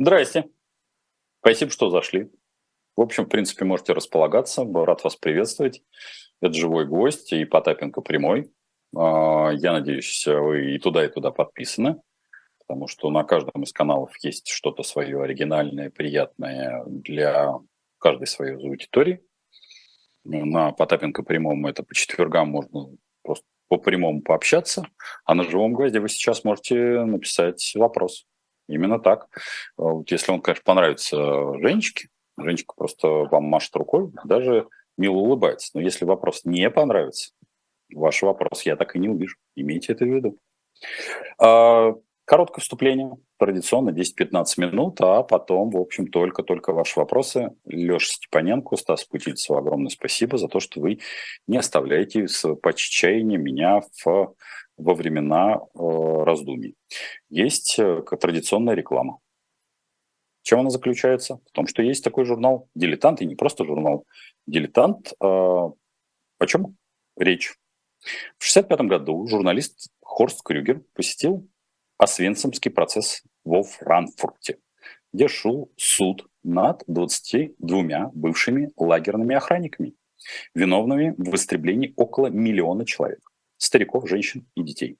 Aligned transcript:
Здрасте. 0.00 0.48
Спасибо, 1.40 1.72
что 1.72 1.90
зашли. 1.90 2.30
В 2.94 3.00
общем, 3.00 3.24
в 3.24 3.28
принципе, 3.28 3.64
можете 3.64 3.94
располагаться. 3.94 4.64
Рад 4.64 5.02
вас 5.02 5.16
приветствовать. 5.16 5.82
Это 6.40 6.54
живой 6.54 6.86
гость 6.86 7.32
и 7.32 7.44
Потапенко 7.44 8.00
прямой. 8.00 8.48
А, 8.96 9.50
я 9.50 9.72
надеюсь, 9.72 10.24
вы 10.24 10.76
и 10.76 10.78
туда, 10.78 11.04
и 11.04 11.08
туда 11.08 11.32
подписаны, 11.32 12.00
потому 12.60 12.86
что 12.86 13.10
на 13.10 13.24
каждом 13.24 13.64
из 13.64 13.72
каналов 13.72 14.12
есть 14.22 14.46
что-то 14.46 14.84
свое 14.84 15.20
оригинальное, 15.20 15.90
приятное 15.90 16.84
для 16.86 17.54
каждой 17.98 18.28
своей 18.28 18.54
аудитории. 18.54 19.20
На 20.22 20.70
Потапенко 20.70 21.24
прямом 21.24 21.66
это 21.66 21.82
по 21.82 21.92
четвергам 21.92 22.50
можно 22.50 22.96
просто 23.22 23.46
по 23.66 23.78
прямому 23.78 24.22
пообщаться, 24.22 24.86
а 25.24 25.34
на 25.34 25.42
живом 25.42 25.72
гвозде 25.72 25.98
вы 25.98 26.08
сейчас 26.08 26.44
можете 26.44 27.04
написать 27.04 27.72
вопрос. 27.74 28.28
Именно 28.68 28.98
так. 28.98 29.28
Вот 29.76 30.10
если 30.10 30.30
он, 30.30 30.40
конечно, 30.40 30.62
понравится 30.64 31.16
Женечке, 31.60 32.08
Женечка 32.36 32.74
просто 32.76 33.08
вам 33.08 33.44
машет 33.44 33.74
рукой, 33.76 34.12
даже 34.24 34.68
мило 34.96 35.16
улыбается. 35.16 35.70
Но 35.74 35.80
если 35.80 36.04
вопрос 36.04 36.42
не 36.44 36.68
понравится, 36.70 37.32
ваш 37.92 38.22
вопрос 38.22 38.62
я 38.62 38.76
так 38.76 38.94
и 38.94 38.98
не 38.98 39.08
увижу. 39.08 39.36
Имейте 39.56 39.92
это 39.92 40.04
в 40.04 40.08
виду. 40.08 40.38
А, 41.38 41.94
короткое 42.24 42.60
вступление, 42.60 43.16
традиционно 43.38 43.90
10-15 43.90 44.44
минут, 44.58 45.00
а 45.00 45.22
потом, 45.22 45.70
в 45.70 45.78
общем, 45.78 46.08
только-только 46.08 46.72
ваши 46.72 47.00
вопросы. 47.00 47.50
Леша 47.64 48.12
Степаненко, 48.12 48.76
Стас 48.76 49.04
Путильцев, 49.04 49.56
огромное 49.56 49.90
спасибо 49.90 50.38
за 50.38 50.48
то, 50.48 50.60
что 50.60 50.80
вы 50.80 51.00
не 51.46 51.56
оставляете 51.56 52.28
с 52.28 52.54
поччаяния 52.56 53.38
меня 53.38 53.80
в 54.02 54.34
во 54.78 54.94
времена 54.94 55.56
э, 55.56 56.22
раздумий. 56.24 56.76
Есть 57.28 57.78
э, 57.78 58.02
традиционная 58.20 58.74
реклама. 58.74 59.18
чем 60.42 60.60
она 60.60 60.70
заключается? 60.70 61.40
В 61.46 61.50
том, 61.52 61.66
что 61.66 61.82
есть 61.82 62.04
такой 62.04 62.24
журнал 62.24 62.68
«Дилетант», 62.74 63.20
и 63.20 63.26
не 63.26 63.34
просто 63.34 63.64
журнал 63.64 64.06
«Дилетант». 64.46 65.12
Э, 65.20 65.26
о 65.26 66.46
чем 66.46 66.76
речь? 67.16 67.58
В 68.38 68.46
1965 68.48 68.80
году 68.82 69.26
журналист 69.26 69.90
Хорст 70.00 70.42
Крюгер 70.42 70.82
посетил 70.94 71.48
Освенцимский 71.98 72.70
процесс 72.70 73.24
во 73.44 73.64
Франкфурте, 73.64 74.58
где 75.12 75.26
шел 75.26 75.72
суд 75.76 76.28
над 76.44 76.84
22 76.86 78.12
бывшими 78.14 78.70
лагерными 78.76 79.34
охранниками, 79.34 79.94
виновными 80.54 81.14
в 81.18 81.34
истреблении 81.34 81.92
около 81.96 82.28
миллиона 82.28 82.86
человек 82.86 83.27
стариков, 83.58 84.08
женщин 84.08 84.46
и 84.54 84.62
детей. 84.62 84.98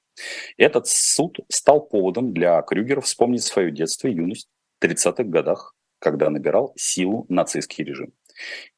Этот 0.57 0.87
суд 0.87 1.39
стал 1.47 1.87
поводом 1.87 2.33
для 2.33 2.61
Крюгера 2.61 3.01
вспомнить 3.01 3.43
свое 3.43 3.71
детство 3.71 4.07
и 4.07 4.13
юность 4.13 4.49
в 4.79 4.85
30-х 4.85 5.23
годах, 5.23 5.75
когда 5.99 6.29
набирал 6.29 6.73
силу 6.77 7.25
нацистский 7.29 7.83
режим. 7.83 8.13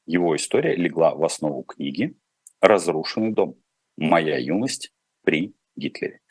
Его 0.06 0.36
история 0.36 0.76
легла 0.76 1.14
в 1.14 1.24
основу 1.24 1.64
книги 1.64 2.16
«Разрушенный 2.62 3.34
дом. 3.34 3.56
Моя 3.98 4.38
юность 4.38 4.94
при 5.24 5.54
Гитлере». 5.76 6.22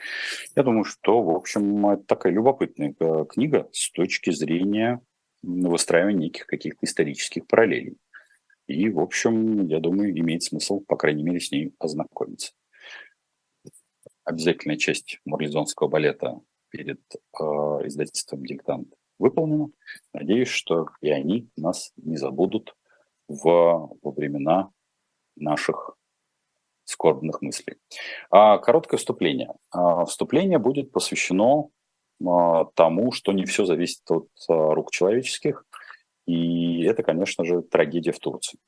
Я 0.56 0.62
думаю, 0.62 0.84
что, 0.84 1.22
в 1.22 1.30
общем, 1.30 1.86
это 1.86 2.02
такая 2.04 2.32
любопытная 2.32 2.94
э, 2.98 3.24
книга 3.28 3.68
с 3.72 3.90
точки 3.90 4.30
зрения 4.30 5.00
выстраивания 5.42 6.26
неких 6.26 6.46
каких-то 6.46 6.84
исторических 6.86 7.46
параллелей. 7.46 7.96
И, 8.66 8.88
в 8.90 9.00
общем, 9.00 9.66
я 9.66 9.80
думаю, 9.80 10.16
имеет 10.16 10.42
смысл, 10.42 10.80
по 10.80 10.96
крайней 10.96 11.22
мере, 11.22 11.40
с 11.40 11.50
ней 11.50 11.74
ознакомиться 11.78 12.52
обязательная 14.30 14.76
часть 14.76 15.18
марлезонского 15.24 15.88
балета 15.88 16.40
перед 16.70 17.00
э, 17.12 17.42
издательством 17.86 18.44
«Диктант» 18.44 18.94
выполнена. 19.18 19.68
Надеюсь, 20.14 20.48
что 20.48 20.88
и 21.00 21.10
они 21.10 21.48
нас 21.56 21.92
не 21.96 22.16
забудут 22.16 22.74
в, 23.28 23.44
во 24.02 24.10
времена 24.10 24.70
наших 25.36 25.96
скорбных 26.84 27.42
мыслей. 27.42 27.76
А, 28.30 28.58
короткое 28.58 28.96
вступление. 28.96 29.54
А, 29.70 30.04
вступление 30.06 30.58
будет 30.58 30.90
посвящено 30.90 31.68
а, 32.26 32.64
тому, 32.74 33.12
что 33.12 33.32
не 33.32 33.44
все 33.44 33.64
зависит 33.64 34.10
от 34.10 34.28
а, 34.48 34.74
рук 34.74 34.90
человеческих, 34.90 35.64
и 36.26 36.82
это, 36.84 37.02
конечно 37.02 37.44
же, 37.44 37.62
трагедия 37.62 38.12
в 38.12 38.18
Турции. 38.18 38.58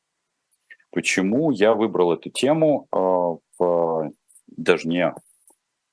Почему 0.90 1.50
я 1.50 1.74
выбрал 1.74 2.12
эту 2.12 2.30
тему, 2.30 2.86
а, 2.90 3.36
в, 3.58 4.12
даже 4.46 4.88
не 4.88 5.14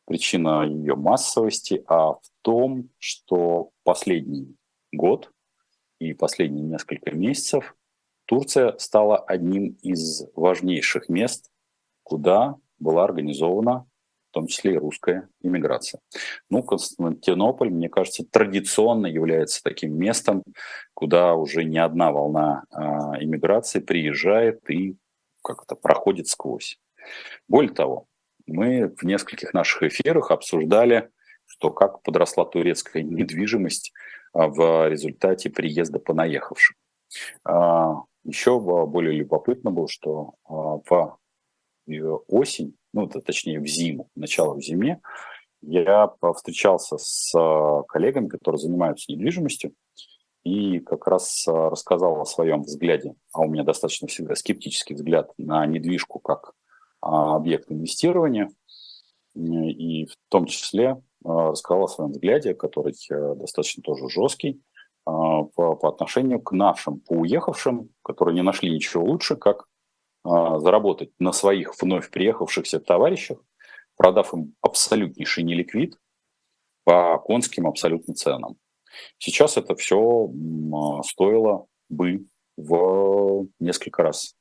причина 0.09 0.65
ее 0.65 0.95
массовости, 0.95 1.83
а 1.87 2.13
в 2.13 2.21
том, 2.41 2.89
что 2.97 3.69
последний 3.83 4.55
год 4.91 5.31
и 5.99 6.13
последние 6.13 6.65
несколько 6.65 7.11
месяцев 7.11 7.75
Турция 8.25 8.75
стала 8.79 9.19
одним 9.19 9.77
из 9.83 10.23
важнейших 10.35 11.09
мест, 11.09 11.51
куда 12.01 12.55
была 12.79 13.03
организована 13.03 13.85
в 14.29 14.31
том 14.31 14.47
числе 14.47 14.73
и 14.73 14.77
русская 14.77 15.29
иммиграция. 15.41 16.01
Ну, 16.49 16.61
Константинополь, 16.63 17.69
мне 17.71 17.89
кажется, 17.89 18.23
традиционно 18.23 19.07
является 19.07 19.61
таким 19.63 19.95
местом, 19.97 20.43
куда 20.93 21.33
уже 21.33 21.63
не 21.63 21.79
одна 21.79 22.11
волна 22.11 22.63
а, 22.71 23.21
иммиграции 23.23 23.79
приезжает 23.79 24.69
и 24.69 24.97
как-то 25.43 25.75
проходит 25.75 26.27
сквозь. 26.27 26.79
Более 27.47 27.73
того, 27.73 28.05
мы 28.49 28.93
в 28.95 29.03
нескольких 29.03 29.53
наших 29.53 29.83
эфирах 29.83 30.31
обсуждали, 30.31 31.09
что 31.45 31.71
как 31.71 32.01
подросла 32.03 32.45
турецкая 32.45 33.03
недвижимость 33.03 33.91
а, 34.33 34.47
в 34.47 34.89
результате 34.89 35.49
приезда 35.49 35.99
понаехавших. 35.99 36.75
А, 37.43 38.03
Еще 38.23 38.59
более 38.59 39.13
любопытно 39.13 39.71
было, 39.71 39.88
что 39.88 40.33
а, 40.45 40.79
в 40.88 41.19
осень, 42.27 42.75
ну, 42.93 43.07
точнее 43.07 43.59
в 43.59 43.65
зиму, 43.65 44.09
начало 44.15 44.53
в 44.53 44.61
зиме, 44.61 45.01
я 45.61 46.13
встречался 46.35 46.97
с 46.97 47.33
коллегами, 47.88 48.27
которые 48.27 48.59
занимаются 48.59 49.11
недвижимостью, 49.11 49.73
и 50.43 50.79
как 50.79 51.07
раз 51.07 51.45
рассказал 51.47 52.21
о 52.21 52.25
своем 52.25 52.61
взгляде, 52.61 53.15
а 53.33 53.41
у 53.41 53.49
меня 53.49 53.63
достаточно 53.63 54.07
всегда 54.07 54.35
скептический 54.35 54.95
взгляд 54.95 55.33
на 55.38 55.65
недвижку 55.65 56.19
как 56.19 56.53
объект 57.01 57.71
инвестирования, 57.71 58.49
и 59.35 60.05
в 60.05 60.15
том 60.29 60.45
числе 60.45 61.01
а, 61.23 61.51
рассказал 61.51 61.83
о 61.83 61.87
своем 61.87 62.11
взгляде, 62.11 62.53
который 62.53 62.93
э, 63.09 63.35
достаточно 63.35 63.83
тоже 63.83 64.09
жесткий, 64.09 64.61
а, 65.05 65.43
по, 65.43 65.75
по 65.75 65.89
отношению 65.89 66.41
к 66.41 66.51
нашим 66.51 66.99
поуехавшим, 66.99 67.89
которые 68.03 68.35
не 68.35 68.41
нашли 68.41 68.69
ничего 68.69 69.03
лучше, 69.03 69.35
как 69.35 69.65
заработать 70.25 71.11
на 71.17 71.31
своих 71.31 71.81
вновь 71.81 72.11
приехавшихся 72.11 72.81
товарищах, 72.81 73.39
продав 73.95 74.33
им 74.33 74.53
абсолютнейший 74.61 75.45
неликвид 75.45 75.97
по 76.83 77.17
конским 77.19 77.65
абсолютно 77.65 78.13
ценам. 78.13 78.57
Сейчас 79.17 79.55
это 79.55 79.75
все 79.75 80.29
стоило 81.05 81.67
бы 81.88 82.25
в 82.57 83.47
несколько 83.59 84.03
раз 84.03 84.35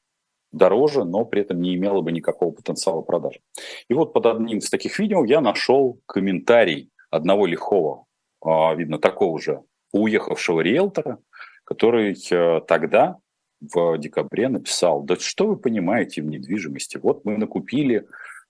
дороже, 0.53 1.04
но 1.04 1.25
при 1.25 1.42
этом 1.42 1.60
не 1.60 1.75
имело 1.75 2.00
бы 2.00 2.12
никакого 2.12 2.53
потенциала 2.53 3.03
продажи. 3.03 3.41
И 3.88 3.94
вот 3.94 4.12
под 4.12 4.26
одним 4.26 4.59
из 4.59 4.70
таких 4.70 4.98
видео 4.98 5.25
я 5.25 5.41
нашел 5.41 6.00
комментарий 6.06 6.91
одного 7.10 7.47
лихого, 7.47 8.04
а, 8.41 8.75
видно, 8.75 8.98
такого 8.98 9.41
же 9.41 9.62
уехавшего 9.92 10.60
риэлтора, 10.60 11.19
который 11.64 12.16
э, 12.31 12.60
тогда, 12.66 13.16
в 13.60 13.98
декабре, 13.98 14.48
написал, 14.48 15.03
да 15.03 15.16
что 15.16 15.47
вы 15.48 15.56
понимаете 15.56 16.22
в 16.22 16.26
недвижимости? 16.26 16.98
Вот 17.03 17.25
мы 17.25 17.36
накупили 17.36 18.06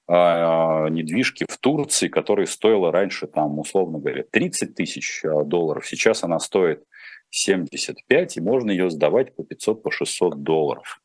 а, 0.07 0.89
недвижки 0.89 1.45
в 1.49 1.59
Турции, 1.59 2.09
которая 2.09 2.47
стоила 2.47 2.91
раньше, 2.91 3.27
там, 3.27 3.59
условно 3.59 3.99
говоря, 3.99 4.25
30 4.31 4.75
тысяч 4.75 5.25
а, 5.25 5.45
долларов. 5.45 5.87
Сейчас 5.87 6.25
она 6.25 6.39
стоит 6.39 6.83
75, 7.31 8.37
и 8.37 8.41
можно 8.41 8.71
ее 8.71 8.91
сдавать 8.91 9.35
по 9.35 9.45
500, 9.45 9.83
по 9.83 9.91
600 9.91 10.43
долларов. 10.43 11.01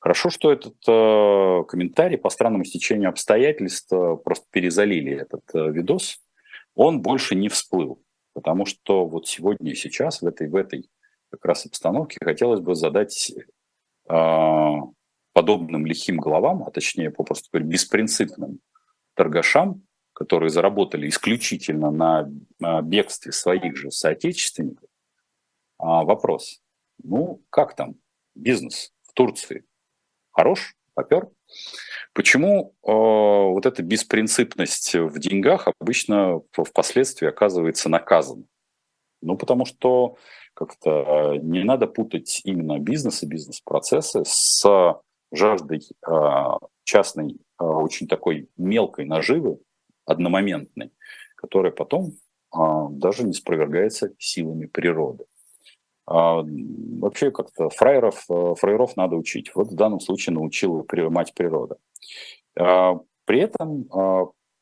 Хорошо, 0.00 0.30
что 0.30 0.52
этот 0.52 0.76
э, 0.86 1.64
комментарий 1.66 2.18
по 2.18 2.30
странному 2.30 2.64
стечению 2.64 3.10
обстоятельств 3.10 3.92
э, 3.92 4.16
просто 4.24 4.46
перезалили 4.50 5.12
этот 5.12 5.42
э, 5.54 5.70
видос. 5.72 6.20
Он 6.76 7.02
больше 7.02 7.34
не 7.34 7.48
всплыл, 7.48 8.00
потому 8.32 8.64
что 8.64 9.06
вот 9.06 9.26
сегодня 9.26 9.72
и 9.72 9.74
сейчас 9.74 10.22
в 10.22 10.26
этой, 10.26 10.48
в 10.48 10.54
этой 10.54 10.88
как 11.30 11.44
раз 11.44 11.66
обстановке 11.66 12.18
хотелось 12.22 12.60
бы 12.60 12.76
задать 12.76 13.32
э, 14.08 14.74
подобным 15.32 15.84
лихим 15.84 16.18
головам, 16.18 16.62
а 16.62 16.70
точнее, 16.70 17.10
попросту 17.10 17.48
говоря, 17.52 17.68
беспринципным 17.68 18.60
торгашам, 19.14 19.82
которые 20.12 20.50
заработали 20.50 21.08
исключительно 21.08 21.90
на, 21.90 22.28
бегстве 22.82 23.32
своих 23.32 23.76
же 23.76 23.90
соотечественников, 23.90 24.88
э, 24.88 25.84
вопрос. 25.84 26.62
Ну, 27.02 27.42
как 27.50 27.74
там 27.74 27.96
бизнес 28.36 28.92
в 29.02 29.12
Турции? 29.12 29.64
Хорош, 30.38 30.76
попер. 30.94 31.28
Почему 32.12 32.72
э, 32.86 32.92
вот 32.92 33.66
эта 33.66 33.82
беспринципность 33.82 34.94
в 34.94 35.18
деньгах 35.18 35.66
обычно 35.80 36.42
впоследствии 36.52 37.26
оказывается 37.26 37.88
наказана? 37.88 38.44
Ну, 39.20 39.36
потому 39.36 39.64
что 39.64 40.16
как-то 40.54 41.38
не 41.42 41.64
надо 41.64 41.88
путать 41.88 42.40
именно 42.44 42.78
бизнес 42.78 43.24
и 43.24 43.26
бизнес-процессы 43.26 44.22
с 44.24 44.64
жаждой 45.32 45.82
частной, 46.84 47.36
очень 47.58 48.06
такой 48.06 48.48
мелкой 48.56 49.06
наживы, 49.06 49.58
одномоментной, 50.06 50.92
которая 51.34 51.72
потом 51.72 52.12
даже 52.52 53.24
не 53.24 53.32
спровергается 53.32 54.14
силами 54.18 54.66
природы. 54.66 55.24
Вообще 56.10 57.30
как-то 57.30 57.68
фраеров, 57.68 58.26
фраеров 58.58 58.96
надо 58.96 59.16
учить. 59.16 59.54
Вот 59.54 59.68
в 59.68 59.74
данном 59.74 60.00
случае 60.00 60.34
научила 60.34 60.84
мать 61.10 61.34
природа. 61.34 61.76
При 62.54 63.40
этом 63.40 63.88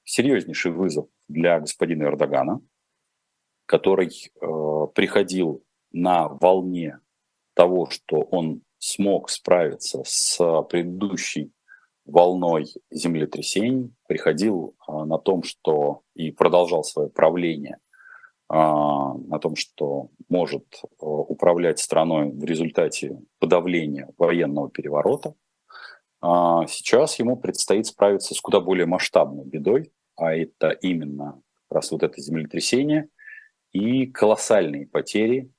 серьезнейший 0.06 0.72
вызов 0.72 1.06
для 1.28 1.60
господина 1.60 2.04
Эрдогана, 2.04 2.60
который 3.66 4.08
э, 4.08 4.86
приходил 4.94 5.62
на 5.92 6.28
волне 6.28 7.00
того, 7.54 7.90
что 7.90 8.20
он 8.22 8.62
смог 8.78 9.28
справиться 9.28 10.02
с 10.04 10.38
предыдущей 10.70 11.52
волной 12.04 12.72
землетрясений, 12.90 13.92
приходил 14.06 14.76
э, 14.88 14.92
на 14.92 15.18
том, 15.18 15.42
что 15.42 16.02
и 16.14 16.30
продолжал 16.30 16.84
свое 16.84 17.10
правление 17.10 17.78
э, 18.50 18.54
на 18.54 19.38
том, 19.38 19.56
что 19.56 20.10
может 20.28 20.64
э, 20.82 20.86
управлять 21.00 21.78
страной 21.78 22.30
в 22.30 22.44
результате 22.44 23.20
подавления 23.38 24.08
военного 24.18 24.70
переворота. 24.70 25.34
А 26.20 26.66
сейчас 26.66 27.18
ему 27.18 27.36
предстоит 27.36 27.86
справиться 27.86 28.34
с 28.34 28.40
куда 28.40 28.60
более 28.60 28.86
масштабной 28.86 29.44
бедой, 29.44 29.92
а 30.16 30.34
это 30.34 30.70
именно 30.70 31.40
как 31.68 31.76
раз 31.76 31.90
вот 31.90 32.02
это 32.02 32.20
землетрясение 32.20 33.08
и 33.72 34.06
колоссальные 34.06 34.86
потери 34.86 35.50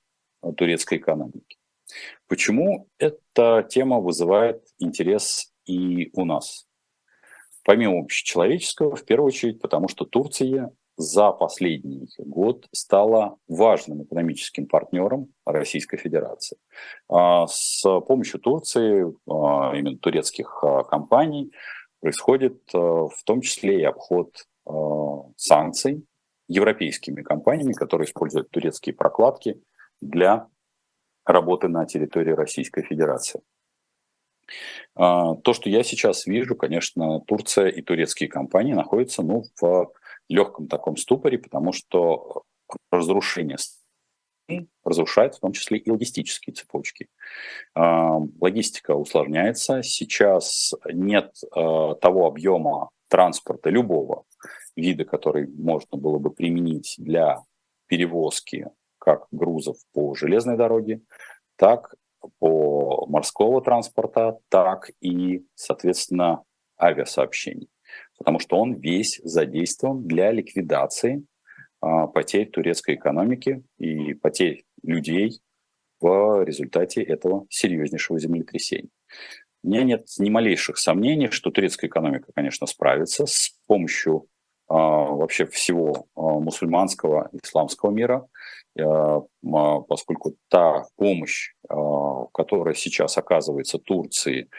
турецкой 0.55 0.97
экономики. 0.97 1.57
Почему 2.27 2.89
эта 2.97 3.65
тема 3.69 3.99
вызывает 3.99 4.63
интерес 4.79 5.53
и 5.65 6.09
у 6.13 6.25
нас? 6.25 6.67
Помимо 7.63 7.99
общечеловеческого, 7.99 8.95
в 8.95 9.05
первую 9.05 9.27
очередь, 9.27 9.61
потому 9.61 9.87
что 9.87 10.05
Турция 10.05 10.71
за 10.97 11.31
последний 11.31 12.09
год 12.17 12.67
стала 12.73 13.37
важным 13.47 14.03
экономическим 14.03 14.65
партнером 14.65 15.27
Российской 15.45 15.97
Федерации. 15.97 16.57
А, 17.07 17.45
с 17.47 17.83
помощью 18.01 18.39
Турции, 18.39 19.05
а, 19.29 19.75
именно 19.75 19.97
турецких 19.97 20.63
а, 20.63 20.83
компаний, 20.83 21.53
происходит 21.99 22.61
в 22.73 23.23
том 23.25 23.41
числе 23.41 23.81
и 23.81 23.83
обход 23.83 24.45
санкций 25.35 26.05
европейскими 26.47 27.23
компаниями, 27.23 27.73
которые 27.73 28.05
используют 28.05 28.51
турецкие 28.51 28.93
прокладки 28.93 29.59
для 29.99 30.47
работы 31.25 31.69
на 31.69 31.87
территории 31.87 32.33
Российской 32.33 32.83
Федерации. 32.83 33.41
То, 34.93 35.41
что 35.53 35.69
я 35.71 35.81
сейчас 35.81 36.27
вижу, 36.27 36.55
конечно, 36.55 37.21
Турция 37.21 37.69
и 37.69 37.81
турецкие 37.81 38.29
компании 38.29 38.73
находятся 38.73 39.23
ну, 39.23 39.45
в 39.59 39.91
легком 40.29 40.67
таком 40.67 40.97
ступоре, 40.97 41.37
потому 41.37 41.71
что 41.71 42.43
разрушение 42.91 43.57
разрушает 44.83 45.35
в 45.35 45.39
том 45.39 45.51
числе 45.51 45.77
и 45.77 45.91
логистические 45.91 46.53
цепочки. 46.53 47.09
А, 47.75 48.19
логистика 48.39 48.95
усложняется. 48.95 49.83
Сейчас 49.83 50.73
нет 50.85 51.35
а, 51.51 51.95
того 51.95 52.27
объема 52.27 52.89
транспорта 53.09 53.69
любого 53.69 54.23
вида, 54.75 55.05
который 55.05 55.47
можно 55.47 55.97
было 55.97 56.17
бы 56.17 56.31
применить 56.31 56.95
для 56.97 57.43
перевозки 57.87 58.67
как 58.99 59.27
грузов 59.31 59.77
по 59.93 60.15
железной 60.15 60.57
дороге, 60.57 61.01
так 61.55 61.95
по 62.39 63.05
морского 63.07 63.61
транспорта, 63.61 64.39
так 64.49 64.91
и, 65.01 65.45
соответственно, 65.55 66.43
авиасообщений 66.79 67.69
потому 68.17 68.39
что 68.39 68.57
он 68.57 68.75
весь 68.75 69.19
задействован 69.23 70.07
для 70.07 70.31
ликвидации 70.31 71.23
а, 71.81 72.07
потерь 72.07 72.49
турецкой 72.49 72.95
экономики 72.95 73.63
и 73.77 74.13
потерь 74.13 74.65
людей 74.83 75.39
в 75.99 76.43
результате 76.43 77.01
этого 77.01 77.45
серьезнейшего 77.49 78.19
землетрясения. 78.19 78.89
У 79.63 79.69
меня 79.69 79.83
нет 79.83 80.07
ни 80.19 80.29
малейших 80.29 80.77
сомнений, 80.77 81.29
что 81.29 81.51
турецкая 81.51 81.89
экономика, 81.89 82.31
конечно, 82.33 82.67
справится 82.67 83.25
с 83.25 83.57
помощью 83.67 84.27
а, 84.69 84.75
вообще 84.75 85.45
всего 85.45 86.07
а, 86.15 86.21
мусульманского, 86.21 87.29
исламского 87.41 87.91
мира, 87.91 88.27
а, 88.79 89.21
поскольку 89.87 90.35
та 90.49 90.85
помощь, 90.97 91.53
которая 92.33 92.73
сейчас 92.75 93.17
оказывается 93.17 93.79
Турции 93.79 94.49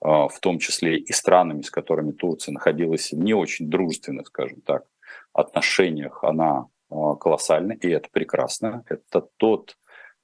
в 0.00 0.38
том 0.40 0.58
числе 0.58 0.98
и 0.98 1.12
странами, 1.12 1.62
с 1.62 1.70
которыми 1.70 2.12
Турция 2.12 2.52
находилась 2.52 3.12
не 3.12 3.34
очень 3.34 3.70
дружественных, 3.70 4.28
скажем 4.28 4.60
так, 4.60 4.84
отношениях, 5.32 6.24
она 6.24 6.66
а, 6.90 7.14
колоссальна, 7.16 7.72
и 7.72 7.88
это 7.88 8.08
прекрасно. 8.10 8.84
Это 8.88 9.28
тот 9.36 9.76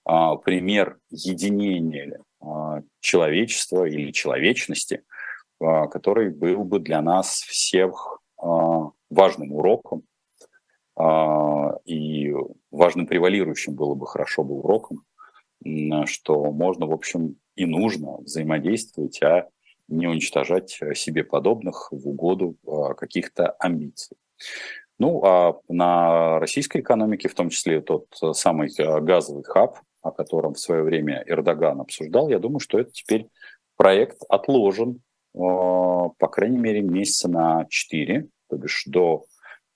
а, 0.05 0.37
пример 0.37 0.99
единения 1.11 2.21
человечества 2.99 3.85
или 3.85 4.11
человечности, 4.11 5.05
который 5.61 6.31
был 6.31 6.65
бы 6.65 6.81
для 6.81 7.01
нас 7.01 7.35
всех 7.43 8.19
важным 8.37 9.53
уроком, 9.53 10.03
и 11.85 12.35
важным 12.73 13.07
превалирующим 13.07 13.77
было 13.77 13.95
бы 13.95 14.09
хорошо 14.09 14.43
бы 14.43 14.55
уроком, 14.55 15.05
что 16.07 16.51
можно, 16.51 16.87
в 16.87 16.93
общем, 16.93 17.37
и 17.55 17.65
нужно 17.65 18.17
взаимодействовать, 18.17 19.23
а 19.23 19.49
не 19.89 20.07
уничтожать 20.07 20.79
э, 20.81 20.95
себе 20.95 21.25
подобных 21.25 21.89
в 21.91 22.09
угоду 22.09 22.57
а, 22.67 22.95
каких-то 22.95 23.51
амбиций. 23.59 24.17
Ну, 24.99 25.23
а 25.25 25.59
на 25.69 26.39
российской 26.39 26.81
экономике, 26.81 27.29
в 27.29 27.35
том 27.35 27.51
числе 27.51 27.81
тот 27.81 28.07
э, 28.23 28.33
самый 28.33 28.71
э, 28.77 29.01
газовый 29.01 29.45
хаб, 29.45 29.79
о 30.03 30.11
котором 30.11 30.55
в 30.55 30.61
свое 30.61 30.83
время 30.83 31.23
Эрдоган 31.27 31.81
обсуждал, 31.81 32.29
я 32.29 32.39
думаю, 32.39 32.61
что 32.61 32.79
это 32.79 32.91
теперь 32.91 33.29
проект 33.77 34.19
отложен, 34.29 35.01
по 35.33 36.29
крайней 36.31 36.59
мере, 36.59 36.83
месяца 36.83 37.29
на 37.29 37.67
4, 37.71 38.27
то 38.51 38.57
бишь 38.57 38.83
до 38.87 39.25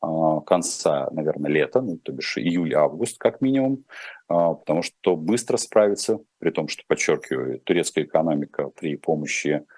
конца, 0.01 1.09
наверное, 1.13 1.51
лета, 1.51 1.81
ну, 1.81 1.97
то 1.97 2.13
бишь 2.13 2.37
июль-август 2.39 3.19
как 3.19 3.41
минимум, 3.41 3.85
потому 4.27 4.83
что 4.83 5.17
быстро 5.17 5.57
справиться, 5.57 6.19
при 6.39 6.51
том, 6.51 6.69
что, 6.69 6.83
подчеркиваю, 6.87 7.61
турецкая 7.61 8.05
экономика 8.05 8.69
при 8.69 8.97
помощи 8.97 9.63
а, 9.63 9.76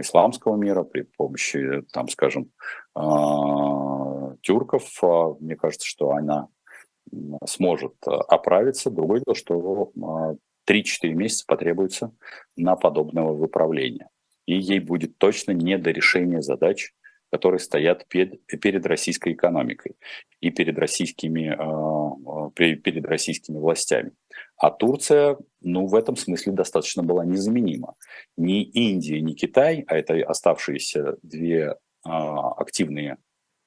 исламского 0.00 0.56
мира, 0.56 0.82
при 0.82 1.02
помощи, 1.02 1.82
там, 1.92 2.08
скажем, 2.08 2.50
а, 2.94 4.34
тюрков, 4.42 4.88
а, 5.02 5.34
мне 5.40 5.56
кажется, 5.56 5.86
что 5.86 6.10
она 6.10 6.48
сможет 7.46 7.94
оправиться. 8.06 8.90
Другое 8.90 9.22
дело, 9.24 9.34
что 9.34 9.92
3-4 10.66 11.12
месяца 11.14 11.44
потребуется 11.46 12.12
на 12.56 12.76
подобного 12.76 13.32
выправления. 13.32 14.08
И 14.46 14.56
ей 14.56 14.80
будет 14.80 15.18
точно 15.18 15.52
не 15.52 15.76
до 15.78 15.90
решения 15.90 16.42
задач 16.42 16.92
которые 17.30 17.60
стоят 17.60 18.06
перед, 18.08 18.44
перед 18.46 18.84
российской 18.86 19.32
экономикой 19.34 19.96
и 20.40 20.50
перед 20.50 20.78
российскими, 20.78 21.54
а, 21.56 22.50
перед 22.50 23.06
российскими 23.06 23.58
властями. 23.58 24.12
А 24.60 24.70
Турция, 24.70 25.38
ну, 25.62 25.86
в 25.86 25.94
этом 25.94 26.16
смысле 26.16 26.52
достаточно 26.52 27.02
была 27.02 27.24
незаменима. 27.24 27.94
Ни 28.36 28.62
Индия, 28.62 29.22
ни 29.22 29.32
Китай, 29.32 29.84
а 29.86 29.96
это 29.96 30.22
оставшиеся 30.22 31.16
две 31.22 31.76
а, 32.04 32.52
активные 32.52 33.16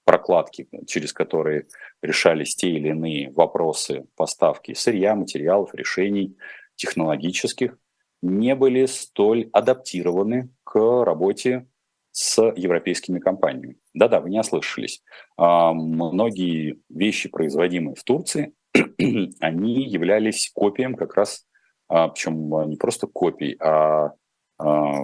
прокладки, 0.05 0.67
через 0.85 1.11
которые 1.11 1.65
решались 2.03 2.55
те 2.55 2.69
или 2.69 2.89
иные 2.89 3.31
вопросы 3.31 4.05
поставки 4.15 4.75
сырья, 4.75 5.15
материалов, 5.15 5.73
решений 5.73 6.37
технологических, 6.75 7.75
не 8.21 8.53
были 8.53 8.85
столь 8.85 9.49
адаптированы 9.51 10.49
к 10.63 11.03
работе 11.03 11.67
с 12.11 12.39
европейскими 12.55 13.17
компаниями. 13.17 13.77
Да-да, 13.95 14.21
вы 14.21 14.29
не 14.29 14.39
ослышались. 14.39 15.01
А, 15.37 15.73
многие 15.73 16.79
вещи, 16.89 17.29
производимые 17.29 17.95
в 17.95 18.03
Турции, 18.03 18.53
они 19.39 19.87
являлись 19.87 20.51
копием 20.53 20.95
как 20.95 21.15
раз, 21.15 21.45
а, 21.87 22.09
причем 22.09 22.69
не 22.69 22.77
просто 22.77 23.07
копий, 23.07 23.55
а, 23.59 24.13
а 24.57 25.03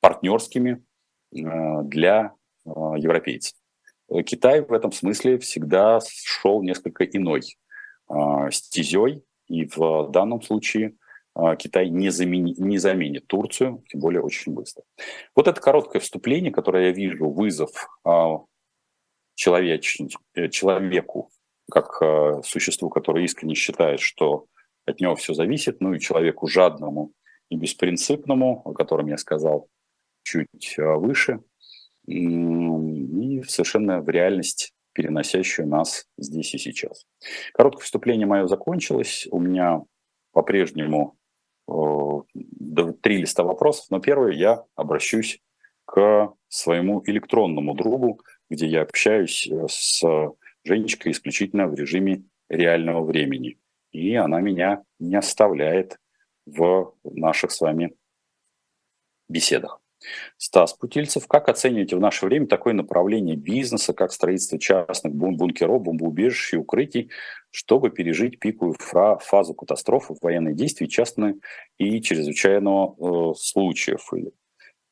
партнерскими 0.00 0.84
для 1.32 2.32
европейцев. 2.64 3.54
Китай 4.24 4.60
в 4.60 4.72
этом 4.72 4.92
смысле 4.92 5.38
всегда 5.38 6.00
шел 6.24 6.62
несколько 6.62 7.04
иной 7.04 7.42
стезей, 8.50 9.24
и 9.48 9.66
в 9.66 10.10
данном 10.10 10.42
случае– 10.42 10.94
а, 11.38 11.54
Китай 11.54 11.90
не, 11.90 12.08
замени, 12.08 12.54
не 12.56 12.78
заменит 12.78 13.26
Турцию, 13.26 13.84
тем 13.88 14.00
более 14.00 14.22
очень 14.22 14.54
быстро. 14.54 14.84
Вот 15.34 15.48
это 15.48 15.60
короткое 15.60 16.00
вступление, 16.00 16.50
которое 16.50 16.86
я 16.86 16.92
вижу, 16.92 17.28
вызов 17.28 17.70
а, 18.04 18.38
человеч, 19.34 19.98
человеку 20.50 21.28
как 21.70 21.98
э, 22.00 22.42
существу, 22.44 22.88
которое 22.90 23.24
искренне 23.24 23.54
считает, 23.54 24.00
что 24.00 24.46
от 24.84 25.00
него 25.00 25.16
все 25.16 25.34
зависит, 25.34 25.80
ну 25.80 25.94
и 25.94 26.00
человеку 26.00 26.46
жадному 26.46 27.12
и 27.48 27.56
беспринципному, 27.56 28.62
о 28.64 28.72
котором 28.72 29.08
я 29.08 29.16
сказал 29.16 29.68
чуть 30.22 30.76
э, 30.78 30.94
выше, 30.94 31.40
и 32.06 33.42
совершенно 33.48 34.00
в 34.00 34.08
реальность 34.08 34.72
переносящую 34.92 35.68
нас 35.68 36.06
здесь 36.16 36.54
и 36.54 36.58
сейчас. 36.58 37.04
Короткое 37.52 37.84
вступление 37.84 38.26
мое 38.26 38.46
закончилось. 38.46 39.28
У 39.30 39.40
меня 39.40 39.82
по-прежнему 40.32 41.16
э, 41.68 41.72
три 43.02 43.18
листа 43.18 43.42
вопросов, 43.42 43.86
но 43.90 44.00
первый 44.00 44.36
я 44.36 44.64
обращусь 44.74 45.40
к 45.84 46.32
своему 46.48 47.02
электронному 47.06 47.74
другу, 47.74 48.20
где 48.48 48.66
я 48.66 48.82
общаюсь 48.82 49.48
с 49.68 50.02
Женечкой 50.66 51.12
исключительно 51.12 51.66
в 51.68 51.74
режиме 51.74 52.24
реального 52.48 53.02
времени. 53.04 53.58
И 53.92 54.14
она 54.14 54.40
меня 54.40 54.82
не 54.98 55.16
оставляет 55.16 55.98
в 56.44 56.94
наших 57.04 57.52
с 57.52 57.60
вами 57.60 57.94
беседах. 59.28 59.80
Стас 60.36 60.74
Путильцев, 60.74 61.26
как 61.26 61.48
оцениваете 61.48 61.96
в 61.96 62.00
наше 62.00 62.26
время 62.26 62.46
такое 62.46 62.74
направление 62.74 63.36
бизнеса, 63.36 63.94
как 63.94 64.12
строительство 64.12 64.58
частных 64.58 65.14
бун 65.14 65.36
бункеров, 65.36 65.82
бомбоубежищ 65.82 66.54
и 66.54 66.56
укрытий, 66.56 67.10
чтобы 67.50 67.90
пережить 67.90 68.38
пиковую 68.38 68.74
фазу 68.74 69.54
катастрофы, 69.54 70.14
военных 70.20 70.54
действий, 70.54 70.88
частных 70.88 71.36
и 71.78 72.00
чрезвычайного 72.02 73.30
э, 73.30 73.34
случаев 73.36 74.12
или, 74.12 74.32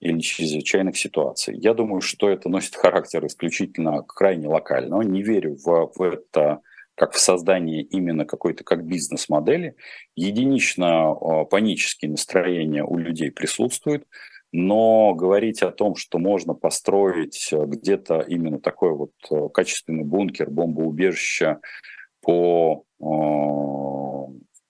или 0.01 0.21
чрезвычайных 0.21 0.97
ситуаций? 0.97 1.57
Я 1.57 1.75
думаю, 1.75 2.01
что 2.01 2.29
это 2.29 2.49
носит 2.49 2.75
характер 2.75 3.27
исключительно 3.27 4.03
крайне 4.03 4.49
локального. 4.49 5.03
Не 5.03 5.23
верю 5.23 5.57
в, 5.57 5.93
в 5.95 6.03
это 6.03 6.61
как 6.97 7.13
в 7.13 7.19
создание 7.19 7.83
именно 7.83 8.25
какой-то 8.25 8.63
как 8.63 8.85
бизнес-модели. 8.85 9.75
Единично 10.15 11.13
э, 11.13 11.45
панические 11.47 12.13
настроения 12.13 12.85
у 12.85 12.97
людей 12.97 13.33
присутствуют 13.33 14.05
но 14.57 15.15
говорить 15.15 15.63
о 15.63 15.73
том, 15.73 15.97
что 15.97 16.19
можно 16.19 16.55
построить 16.55 17.49
э, 17.53 17.65
где-то 17.67 18.21
именно 18.21 18.61
такой 18.61 18.93
вот 18.93 19.11
э, 19.29 19.49
качественный 19.53 20.05
бункер, 20.05 20.49
бомбоубежище 20.49 21.59
по 22.21 22.85
э, 23.01 23.05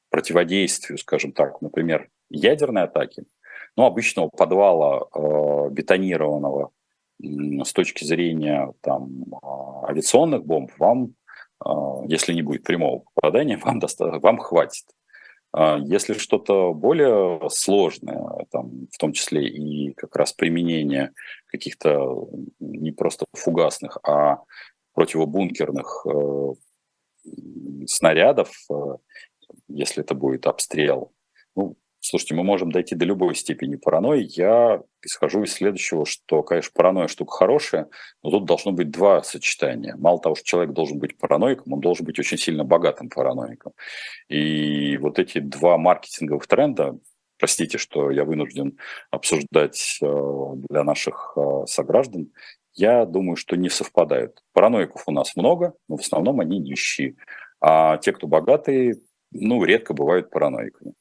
противодействию, 0.09 0.97
скажем 0.97 1.33
так, 1.33 1.61
например, 1.61 2.09
ядерной 2.31 2.85
атаки, 2.85 3.25
ну, 3.76 3.85
обычного 3.85 4.28
подвала 4.28 5.07
э, 5.14 5.71
бетонированного 5.71 6.71
с 7.21 7.73
точки 7.73 8.04
зрения 8.04 8.73
там, 8.81 9.25
авиационных 9.85 10.45
бомб, 10.45 10.71
вам, 10.78 11.14
э, 11.64 11.71
если 12.09 12.33
не 12.33 12.43
будет 12.43 12.64
прямого 12.64 13.04
попадания, 13.14 13.57
вам, 13.62 13.78
доста- 13.81 14.19
вам 14.21 14.38
хватит. 14.38 14.85
А 15.52 15.78
если 15.78 16.14
что-то 16.14 16.75
более 16.75 17.49
сложное, 17.49 18.47
там, 18.50 18.88
в 18.90 18.99
том 18.99 19.12
числе 19.12 19.47
и 19.47 19.93
как 19.93 20.16
раз 20.16 20.33
применение 20.33 21.12
каких-то 21.47 22.28
не 22.59 22.90
просто 22.90 23.25
фугасных, 23.33 23.99
а 24.04 24.38
противобункерных 24.95 26.07
э, 26.07 26.52
снарядов, 27.87 28.50
э, 28.69 28.75
если 29.69 30.02
это 30.02 30.14
будет 30.14 30.47
обстрел, 30.47 31.12
ну, 31.54 31.76
Слушайте, 32.06 32.34
мы 32.34 32.44
можем 32.44 32.70
дойти 32.70 32.94
до 32.94 33.06
любой 33.06 33.34
степени 33.34 33.76
паранойи. 33.76 34.28
Я 34.37 34.82
исхожу 35.02 35.42
из 35.42 35.54
следующего, 35.54 36.04
что, 36.04 36.42
конечно, 36.42 36.70
паранойя 36.75 37.08
штука 37.08 37.32
хорошая, 37.32 37.88
но 38.23 38.28
тут 38.28 38.44
должно 38.44 38.73
быть 38.73 38.90
два 38.90 39.23
сочетания. 39.23 39.96
Мало 39.96 40.20
того, 40.20 40.34
что 40.34 40.44
человек 40.44 40.75
должен 40.75 40.99
быть 40.99 41.16
параноиком, 41.16 41.73
он 41.73 41.80
должен 41.80 42.04
быть 42.04 42.18
очень 42.18 42.37
сильно 42.37 42.62
богатым 42.62 43.08
параноиком. 43.08 43.73
И 44.28 44.99
вот 44.99 45.18
эти 45.18 45.38
два 45.38 45.78
маркетинговых 45.78 46.46
тренда, 46.46 46.99
простите, 47.38 47.78
что 47.78 48.11
я 48.11 48.26
вынужден 48.26 48.76
обсуждать 49.11 49.99
э, 50.02 50.06
для 50.68 50.84
наших 50.84 51.32
э, 51.38 51.64
сограждан, 51.66 52.32
я 52.75 53.06
думаю, 53.06 53.37
что 53.37 53.56
не 53.56 53.70
совпадают. 53.70 54.42
Параноиков 54.52 55.04
у 55.06 55.11
нас 55.11 55.37
много, 55.37 55.73
но 55.88 55.96
в 55.96 56.00
основном 56.00 56.40
они 56.40 56.58
нищие. 56.58 57.16
А 57.62 57.96
те, 57.96 58.12
кто 58.12 58.26
богатые, 58.26 58.96
ну, 59.32 59.64
редко 59.64 59.94
бывают 59.94 60.28
параноиками. 60.28 60.92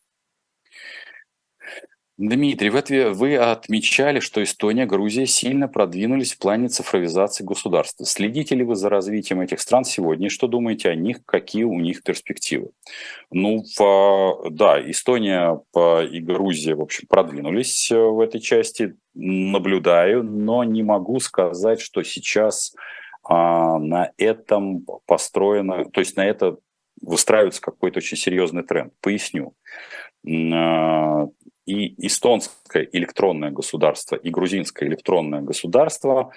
Дмитрий, 2.18 2.70
вы, 2.70 3.12
вы 3.12 3.38
отмечали, 3.38 4.20
что 4.20 4.44
Эстония, 4.44 4.86
Грузия 4.86 5.26
сильно 5.26 5.68
продвинулись 5.68 6.34
в 6.34 6.38
плане 6.38 6.68
цифровизации 6.68 7.44
государства. 7.44 8.06
Следите 8.06 8.54
ли 8.54 8.64
вы 8.64 8.76
за 8.76 8.90
развитием 8.90 9.42
этих 9.42 9.60
стран 9.60 9.84
сегодня? 9.84 10.30
Что 10.30 10.48
думаете 10.48 10.90
о 10.90 10.96
них? 10.96 11.26
Какие 11.26 11.64
у 11.64 11.80
них 11.80 12.04
перспективы? 12.04 12.70
Ну, 13.32 13.64
в, 13.80 14.48
да, 14.52 14.80
Эстония 14.80 15.60
и 16.12 16.20
Грузия, 16.20 16.76
в 16.76 16.82
общем, 16.82 17.08
продвинулись 17.10 17.92
э, 17.92 17.98
в 17.98 18.20
этой 18.20 18.42
части. 18.42 18.96
Наблюдаю, 19.16 20.24
но 20.24 20.64
не 20.64 20.84
могу 20.84 21.20
сказать, 21.20 21.82
что 21.82 22.04
сейчас 22.04 22.76
а, 23.24 23.80
на 23.80 24.12
этом 24.18 24.86
построено, 25.08 25.86
то 25.86 26.00
есть 26.00 26.16
на 26.16 26.26
это 26.26 26.58
выстраивается 27.02 27.62
какой-то 27.62 27.98
очень 27.98 28.18
серьезный 28.18 28.64
тренд. 28.64 28.94
Поясню. 29.02 29.56
И 31.66 32.06
эстонское 32.06 32.88
электронное 32.92 33.52
государство, 33.52 34.16
и 34.16 34.30
грузинское 34.30 34.90
электронное 34.90 35.42
государство 35.42 36.32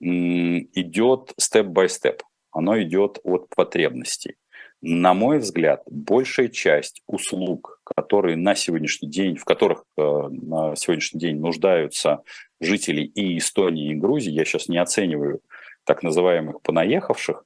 идет 0.00 1.32
степ-бай-степ. 1.38 2.22
Оно 2.50 2.80
идет 2.82 3.18
от 3.22 3.48
потребностей. 3.54 4.36
На 4.84 5.14
мой 5.14 5.38
взгляд, 5.38 5.84
большая 5.88 6.48
часть 6.48 7.02
услуг, 7.06 7.80
которые 7.84 8.36
на 8.36 8.56
сегодняшний 8.56 9.08
день, 9.08 9.36
в 9.36 9.44
которых 9.44 9.84
э, 9.96 10.02
на 10.02 10.74
сегодняшний 10.74 11.20
день 11.20 11.38
нуждаются 11.38 12.24
жители 12.60 13.02
и 13.02 13.38
Эстонии, 13.38 13.92
и 13.92 13.94
Грузии, 13.94 14.32
я 14.32 14.44
сейчас 14.44 14.68
не 14.68 14.78
оцениваю 14.78 15.40
так 15.84 16.02
называемых 16.02 16.62
понаехавших, 16.62 17.44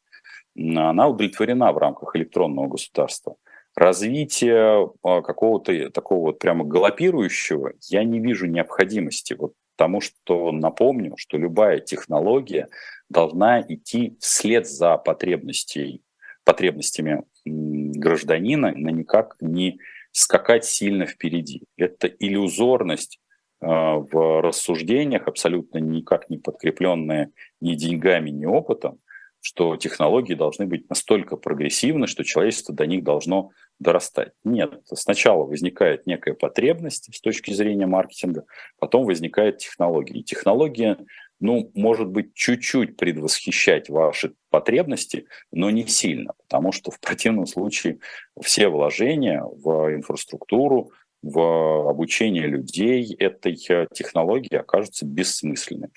она 0.57 1.09
удовлетворена 1.09 1.73
в 1.73 1.79
рамках 1.79 2.17
электронного 2.17 2.69
государства 2.69 3.37
развития 3.77 4.89
а, 5.03 5.23
какого-то 5.23 5.91
такого 5.91 6.29
вот 6.29 6.39
прямо 6.39 6.65
галопирующего 6.65 7.75
я 7.83 8.03
не 8.05 8.19
вижу 8.19 8.47
необходимости. 8.47 9.35
Вот 9.35 9.53
потому 9.77 10.01
что 10.01 10.53
напомню, 10.53 11.15
что 11.19 11.37
любая 11.37 11.81
технология 11.81 12.69
должна 13.11 13.61
идти 13.61 14.17
вслед 14.21 14.67
за 14.67 14.97
потребностей, 14.97 16.03
потребностями 16.45 17.25
гражданина, 17.45 18.73
но 18.75 18.91
никак 18.91 19.37
не 19.41 19.79
скакать 20.13 20.65
сильно 20.65 21.05
впереди. 21.05 21.65
Это 21.77 22.09
иллюзорность 22.09 23.21
а, 23.61 23.97
в 23.97 24.41
рассуждениях, 24.41 25.29
абсолютно 25.29 25.79
никак 25.79 26.31
не 26.31 26.39
подкрепленная 26.39 27.31
ни 27.61 27.75
деньгами, 27.75 28.31
ни 28.31 28.47
опытом, 28.47 28.99
что 29.41 29.77
технологии 29.77 30.35
должны 30.35 30.67
быть 30.67 30.89
настолько 30.89 31.37
прогрессивны, 31.37 32.07
что 32.07 32.25
человечество 32.25 32.75
до 32.75 32.87
них 32.87 33.05
должно 33.05 33.51
дорастать. 33.79 34.33
Нет, 34.45 34.81
сначала 34.93 35.45
возникает 35.45 36.07
некая 36.07 36.35
потребность 36.35 37.15
с 37.15 37.21
точки 37.21 37.53
зрения 37.53 37.87
маркетинга, 37.87 38.45
потом 38.79 39.05
возникает 39.05 39.59
технология. 39.59 40.21
И 40.21 40.25
технология, 40.25 40.99
ну, 41.41 41.71
может 41.75 42.09
быть, 42.09 42.35
чуть-чуть 42.35 42.97
предвосхищать 42.97 43.89
ваши 43.89 44.35
потребности, 44.51 45.27
но 45.53 45.71
не 45.71 45.87
сильно, 45.87 46.33
потому 46.49 46.73
что 46.73 46.91
в 46.91 47.01
противном 47.01 47.47
случае 47.47 47.99
все 48.41 48.69
вложения 48.69 49.43
в 49.43 49.95
инфраструктуру, 49.95 50.93
в 51.23 51.91
обучение 51.91 52.47
людей 52.47 53.15
этой 53.15 53.57
технологии 53.57 54.55
окажутся 54.55 55.07
бессмысленными. 55.07 55.91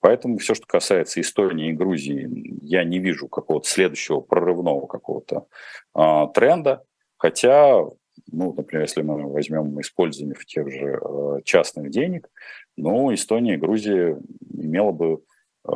Поэтому 0.00 0.38
все, 0.38 0.54
что 0.54 0.66
касается 0.66 1.20
Эстонии 1.20 1.70
и 1.70 1.72
Грузии, 1.72 2.28
я 2.62 2.84
не 2.84 2.98
вижу 2.98 3.28
какого-то 3.28 3.68
следующего 3.68 4.20
прорывного 4.20 4.86
какого-то 4.86 5.46
э, 5.94 6.26
тренда. 6.34 6.84
Хотя, 7.16 7.82
ну, 8.30 8.52
например, 8.52 8.82
если 8.82 9.02
мы 9.02 9.30
возьмем 9.30 9.80
использование 9.80 10.34
в 10.34 10.44
тех 10.46 10.70
же 10.70 10.98
э, 11.00 11.42
частных 11.44 11.90
денег, 11.90 12.30
ну, 12.76 13.12
Эстония 13.14 13.54
и 13.54 13.58
Грузия 13.58 14.18
имела 14.52 14.92
бы 14.92 15.14
э, 15.14 15.70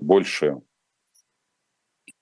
больше 0.00 0.60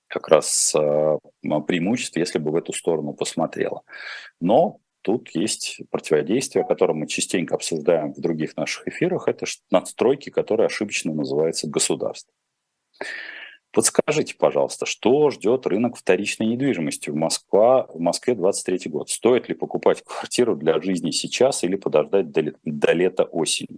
как 0.09 0.29
раз 0.29 0.75
э, 0.75 1.19
преимуществ, 1.43 2.17
если 2.17 2.39
бы 2.39 2.51
в 2.51 2.57
эту 2.57 2.73
сторону 2.73 3.13
посмотрела. 3.13 3.83
Но 4.41 4.81
Тут 5.07 5.31
есть 5.37 5.83
противодействие, 5.93 6.65
которое 6.65 6.95
мы 6.95 7.07
частенько 7.07 7.55
обсуждаем 7.55 8.13
в 8.13 8.21
других 8.21 8.57
наших 8.57 8.89
эфирах. 8.89 9.29
Это 9.29 9.47
надстройки, 9.71 10.31
которые 10.31 10.67
ошибочно 10.67 11.15
называются 11.15 11.69
государством. 11.69 12.35
Подскажите, 13.77 14.35
пожалуйста, 14.35 14.87
что 14.87 15.29
ждет 15.29 15.67
рынок 15.67 15.99
вторичной 15.99 16.47
недвижимости 16.47 17.11
в, 17.11 17.15
Москва, 17.15 17.87
в 17.93 18.01
Москве 18.01 18.35
23 18.35 18.91
год? 18.91 19.11
Стоит 19.11 19.51
ли 19.51 19.55
покупать 19.55 20.03
квартиру 20.03 20.57
для 20.57 20.81
жизни 20.81 21.11
сейчас 21.11 21.63
или 21.63 21.77
подождать 21.77 22.31
до, 22.31 22.55
до 22.65 22.93
лета 22.93 23.25
осени? 23.25 23.77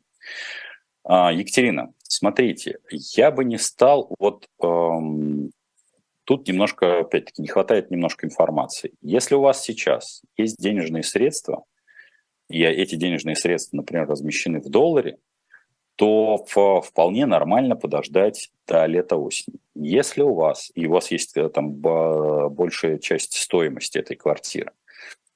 А, 1.03 1.33
Екатерина, 1.33 1.93
смотрите, 2.05 2.79
я 3.17 3.33
бы 3.33 3.45
не 3.45 3.59
стал 3.59 4.15
вот 4.21 4.47
эм, 4.63 5.51
тут 6.23 6.47
немножко, 6.47 7.01
опять-таки, 7.01 7.43
не 7.43 7.49
хватает 7.49 7.91
немножко 7.91 8.25
информации. 8.25 8.93
Если 9.03 9.35
у 9.35 9.41
вас 9.41 9.65
сейчас 9.65 10.23
есть 10.37 10.59
денежные 10.61 11.03
средства, 11.03 11.65
и 12.49 12.63
эти 12.63 12.95
денежные 12.95 13.35
средства, 13.35 13.79
например, 13.79 14.07
размещены 14.07 14.61
в 14.61 14.69
долларе, 14.69 15.19
то 15.99 16.45
вполне 16.81 17.27
нормально 17.27 17.75
подождать 17.75 18.53
до 18.69 18.87
лета-осени. 18.87 19.59
Если 19.75 20.23
у 20.23 20.33
вас, 20.33 20.71
и 20.77 20.87
у 20.87 20.93
вас 20.93 21.11
есть 21.11 21.37
э, 21.37 21.49
там 21.49 21.73
большая 21.73 22.99
часть 22.99 23.35
стоимости 23.35 23.99
этой 23.99 24.17
квартиры, 24.17 24.71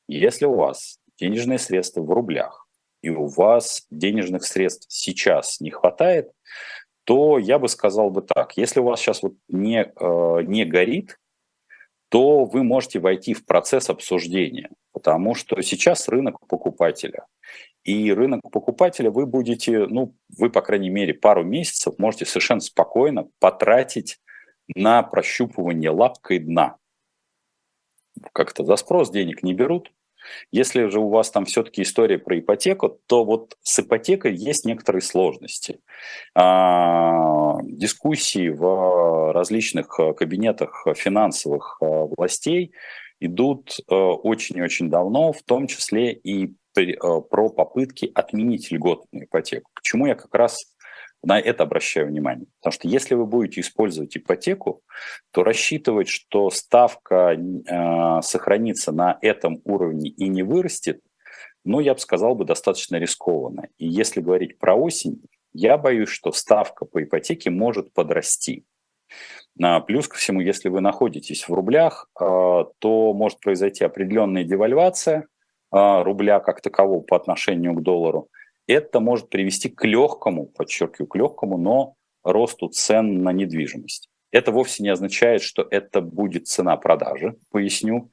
если 0.06 0.44
у 0.44 0.54
вас 0.54 1.00
денежные 1.18 1.58
средства 1.58 2.02
в 2.02 2.10
рублях, 2.10 2.68
и 3.02 3.10
у 3.10 3.26
вас 3.26 3.88
денежных 3.90 4.44
средств 4.44 4.86
сейчас 4.88 5.58
не 5.58 5.70
хватает, 5.70 6.30
то 7.02 7.38
я 7.38 7.58
бы 7.58 7.66
сказал 7.66 8.10
бы 8.10 8.22
так, 8.22 8.56
если 8.56 8.78
у 8.78 8.84
вас 8.84 9.00
сейчас 9.00 9.24
вот 9.24 9.34
не, 9.48 9.82
э, 9.82 10.42
не 10.44 10.64
горит, 10.64 11.18
то 12.08 12.44
вы 12.44 12.62
можете 12.62 13.00
войти 13.00 13.34
в 13.34 13.44
процесс 13.44 13.90
обсуждения, 13.90 14.70
потому 14.92 15.34
что 15.34 15.60
сейчас 15.60 16.08
рынок 16.08 16.36
покупателя. 16.46 17.26
И 17.84 18.12
рынок 18.12 18.42
покупателя 18.50 19.10
вы 19.10 19.26
будете, 19.26 19.86
ну, 19.86 20.14
вы, 20.38 20.50
по 20.50 20.62
крайней 20.62 20.90
мере, 20.90 21.14
пару 21.14 21.42
месяцев 21.42 21.98
можете 21.98 22.26
совершенно 22.26 22.60
спокойно 22.60 23.28
потратить 23.38 24.20
на 24.74 25.02
прощупывание 25.02 25.90
лапкой 25.90 26.38
дна. 26.38 26.76
Как-то 28.32 28.64
за 28.64 28.76
спрос 28.76 29.10
денег 29.10 29.42
не 29.42 29.54
берут, 29.54 29.90
если 30.50 30.86
же 30.88 31.00
у 31.00 31.08
вас 31.08 31.30
там 31.30 31.44
все-таки 31.44 31.82
история 31.82 32.18
про 32.18 32.38
ипотеку, 32.38 33.00
то 33.06 33.24
вот 33.24 33.56
с 33.62 33.80
ипотекой 33.80 34.34
есть 34.34 34.64
некоторые 34.64 35.02
сложности. 35.02 35.80
А, 36.34 37.58
дискуссии 37.62 38.48
в 38.48 39.32
различных 39.32 39.98
э, 39.98 40.12
кабинетах 40.14 40.86
финансовых 40.94 41.78
э, 41.80 41.86
властей 41.86 42.72
идут 43.20 43.76
э, 43.78 43.94
очень-очень 43.94 44.90
давно, 44.90 45.32
в 45.32 45.42
том 45.42 45.66
числе 45.66 46.12
и 46.12 46.54
про 46.74 47.48
попытки 47.50 48.10
отменить 48.14 48.70
льготную 48.70 49.26
ипотеку. 49.26 49.70
Почему 49.74 50.06
я 50.06 50.14
как 50.14 50.34
раз 50.34 50.72
на 51.22 51.38
это 51.38 51.62
обращаю 51.62 52.08
внимание. 52.08 52.46
Потому 52.58 52.72
что 52.72 52.88
если 52.88 53.14
вы 53.14 53.26
будете 53.26 53.60
использовать 53.60 54.16
ипотеку, 54.16 54.82
то 55.30 55.44
рассчитывать, 55.44 56.08
что 56.08 56.50
ставка 56.50 57.36
э, 57.36 58.22
сохранится 58.22 58.92
на 58.92 59.18
этом 59.22 59.60
уровне 59.64 60.10
и 60.10 60.28
не 60.28 60.42
вырастет, 60.42 61.00
ну, 61.64 61.78
я 61.78 61.94
бы 61.94 62.00
сказал, 62.00 62.34
бы 62.34 62.44
достаточно 62.44 62.96
рискованно. 62.96 63.68
И 63.78 63.86
если 63.86 64.20
говорить 64.20 64.58
про 64.58 64.74
осень, 64.74 65.22
я 65.52 65.78
боюсь, 65.78 66.08
что 66.08 66.32
ставка 66.32 66.84
по 66.84 67.02
ипотеке 67.02 67.50
может 67.50 67.92
подрасти. 67.92 68.64
А, 69.62 69.80
плюс 69.80 70.08
ко 70.08 70.16
всему, 70.16 70.40
если 70.40 70.68
вы 70.68 70.80
находитесь 70.80 71.48
в 71.48 71.52
рублях, 71.52 72.08
э, 72.18 72.24
то 72.24 73.12
может 73.12 73.38
произойти 73.40 73.84
определенная 73.84 74.44
девальвация 74.44 75.20
э, 75.20 75.24
рубля 75.72 76.40
как 76.40 76.60
такового 76.60 77.00
по 77.00 77.16
отношению 77.16 77.74
к 77.74 77.82
доллару– 77.82 78.28
это 78.66 79.00
может 79.00 79.28
привести 79.28 79.68
к 79.68 79.84
легкому, 79.84 80.46
подчеркиваю, 80.46 81.08
к 81.08 81.16
легкому, 81.16 81.58
но 81.58 81.94
росту 82.22 82.68
цен 82.68 83.22
на 83.22 83.32
недвижимость. 83.32 84.08
Это 84.30 84.52
вовсе 84.52 84.82
не 84.82 84.88
означает, 84.88 85.42
что 85.42 85.66
это 85.70 86.00
будет 86.00 86.46
цена 86.46 86.76
продажи, 86.76 87.36
поясню, 87.50 88.10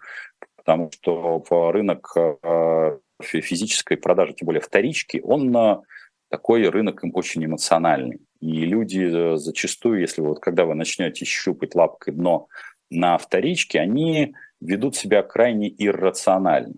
потому 0.58 0.92
что 0.92 1.44
рынок 1.72 2.13
э, 2.16 2.98
физической 3.22 3.96
продажи, 3.96 4.34
тем 4.34 4.48
более 4.48 4.62
вторички, 4.62 5.22
он 5.24 5.84
такой 6.30 6.68
рынок 6.68 7.04
очень 7.13 7.46
эмоциональный. 7.46 8.20
И 8.42 8.66
люди 8.66 9.34
э, 9.34 9.38
зачастую, 9.38 10.01
если 10.01 10.22
вот 10.22 10.39
когда 10.39 10.66
вы 10.66 10.75
начнете 10.75 11.25
щупать 11.25 11.75
лапкой 11.75 12.13
дно 12.13 12.48
на 12.89 13.18
вторичке, 13.18 13.80
они 13.80 14.36
ведут 14.60 14.96
себя 14.96 15.24
крайне 15.24 15.70
иррационально. 15.70 16.75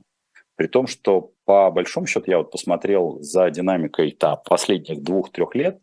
При 0.56 0.68
том, 0.68 0.88
что 0.88 1.32
по 1.46 1.72
большому 1.72 2.08
счету 2.08 2.30
я 2.30 2.38
вот 2.38 2.52
посмотрел 2.52 3.20
за 3.22 3.50
динамикой 3.50 4.12
там, 4.12 4.40
последних 4.46 5.02
двух-трех 5.02 5.56
лет, 5.56 5.80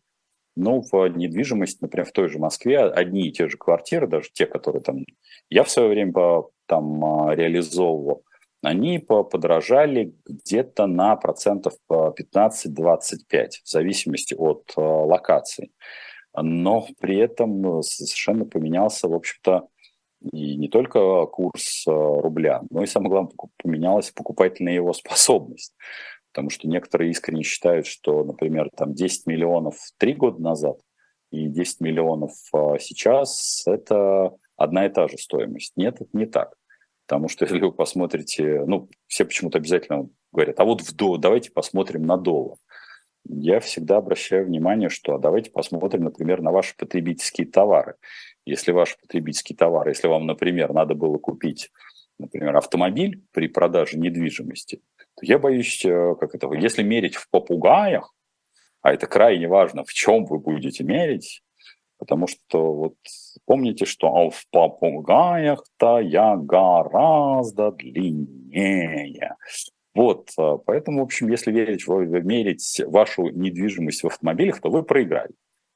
ну, 0.57 0.83
в 0.91 1.07
недвижимость, 1.09 1.81
например, 1.81 2.07
в 2.07 2.13
той 2.13 2.29
же 2.29 2.39
Москве 2.39 2.81
одни 2.81 3.29
и 3.29 3.33
те 3.33 3.49
же 3.49 3.57
квартиры, 3.57 4.09
даже 4.09 4.31
те, 4.33 4.45
которые 4.45 4.83
там 4.83 5.05
я 5.51 5.63
в 5.63 5.71
свое 5.71 5.89
время 5.89 6.43
там 6.67 7.05
а, 7.05 7.35
реализовывал, 7.35 8.25
они 8.63 8.99
подорожали 8.99 10.15
где-то 10.27 10.87
на 10.87 11.15
процентов 11.15 11.75
15-25, 11.89 13.49
в 13.63 13.69
зависимости 13.69 14.35
от 14.35 14.73
локации. 14.77 15.71
Но 16.37 16.87
при 17.01 17.19
этом 17.19 17.83
совершенно 17.83 18.45
поменялся, 18.45 19.07
в 19.09 19.15
общем-то, 19.15 19.69
и 20.21 20.57
не 20.57 20.69
только 20.69 21.27
курс 21.27 21.85
э, 21.87 21.91
рубля, 21.91 22.63
но 22.71 22.83
и, 22.83 22.87
самое 22.87 23.11
главное, 23.11 23.33
поменялась 23.63 24.11
покупательная 24.11 24.75
его 24.75 24.93
способность. 24.93 25.75
Потому 26.33 26.51
что 26.51 26.69
некоторые 26.69 27.11
искренне 27.11 27.43
считают, 27.43 27.87
что, 27.87 28.25
например, 28.25 28.69
там 28.77 28.95
10 28.95 29.27
миллионов 29.27 29.77
три 29.99 30.15
года 30.15 30.43
назад 30.43 30.79
и 31.31 31.49
10 31.49 31.81
миллионов 31.81 32.33
э, 32.55 32.79
сейчас– 32.81 33.63
это 33.67 34.33
одна 34.57 34.87
и 34.87 34.89
та 34.89 35.09
же 35.09 35.19
стоимость. 35.19 35.73
Нет, 35.77 36.01
это 36.01 36.11
не 36.13 36.27
так. 36.27 36.55
Потому 37.07 37.29
что 37.29 37.45
если 37.47 37.61
вы 37.61 37.73
посмотрите, 37.73 38.65
ну, 38.67 38.89
все 39.07 39.25
почему-то 39.25 39.59
обязательно 39.59 40.09
говорят, 40.33 40.59
а 40.61 40.65
вот 40.65 40.83
в 40.83 40.95
до, 40.95 41.17
давайте 41.17 41.51
посмотрим 41.51 42.03
на 42.03 42.17
доллар. 42.17 42.57
Я 43.29 43.61
всегда 43.61 43.99
обращаю 43.99 44.47
внимание, 44.47 44.89
что 44.89 45.15
а 45.15 45.19
давайте 45.19 45.51
посмотрим, 45.51 46.05
например, 46.05 46.41
на 46.41 46.51
ваши 46.51 46.75
потребительские 46.77 47.47
товары 47.47 47.97
если 48.49 48.73
ваш 48.73 48.97
потребительский 48.99 49.55
товар, 49.55 49.89
если 49.89 50.09
вам, 50.09 50.27
например, 50.27 50.73
надо 50.73 50.95
было 50.95 51.19
купить, 51.19 51.71
например, 52.19 52.57
автомобиль 52.57 53.23
при 53.33 53.47
продаже 53.47 53.99
недвижимости, 53.99 54.81
то 54.97 55.27
я 55.27 55.39
боюсь, 55.39 55.85
э, 55.85 56.15
как 56.19 56.35
это, 56.35 56.51
если 56.55 56.83
мерить 56.83 57.17
в 57.17 57.29
попугаях, 57.29 58.15
а 58.81 58.95
это 58.95 59.07
крайне 59.07 59.49
важно, 59.49 59.85
в 59.85 59.93
чем 59.93 60.25
вы 60.25 60.39
будете 60.39 60.83
мерить, 60.83 61.43
потому 61.99 62.27
что 62.27 62.73
вот 62.73 62.97
помните, 63.45 63.85
что 63.85 64.07
а 64.17 64.31
в 64.31 64.47
попугаях-то 64.51 65.99
я 65.99 66.37
гораздо 66.37 67.73
длиннее. 67.73 69.37
Вот, 69.95 70.31
э, 70.39 70.59
поэтому, 70.67 71.01
в 71.01 71.05
общем, 71.05 71.29
если 71.29 71.53
верить, 71.53 71.87
мерить 71.89 72.81
вашу 72.87 73.29
недвижимость 73.29 74.03
в 74.03 74.07
автомобилях, 74.07 74.61
то 74.61 74.71
вы 74.71 74.83
проиграли. 74.83 75.33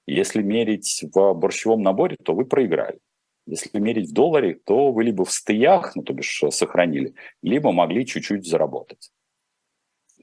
Если 0.07 0.43
мерить 0.43 1.05
в 1.13 1.35
борщевом 1.35 1.83
наборе, 1.83 2.17
то 2.23 2.35
вы 2.35 2.45
проиграли. 2.45 2.99
Если 3.47 3.79
мерить 3.79 4.11
в 4.11 4.13
долларе, 4.13 4.55
то 4.65 4.93
вы 4.93 5.05
либо 5.05 5.25
в 5.25 5.33
стыях, 5.33 5.97
ну 5.97 6.03
то 6.03 6.13
бишь 6.13 6.43
сохранили, 6.51 7.15
либо 7.43 7.73
могли 7.73 8.07
чуть-чуть 8.07 8.47
заработать. 8.47 9.11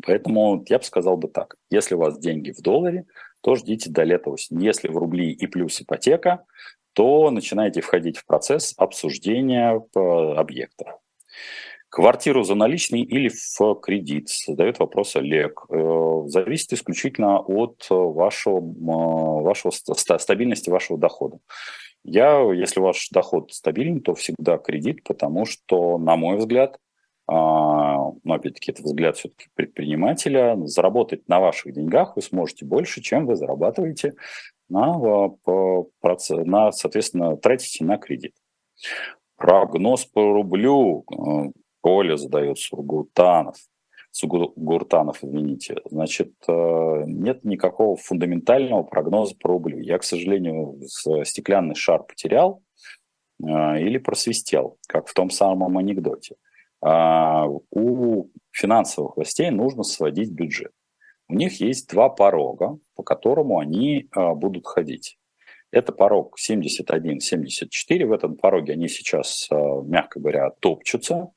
Поэтому 0.06 0.64
я 0.70 0.78
бы 0.78 0.84
сказал 0.84 1.18
бы 1.18 1.28
так. 1.28 1.56
Если 1.70 1.96
у 1.96 2.00
вас 2.00 2.18
деньги 2.18 2.52
в 2.52 2.62
долларе, 2.62 3.06
то 3.42 3.56
ждите 3.56 3.90
до 3.90 4.04
лета 4.04 4.30
осени. 4.30 4.66
Если 4.66 4.88
в 4.88 4.98
рубли 4.98 5.32
и 5.32 5.48
плюс 5.48 5.82
ипотека, 5.82 6.46
то 6.94 7.30
начинайте 7.32 7.82
входить 7.82 8.18
в 8.18 8.26
процесс 8.26 8.74
обсуждения 8.78 9.76
э, 9.76 10.00
объектов. 10.00 10.88
Квартиру 11.90 12.44
за 12.44 12.56
наличный 12.56 13.02
или 13.02 13.30
в 13.30 13.76
кредит? 13.82 14.30
Задает 14.30 14.80
вопрос 14.80 15.16
Олег. 15.16 15.66
Э, 15.70 16.24
зависит 16.28 16.74
исключительно 16.74 17.40
от 17.40 17.88
вашего, 17.90 18.62
вашего 19.42 19.72
стабильности 19.72 20.70
вашего 20.70 21.00
дохода. 21.00 21.40
Я, 22.04 22.42
если 22.54 22.80
ваш 22.80 23.10
доход 23.10 23.52
стабильный, 23.52 24.02
то 24.02 24.14
всегда 24.14 24.58
кредит, 24.58 25.04
потому 25.04 25.46
что, 25.46 25.98
на 25.98 26.16
мой 26.16 26.38
взгляд, 26.38 26.78
а, 27.28 28.12
ну, 28.24 28.34
опять-таки, 28.34 28.72
это 28.72 28.82
взгляд 28.82 29.18
все-таки 29.18 29.50
предпринимателя, 29.54 30.56
заработать 30.66 31.28
на 31.28 31.40
ваших 31.40 31.74
деньгах 31.74 32.16
вы 32.16 32.24
сможете 32.24 32.66
больше, 32.66 33.02
чем 33.02 33.28
вы 33.28 33.36
зарабатываете 33.36 34.14
на, 34.68 34.98
на 35.46 36.72
соответственно, 36.72 37.38
тратите 37.38 37.84
на 37.84 37.98
кредит. 37.98 38.34
Прогноз 39.36 40.06
по 40.06 40.22
рублю. 40.22 41.06
Э, 41.80 41.82
Коля 41.82 42.18
задает 42.18 42.58
Сургутанов. 42.58 43.58
Сугуртанов, 44.12 45.24
извините. 45.24 45.78
Значит, 45.86 46.34
э, 46.48 47.04
нет 47.06 47.44
никакого 47.44 47.96
фундаментального 47.96 48.84
прогноза 48.84 49.36
по 49.40 49.50
рублю. 49.50 49.80
Я, 49.80 50.00
к 50.00 50.04
сожалению, 50.04 50.80
стеклянный 51.24 51.76
шар 51.76 52.04
потерял 52.04 52.64
э, 53.44 53.48
или 53.82 53.98
просвистел, 54.00 54.78
как 54.88 55.08
в 55.08 55.14
том 55.14 55.30
самом 55.30 55.78
анекдоте. 55.78 56.36
А, 56.82 57.46
у 57.48 58.30
финансовых 58.52 59.18
властей 59.18 59.52
нужно 59.52 59.84
сводить 59.84 60.32
бюджет. 60.32 60.72
У 61.28 61.34
них 61.36 61.60
есть 61.60 61.90
два 61.90 62.10
порога, 62.10 62.80
по 62.96 63.04
которому 63.04 63.60
они 63.60 64.10
э, 64.16 64.34
будут 64.34 64.66
ходить. 64.66 65.20
Это 65.72 65.92
порог 65.92 66.38
71-74. 66.40 68.06
В 68.06 68.12
этом 68.12 68.36
пороге 68.38 68.74
они 68.74 68.88
сейчас, 68.88 69.48
мягко 69.52 70.20
говоря, 70.20 70.50
топчутся 70.50 71.30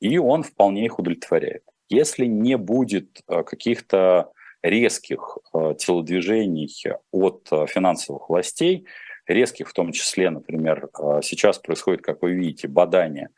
и 0.00 0.18
он 0.18 0.42
вполне 0.42 0.84
их 0.84 0.98
удовлетворяет. 0.98 1.62
Если 1.88 2.26
не 2.26 2.56
будет 2.56 3.22
э, 3.26 3.42
каких-то 3.42 4.32
резких 4.62 5.38
э, 5.54 5.74
телодвижений 5.78 6.70
от 7.10 7.48
э, 7.50 7.66
финансовых 7.66 8.28
властей, 8.28 8.86
резких, 9.26 9.68
в 9.68 9.72
том 9.72 9.92
числе, 9.92 10.30
например, 10.30 10.88
сейчас 11.22 11.58
происходит, 11.58 12.00
как 12.00 12.22
вы 12.22 12.32
видите, 12.32 12.66
бадание 12.66 13.28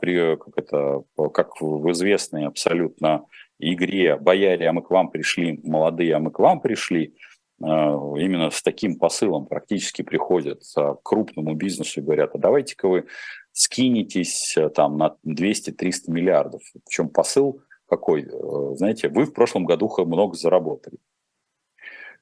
при, 0.00 0.36
как, 0.36 0.56
это, 0.56 1.02
как 1.34 1.60
в 1.60 1.90
известной 1.90 2.46
абсолютно 2.46 3.26
игре 3.58 4.16
«Бояре, 4.16 4.68
а 4.68 4.72
мы 4.72 4.82
к 4.82 4.90
вам 4.90 5.10
пришли, 5.10 5.58
молодые, 5.64 6.14
а 6.14 6.20
мы 6.20 6.30
к 6.30 6.38
вам 6.38 6.60
пришли», 6.60 7.16
именно 7.58 8.50
с 8.50 8.62
таким 8.62 9.00
посылом 9.00 9.46
практически 9.46 10.02
приходят 10.02 10.62
к 10.76 10.98
крупному 11.02 11.54
бизнесу 11.54 11.98
и 11.98 12.02
говорят, 12.04 12.30
а 12.34 12.38
давайте-ка 12.38 12.86
вы 12.86 13.06
скинетесь 13.56 14.54
там 14.74 14.98
на 14.98 15.16
200-300 15.26 15.92
миллиардов. 16.08 16.62
Причем 16.84 17.08
посыл 17.08 17.62
какой? 17.88 18.24
Э, 18.24 18.76
знаете, 18.76 19.08
вы 19.08 19.24
в 19.24 19.32
прошлом 19.32 19.64
году 19.64 19.90
много 20.04 20.36
заработали. 20.36 20.98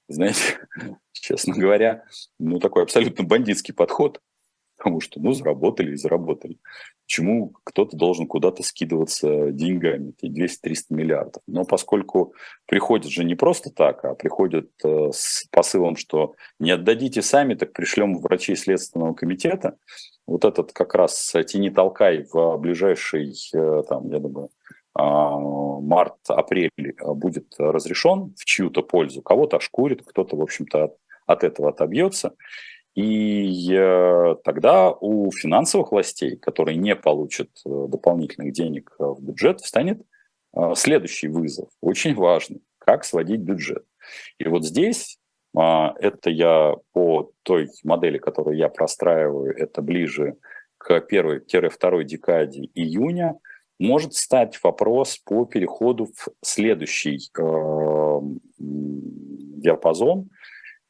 Знаете, 0.06 0.60
честно 1.12 1.54
говоря, 1.54 2.04
ну 2.38 2.60
такой 2.60 2.84
абсолютно 2.84 3.24
бандитский 3.24 3.74
подход, 3.74 4.20
потому 4.84 5.00
что, 5.00 5.18
ну, 5.18 5.32
заработали 5.32 5.92
и 5.92 5.96
заработали. 5.96 6.58
Почему 7.06 7.54
кто-то 7.64 7.96
должен 7.96 8.26
куда-то 8.26 8.62
скидываться 8.62 9.50
деньгами, 9.50 10.12
200-300 10.22 10.76
миллиардов? 10.90 11.42
Но 11.46 11.64
поскольку 11.64 12.34
приходят 12.66 13.10
же 13.10 13.24
не 13.24 13.34
просто 13.34 13.70
так, 13.70 14.04
а 14.04 14.14
приходят 14.14 14.68
э, 14.84 15.08
с 15.10 15.46
посылом, 15.50 15.96
что 15.96 16.34
не 16.58 16.70
отдадите 16.70 17.22
сами, 17.22 17.54
так 17.54 17.72
пришлем 17.72 18.18
врачей 18.18 18.56
Следственного 18.56 19.14
комитета, 19.14 19.78
вот 20.26 20.44
этот 20.44 20.74
как 20.74 20.94
раз 20.94 21.32
тени 21.46 21.70
толкай 21.70 22.26
в 22.30 22.58
ближайший, 22.58 23.34
э, 23.54 23.82
там, 23.88 24.10
я 24.10 24.18
думаю, 24.18 24.50
а, 24.92 25.38
март-апрель 25.38 26.70
будет 27.00 27.54
разрешен 27.56 28.34
в 28.36 28.44
чью-то 28.44 28.82
пользу, 28.82 29.22
кого-то 29.22 29.56
ошкурит, 29.56 30.02
кто-то, 30.04 30.36
в 30.36 30.42
общем-то, 30.42 30.84
от, 30.84 30.96
от 31.26 31.42
этого 31.42 31.70
отобьется. 31.70 32.34
И 32.94 33.74
э, 33.74 34.36
тогда 34.44 34.92
у 34.92 35.30
финансовых 35.32 35.90
властей, 35.92 36.36
которые 36.36 36.76
не 36.76 36.94
получат 36.94 37.50
э, 37.66 37.86
дополнительных 37.88 38.52
денег 38.52 38.94
в 38.98 39.20
бюджет, 39.20 39.60
встанет 39.60 40.02
следующий 40.76 41.26
вызов, 41.26 41.68
очень 41.80 42.14
важный, 42.14 42.62
как 42.78 43.04
сводить 43.04 43.40
бюджет. 43.40 43.84
И 44.38 44.46
вот 44.46 44.64
здесь 44.64 45.18
а, 45.56 45.94
это 46.00 46.30
я 46.30 46.74
по 46.92 47.30
той 47.42 47.70
модели, 47.84 48.18
которую 48.18 48.56
я 48.56 48.68
простраиваю, 48.68 49.56
это 49.56 49.82
ближе 49.82 50.36
к 50.78 51.00
первой-второй 51.00 52.04
декаде 52.04 52.68
июня, 52.74 53.38
может 53.78 54.14
стать 54.14 54.58
вопрос 54.62 55.18
по 55.18 55.44
переходу 55.46 56.06
в 56.06 56.28
следующий 56.42 57.18
э, 57.38 58.20
диапазон. 58.58 60.28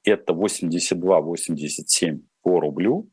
Это 0.04 0.32
82-87 0.32 2.20
по 2.42 2.60
рублю. 2.60 3.08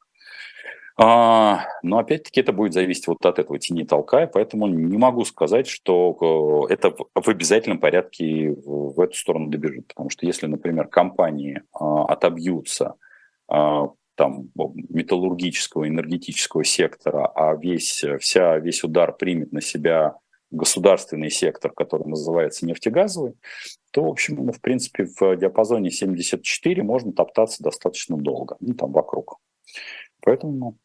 А, 0.97 1.65
но 1.81 1.97
опять-таки 1.97 2.41
это 2.41 2.51
будет 2.51 2.73
зависеть 2.73 3.07
вот 3.07 3.25
от 3.25 3.39
этого 3.39 3.57
тени 3.57 3.85
толкая, 3.85 4.27
поэтому 4.27 4.67
не 4.67 4.97
могу 4.97 5.25
сказать, 5.25 5.67
что 5.67 6.67
э, 6.69 6.73
это 6.73 6.93
в 7.15 7.27
обязательном 7.27 7.79
порядке 7.79 8.51
в 8.51 8.99
эту 8.99 9.15
сторону 9.15 9.47
добежит. 9.47 9.87
Потому 9.87 10.09
что 10.09 10.25
если, 10.25 10.45
например, 10.47 10.87
компании 10.87 11.63
а, 11.73 12.05
отобьются 12.05 12.95
а, 13.47 13.87
там, 14.15 14.49
металлургического, 14.55 15.87
энергетического 15.87 16.63
сектора, 16.63 17.25
а 17.33 17.55
весь, 17.55 18.03
вся, 18.19 18.59
весь 18.59 18.83
удар 18.83 19.15
примет 19.15 19.51
на 19.53 19.61
себя 19.61 20.17
государственный 20.51 21.29
сектор, 21.29 21.71
который 21.71 22.07
называется 22.07 22.65
нефтегазовый, 22.65 23.33
то, 23.91 24.03
в 24.03 24.07
общем, 24.07 24.35
ну, 24.45 24.51
в 24.51 24.61
принципе, 24.61 25.05
в 25.05 25.35
диапазоне 25.35 25.91
74 25.91 26.83
можно 26.83 27.13
топтаться 27.13 27.63
достаточно 27.63 28.17
долго, 28.17 28.57
ну, 28.59 28.73
там 28.73 28.91
вокруг. 28.91 29.37
Поэтому 30.21 30.77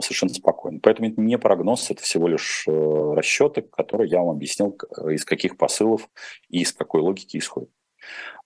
совершенно 0.00 0.32
спокойно. 0.32 0.80
Поэтому 0.82 1.08
это 1.08 1.20
не 1.20 1.38
прогноз, 1.38 1.90
это 1.90 2.02
всего 2.02 2.28
лишь 2.28 2.64
э, 2.66 2.70
расчеты, 3.14 3.62
которые 3.62 4.08
я 4.10 4.18
вам 4.20 4.30
объяснил, 4.30 4.76
из 5.10 5.24
каких 5.24 5.56
посылов 5.56 6.08
и 6.48 6.60
из 6.60 6.72
какой 6.72 7.00
логики 7.00 7.36
исходят. 7.36 7.70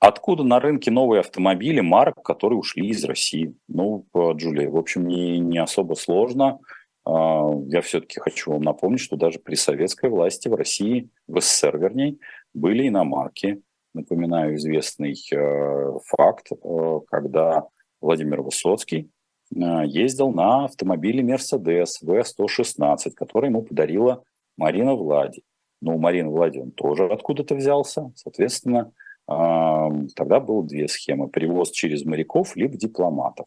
Откуда 0.00 0.42
на 0.44 0.60
рынке 0.60 0.90
новые 0.90 1.20
автомобили 1.20 1.80
марок, 1.80 2.22
которые 2.22 2.58
ушли 2.58 2.88
из 2.88 3.04
России? 3.04 3.54
Ну, 3.68 4.06
Джулия, 4.14 4.68
в 4.68 4.76
общем, 4.76 5.06
не, 5.06 5.38
не 5.38 5.58
особо 5.58 5.94
сложно. 5.94 6.58
А, 7.04 7.50
я 7.66 7.80
все-таки 7.80 8.20
хочу 8.20 8.52
вам 8.52 8.62
напомнить, 8.62 9.00
что 9.00 9.16
даже 9.16 9.38
при 9.38 9.54
советской 9.54 10.10
власти 10.10 10.48
в 10.48 10.54
России, 10.54 11.08
в 11.26 11.40
СССР 11.40 11.78
вернее, 11.78 12.16
были 12.54 12.88
иномарки. 12.88 13.62
Напоминаю 13.94 14.56
известный 14.56 15.14
э, 15.32 15.98
факт, 16.06 16.52
э, 16.52 17.00
когда 17.08 17.64
Владимир 18.00 18.42
Высоцкий 18.42 19.10
Э, 19.54 19.84
ездил 19.86 20.30
на 20.30 20.64
автомобиле 20.64 21.22
Mercedes 21.22 22.02
V116, 22.02 23.12
который 23.14 23.48
ему 23.48 23.62
подарила 23.62 24.22
Марина 24.56 24.94
Влади. 24.94 25.42
Но 25.80 25.96
у 25.96 25.98
Марины 25.98 26.30
Влади 26.30 26.58
он 26.58 26.70
тоже 26.70 27.06
откуда-то 27.06 27.54
взялся. 27.54 28.12
Соответственно, 28.14 28.92
тогда 29.26 30.40
было 30.40 30.64
две 30.64 30.88
схемы. 30.88 31.28
Привоз 31.28 31.70
через 31.70 32.04
моряков, 32.04 32.54
либо 32.54 32.76
дипломатов. 32.76 33.46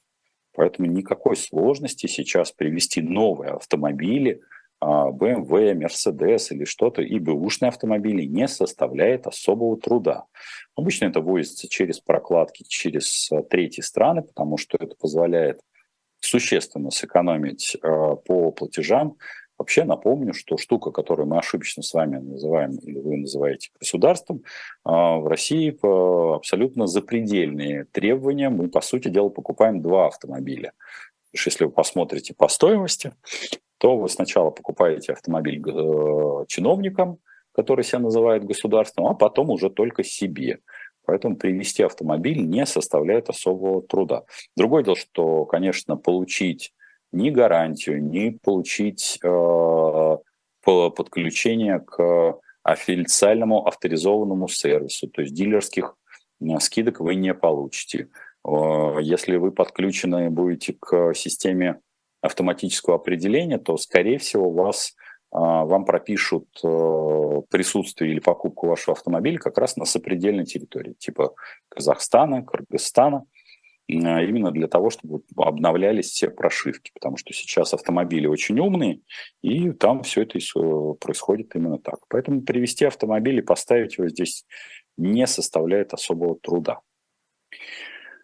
Поэтому 0.56 0.88
никакой 0.88 1.36
сложности 1.36 2.08
сейчас 2.08 2.52
привести 2.52 3.02
новые 3.02 3.54
автомобили, 3.54 4.42
BMW, 4.84 5.74
Mercedes 5.74 6.48
или 6.52 6.66
что-то, 6.66 7.02
и 7.02 7.18
бэушные 7.18 7.70
автомобили 7.70 8.24
не 8.24 8.48
составляет 8.48 9.26
особого 9.26 9.80
труда. 9.80 10.26
Обычно 10.76 11.06
это 11.06 11.22
возится 11.22 11.68
через 11.68 12.00
прокладки, 12.00 12.64
через 12.68 13.32
э, 13.32 13.42
третьи 13.50 13.82
страны, 13.82 14.22
потому 14.22 14.58
что 14.58 14.78
это 14.80 14.96
позволяет 14.96 15.62
существенно 16.20 16.92
сэкономить 16.92 17.76
э, 17.76 17.80
по 17.82 18.52
платежам. 18.52 19.18
Вообще 19.58 19.86
напомню, 19.86 20.34
что 20.34 20.58
штука, 20.58 20.92
которую 20.92 21.28
мы 21.28 21.38
ошибочно 21.38 21.82
с 21.82 21.94
вами 21.94 22.18
называем, 22.18 22.76
или 22.78 23.00
вы 23.00 23.18
называете 23.18 23.70
государством, 23.80 24.38
э, 24.38 24.90
в 24.90 25.28
России 25.28 25.78
абсолютно 26.36 26.88
запредельные 26.88 27.86
требования. 27.92 28.50
Мы, 28.50 28.70
по 28.70 28.82
сути 28.82 29.08
дела, 29.08 29.30
покупаем 29.30 29.82
два 29.82 30.08
автомобиля. 30.08 30.74
Если 31.32 31.66
вы 31.66 31.72
посмотрите 31.72 32.34
по 32.34 32.48
стоимости, 32.48 33.14
то 33.78 33.98
вы 33.98 34.10
сначала 34.10 34.52
покупаете 34.52 35.14
автомобиль 35.14 35.62
э, 35.66 36.46
чиновникам, 36.48 37.20
который 37.54 37.84
себя 37.84 38.00
называет 38.00 38.44
государством, 38.44 39.08
а 39.08 39.14
потом 39.14 39.50
уже 39.50 39.70
только 39.70 40.04
себе. 40.04 40.60
Поэтому 41.06 41.38
привести 41.38 41.84
автомобиль 41.84 42.46
не 42.46 42.66
составляет 42.66 43.30
особого 43.30 43.82
труда. 43.82 44.24
Другое 44.58 44.84
дело, 44.84 44.96
что, 44.96 45.46
конечно, 45.46 45.98
получить 45.98 46.74
ни 47.16 47.30
гарантию, 47.30 48.04
ни 48.04 48.30
получить 48.30 49.20
э, 49.24 50.18
подключение 50.64 51.80
к 51.80 52.38
официальному 52.64 53.68
авторизованному 53.68 54.48
сервису, 54.48 55.08
то 55.08 55.22
есть 55.22 55.34
дилерских 55.34 55.96
э, 56.42 56.60
скидок 56.60 57.00
вы 57.00 57.16
не 57.16 57.34
получите. 57.34 58.10
Э, 58.48 58.98
если 59.02 59.38
вы 59.38 59.52
подключены 59.52 60.30
будете 60.30 60.76
к 60.80 61.14
системе 61.14 61.80
автоматического 62.22 62.96
определения, 62.96 63.58
то, 63.58 63.78
скорее 63.78 64.18
всего, 64.18 64.50
вас 64.52 64.96
а, 65.32 65.66
вам 65.66 65.84
пропишут 65.84 66.48
э, 66.64 67.42
присутствие 67.50 68.12
или 68.14 68.20
покупку 68.20 68.68
вашего 68.68 68.94
автомобиля 68.94 69.38
как 69.38 69.58
раз 69.58 69.76
на 69.76 69.84
сопредельной 69.84 70.46
территории, 70.46 70.94
типа 70.94 71.36
Казахстана, 71.68 72.42
Кыргызстана, 72.42 73.26
именно 73.88 74.52
для 74.52 74.68
того, 74.68 74.90
чтобы 74.90 75.22
обновлялись 75.38 76.10
все 76.10 76.30
прошивки, 76.30 76.92
потому 76.94 77.18
что 77.18 77.34
сейчас 77.34 77.74
автомобили 77.74 78.28
очень 78.28 78.60
умные, 78.60 79.02
и 79.42 79.72
там 79.72 80.04
все 80.04 80.24
это 80.24 80.40
происходит 81.00 81.56
именно 81.56 81.78
так. 81.78 82.00
Поэтому 82.10 82.42
привести 82.42 82.86
автомобиль 82.86 83.38
и 83.40 83.44
поставить 83.44 83.98
его 83.98 84.08
здесь 84.10 84.46
не 84.98 85.28
составляет 85.28 85.94
особого 85.94 86.38
труда. 86.40 86.80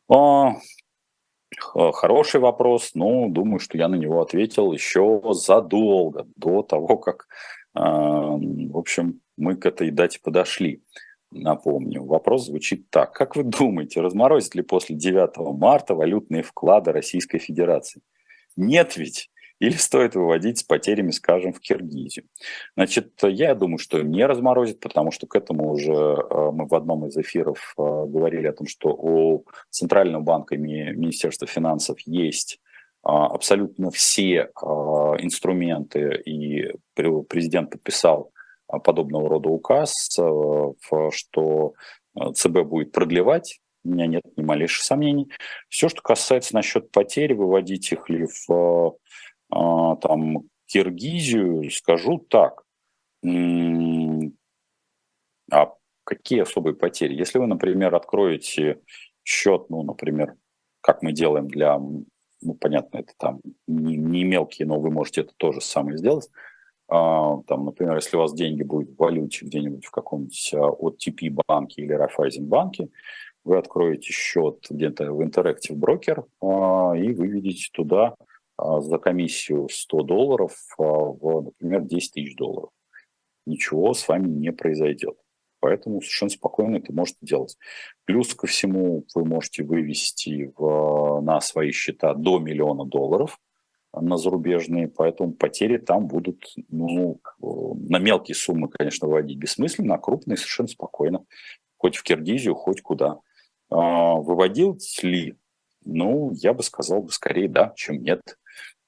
А, 0.09 0.55
Хороший 1.57 2.39
вопрос, 2.39 2.91
но 2.95 3.27
думаю, 3.27 3.59
что 3.59 3.77
я 3.77 3.87
на 3.87 3.95
него 3.95 4.21
ответил 4.21 4.71
еще 4.71 5.21
задолго 5.31 6.25
до 6.35 6.63
того, 6.63 6.97
как, 6.97 7.27
а, 7.73 8.37
в 8.37 8.77
общем, 8.77 9.19
мы 9.37 9.55
к 9.55 9.65
этой 9.65 9.91
дате 9.91 10.19
подошли. 10.23 10.81
Напомню, 11.31 12.03
вопрос 12.03 12.47
звучит 12.47 12.89
так. 12.89 13.13
Как 13.13 13.37
вы 13.37 13.43
думаете, 13.43 14.01
разморозит 14.01 14.53
ли 14.53 14.61
после 14.61 14.97
9 14.97 15.57
марта 15.57 15.95
валютные 15.95 16.43
вклады 16.43 16.91
Российской 16.91 17.39
Федерации? 17.39 18.01
Нет 18.57 18.97
ведь. 18.97 19.29
Или 19.59 19.73
стоит 19.73 20.15
выводить 20.15 20.57
с 20.57 20.63
потерями, 20.63 21.11
скажем, 21.11 21.53
в 21.53 21.59
Киргизию? 21.59 22.25
Значит, 22.75 23.11
я 23.21 23.53
думаю, 23.53 23.77
что 23.77 24.01
не 24.01 24.25
разморозит, 24.25 24.79
потому 24.79 25.11
что 25.11 25.27
к 25.27 25.35
этому 25.35 25.71
уже 25.71 25.93
э, 25.93 26.51
мы 26.51 26.65
в 26.65 26.73
одном 26.73 27.05
из 27.05 27.15
эфиров 27.15 27.75
э, 27.77 27.81
говорили 27.81 28.47
о 28.47 28.53
том, 28.53 28.65
что 28.65 28.89
у 28.89 29.45
Центрального 29.69 30.23
банка 30.23 30.55
и 30.55 30.57
Министерства 30.57 31.47
финансов 31.47 31.99
есть 32.07 32.55
э, 32.55 32.57
абсолютно 33.07 33.91
все 33.91 34.49
инструменты, 35.19 36.19
и 36.25 36.73
президент 36.95 37.69
подписал 37.69 38.30
подобного 38.79 39.29
рода 39.29 39.49
указ, 39.49 40.09
что 40.11 41.73
ЦБ 42.33 42.63
будет 42.63 42.91
продлевать 42.91 43.59
у 43.83 43.89
меня 43.89 44.07
нет 44.07 44.23
ни 44.37 44.43
малейших 44.43 44.83
сомнений. 44.83 45.29
Все, 45.69 45.89
что 45.89 46.01
касается 46.01 46.53
насчет 46.53 46.91
потери, 46.91 47.33
выводить 47.33 47.91
их 47.91 48.09
ли 48.09 48.27
в 48.27 48.97
а, 49.49 49.95
там, 49.97 50.43
Киргизию, 50.67 51.69
скажу 51.71 52.19
так. 52.19 52.63
А 55.51 55.73
какие 56.03 56.41
особые 56.41 56.75
потери? 56.75 57.13
Если 57.15 57.39
вы, 57.39 57.47
например, 57.47 57.95
откроете 57.95 58.81
счет, 59.23 59.69
ну, 59.69 59.83
например, 59.83 60.35
как 60.81 61.01
мы 61.03 61.11
делаем 61.11 61.47
для, 61.47 61.77
ну, 61.77 62.53
понятно, 62.59 62.99
это 62.99 63.13
там 63.17 63.41
не, 63.67 63.97
не 63.97 64.23
мелкие, 64.23 64.67
но 64.67 64.79
вы 64.79 64.91
можете 64.91 65.21
это 65.21 65.33
тоже 65.37 65.61
самое 65.61 65.97
сделать. 65.97 66.29
А, 66.93 67.37
там, 67.47 67.63
например, 67.63 67.95
если 67.95 68.17
у 68.17 68.19
вас 68.19 68.33
деньги 68.33 68.63
будут 68.63 68.89
в 68.89 68.97
валюте 68.97 69.45
где-нибудь 69.45 69.85
в 69.85 69.91
каком-нибудь 69.91 70.53
OTP 70.53 71.29
а, 71.37 71.43
банке 71.47 71.83
или 71.83 71.95
Raiffeisen 71.95 72.43
банке, 72.43 72.89
вы 73.45 73.57
откроете 73.57 74.11
счет 74.11 74.65
где-то 74.69 75.13
в 75.13 75.21
Interactive 75.21 75.77
Broker 75.77 76.25
а, 76.41 76.97
и 76.97 77.13
выведете 77.13 77.69
туда 77.71 78.15
за 78.59 78.99
комиссию 78.99 79.69
100 79.71 80.03
долларов 80.03 80.53
в, 80.77 81.41
например, 81.45 81.81
10 81.81 82.13
тысяч 82.13 82.35
долларов. 82.35 82.69
Ничего 83.47 83.93
с 83.93 84.07
вами 84.07 84.27
не 84.27 84.51
произойдет. 84.51 85.17
Поэтому 85.61 86.01
совершенно 86.01 86.29
спокойно 86.29 86.75
это 86.75 86.93
можете 86.93 87.19
делать. 87.21 87.57
Плюс 88.05 88.35
ко 88.35 88.45
всему 88.45 89.05
вы 89.15 89.25
можете 89.25 89.63
вывести 89.63 90.53
в, 90.57 91.21
на 91.21 91.39
свои 91.39 91.71
счета 91.71 92.13
до 92.13 92.37
миллиона 92.37 92.85
долларов 92.85 93.39
на 93.93 94.17
зарубежные, 94.17 94.87
поэтому 94.87 95.33
потери 95.33 95.77
там 95.77 96.07
будут, 96.07 96.53
ну, 96.69 97.19
на 97.39 97.99
мелкие 97.99 98.35
суммы, 98.35 98.69
конечно, 98.69 99.07
выводить 99.07 99.37
бессмысленно, 99.37 99.95
а 99.95 99.99
крупные 99.99 100.37
совершенно 100.37 100.69
спокойно. 100.69 101.25
Хоть 101.77 101.95
в 101.95 102.03
Киргизию, 102.03 102.55
хоть 102.55 102.81
куда. 102.81 103.19
А, 103.69 104.15
выводил 104.15 104.77
ли? 105.01 105.35
Ну, 105.83 106.31
я 106.33 106.53
бы 106.53 106.63
сказал 106.63 107.01
бы 107.01 107.11
скорее 107.11 107.49
да, 107.49 107.73
чем 107.75 108.01
нет. 108.03 108.21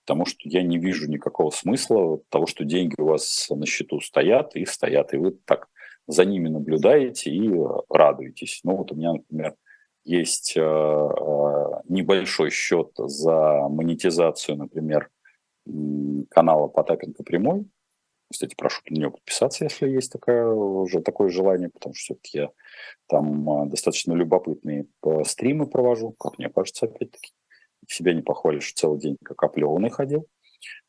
Потому 0.05 0.25
что 0.25 0.37
я 0.43 0.61
не 0.61 0.77
вижу 0.77 1.09
никакого 1.09 1.49
смысла 1.49 2.19
того, 2.29 2.45
что 2.45 2.65
деньги 2.65 2.95
у 2.99 3.05
вас 3.05 3.47
на 3.49 3.65
счету 3.65 3.99
стоят 4.01 4.55
и 4.55 4.65
стоят, 4.65 5.13
и 5.13 5.17
вы 5.17 5.31
так 5.31 5.69
за 6.07 6.25
ними 6.25 6.49
наблюдаете 6.49 7.31
и 7.31 7.49
э, 7.49 7.65
радуетесь. 7.89 8.59
Ну 8.63 8.75
вот 8.75 8.91
у 8.91 8.95
меня, 8.95 9.13
например, 9.13 9.55
есть 10.03 10.53
э, 10.55 10.61
э, 10.61 11.81
небольшой 11.87 12.49
счет 12.49 12.91
за 12.97 13.67
монетизацию, 13.69 14.57
например, 14.57 15.09
канала 16.29 16.67
Потапенко 16.67 17.23
прямой. 17.23 17.65
Кстати, 18.29 18.55
прошу 18.57 18.81
на 18.89 18.95
него 18.99 19.11
подписаться, 19.11 19.63
если 19.63 19.87
есть 19.87 20.11
такое, 20.11 20.45
уже 20.45 21.01
такое 21.01 21.29
желание, 21.29 21.69
потому 21.69 21.93
что 21.93 22.15
все-таки 22.15 22.37
я 22.37 22.49
там 23.07 23.69
достаточно 23.69 24.13
любопытные 24.13 24.87
стримы 25.23 25.67
провожу, 25.67 26.11
как 26.19 26.37
мне 26.37 26.49
кажется, 26.49 26.87
опять-таки. 26.87 27.31
Себя 27.87 28.13
не 28.13 28.21
похвалишь, 28.21 28.73
целый 28.73 28.99
день 28.99 29.17
как 29.23 29.43
оплеванный 29.43 29.89
ходил. 29.89 30.25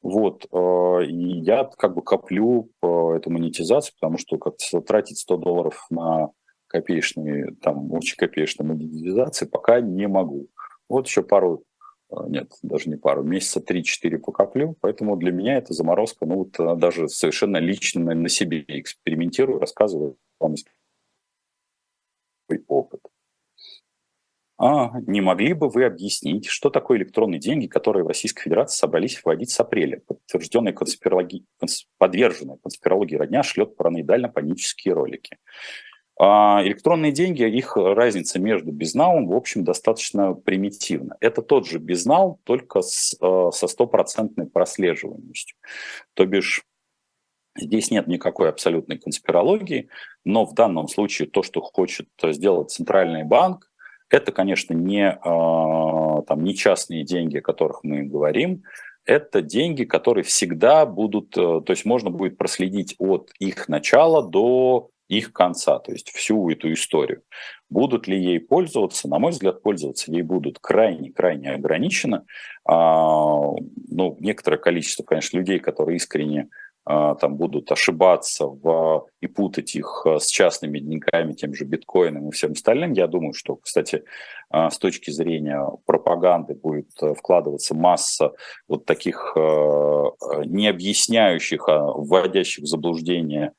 Вот, 0.03 0.46
э, 0.50 1.05
и 1.07 1.40
я 1.40 1.64
как 1.64 1.94
бы 1.94 2.03
коплю 2.03 2.70
эту 2.83 3.31
монетизацию, 3.31 3.94
потому 4.00 4.18
что 4.18 4.38
как 4.38 4.55
тратить 4.87 5.18
100 5.18 5.37
долларов 5.37 5.87
на 5.90 6.31
копеечные, 6.75 7.55
там, 7.63 7.93
очень 7.93 8.17
копеечные 8.17 8.67
монетизации 8.67 9.47
пока 9.47 9.81
не 9.81 10.09
могу. 10.09 10.49
Вот 10.89 11.07
еще 11.07 11.23
пару, 11.23 11.63
э, 12.11 12.17
нет, 12.27 12.51
даже 12.63 12.91
не 12.91 12.97
пару, 12.97 13.23
месяца 13.23 13.61
3-4 13.61 14.19
покоплю, 14.19 14.77
поэтому 14.81 15.17
для 15.17 15.31
меня 15.31 15.57
это 15.57 15.73
заморозка, 15.73 16.27
ну 16.27 16.39
вот 16.39 16.59
э, 16.59 16.75
даже 16.75 17.09
совершенно 17.09 17.59
лично 17.59 18.13
на 18.13 18.29
себе 18.29 18.65
экспериментирую, 18.67 19.61
рассказываю 19.61 20.17
вам 20.41 20.57
свой 20.57 22.65
опыт. 22.67 23.01
А 24.59 24.99
не 25.07 25.21
могли 25.21 25.53
бы 25.53 25.69
вы 25.69 25.85
объяснить, 25.85 26.47
что 26.47 26.71
такое 26.71 26.99
электронные 26.99 27.39
деньги, 27.39 27.69
которые 27.69 28.03
в 28.03 28.09
Российской 28.09 28.43
Федерации 28.43 28.79
собрались 28.79 29.21
вводить 29.23 29.51
с 29.51 29.61
апреля? 29.61 30.03
Подтвержденная 30.07 30.73
конспирологи... 30.73 31.45
конс... 31.59 31.87
подверженная 31.99 32.57
конспирологии 32.57 33.15
родня 33.15 33.45
шлет 33.45 33.77
параноидально-панические 33.77 34.93
ролики. 34.93 35.39
А 36.16 36.62
электронные 36.62 37.11
деньги, 37.11 37.42
их 37.42 37.77
разница 37.77 38.38
между 38.38 38.70
безналом, 38.70 39.27
в 39.27 39.35
общем, 39.35 39.64
достаточно 39.64 40.35
примитивна. 40.35 41.16
Это 41.20 41.42
тот 41.42 41.66
же 41.66 41.79
безнал, 41.79 42.38
только 42.44 42.83
с, 42.83 43.16
э, 43.20 43.50
со 43.53 43.66
стопроцентной 43.66 44.46
прослеживаемостью. 44.46 45.57
То 46.14 46.24
бишь 46.27 46.64
Здесь 47.57 47.92
нет 47.92 48.09
никакой 48.09 48.48
абсолютной 48.48 48.98
конспирологии, 48.98 49.88
но 50.24 50.44
в 50.44 50.55
данном 50.55 50.88
случае 50.88 51.29
то, 51.29 51.44
что 51.44 51.61
хочет 51.61 52.09
сделать 52.20 52.72
Центральный 52.72 53.22
банк, 53.22 53.70
это, 54.11 54.33
конечно, 54.33 54.74
не, 54.74 55.09
а, 55.09 56.22
там, 56.22 56.42
не 56.42 56.55
частные 56.55 57.05
деньги, 57.05 57.38
о 57.38 57.42
которых 57.42 57.85
мы 57.85 58.03
говорим, 58.03 58.64
это 59.05 59.40
деньги, 59.40 59.85
которые 59.85 60.24
всегда 60.24 60.87
будут, 60.87 61.37
э, 61.37 61.61
то 61.61 61.66
есть 61.68 61.85
можно 61.85 62.11
будет 62.11 62.38
проследить 62.38 62.96
от 62.98 63.31
их 63.38 63.68
начала 63.68 64.22
до 64.22 64.90
их 65.09 65.33
конца, 65.33 65.79
то 65.79 65.93
есть 65.93 66.11
всю 66.11 66.49
эту 66.51 66.73
историю. 66.73 67.23
Будут 67.69 68.07
ли 68.09 68.19
ей 68.19 68.40
пользоваться? 68.40 69.09
На 69.09 69.19
мой 69.19 69.33
взгляд, 69.33 69.62
пользоваться 69.62 70.11
ей 70.11 70.23
будут 70.23 70.59
крайне-крайне 70.61 71.53
ограниченно. 71.53 72.25
А, 72.64 73.51
ну, 73.88 74.17
некоторое 74.21 74.59
количество, 74.59 75.03
конечно, 75.03 75.38
людей, 75.38 75.59
которые 75.59 75.97
искренне 75.97 76.49
а, 76.87 77.14
там 77.14 77.37
будут 77.37 77.73
ошибаться 77.73 78.47
в, 78.47 79.07
и 79.21 79.27
путать 79.27 79.75
их 79.75 80.03
а, 80.05 80.19
с 80.19 80.27
частными 80.27 80.79
деньгами, 80.79 81.33
тем 81.33 81.55
же 81.55 81.64
биткоином 81.64 82.29
и 82.29 82.33
всем 82.33 82.53
остальным. 82.53 82.93
Я 82.93 83.07
думаю, 83.07 83.33
что, 83.33 83.57
кстати, 83.57 84.05
а, 84.51 84.69
с 84.69 84.79
точки 84.79 85.11
зрения 85.11 85.67
пропаганды 85.87 86.55
будет 86.55 86.90
вкладываться 87.17 87.75
масса 87.75 88.33
вот 88.69 88.85
таких 88.85 89.35
не 90.45 90.69
объясняющих, 90.69 91.69
а 91.69 91.81
вводящих 91.81 92.64
в 92.64 92.67
заблуждение 92.67 93.53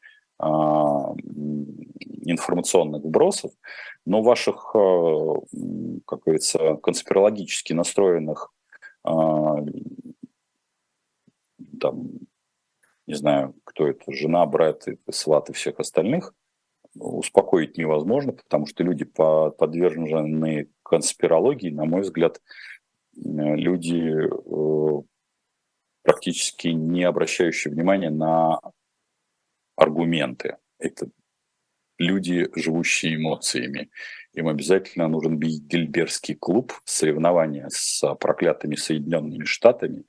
информационных 2.28 3.04
вбросов, 3.04 3.52
но 4.06 4.22
ваших, 4.22 4.72
как 4.74 6.20
говорится, 6.24 6.76
конспирологически 6.82 7.74
настроенных 7.74 8.52
там, 11.80 12.10
не 13.08 13.14
знаю, 13.14 13.56
кто 13.64 13.88
это, 13.88 14.12
жена, 14.12 14.46
брат, 14.46 14.86
сват 15.12 15.50
и 15.50 15.54
всех 15.54 15.80
остальных, 15.80 16.34
успокоить 16.96 17.78
невозможно, 17.78 18.34
потому 18.34 18.66
что 18.66 18.84
люди, 18.84 19.06
подвержены 19.06 20.70
конспирологии, 20.84 21.70
на 21.70 21.86
мой 21.86 22.02
взгляд, 22.02 22.42
люди 23.16 24.28
э, 24.28 25.02
практически 26.04 26.70
не 26.70 27.04
обращающие 27.04 27.74
внимания 27.74 28.10
на 28.10 28.60
аргументы. 29.76 30.58
Это 30.80 31.10
люди, 31.98 32.48
живущие 32.56 33.16
эмоциями. 33.16 33.90
Им 34.34 34.48
обязательно 34.48 35.08
нужен 35.08 35.38
Бильдербергский 35.38 36.36
клуб, 36.36 36.74
соревнования 36.84 37.68
с 37.70 38.02
проклятыми 38.16 38.76
Соединенными 38.76 39.46
Штатами, 39.46 40.04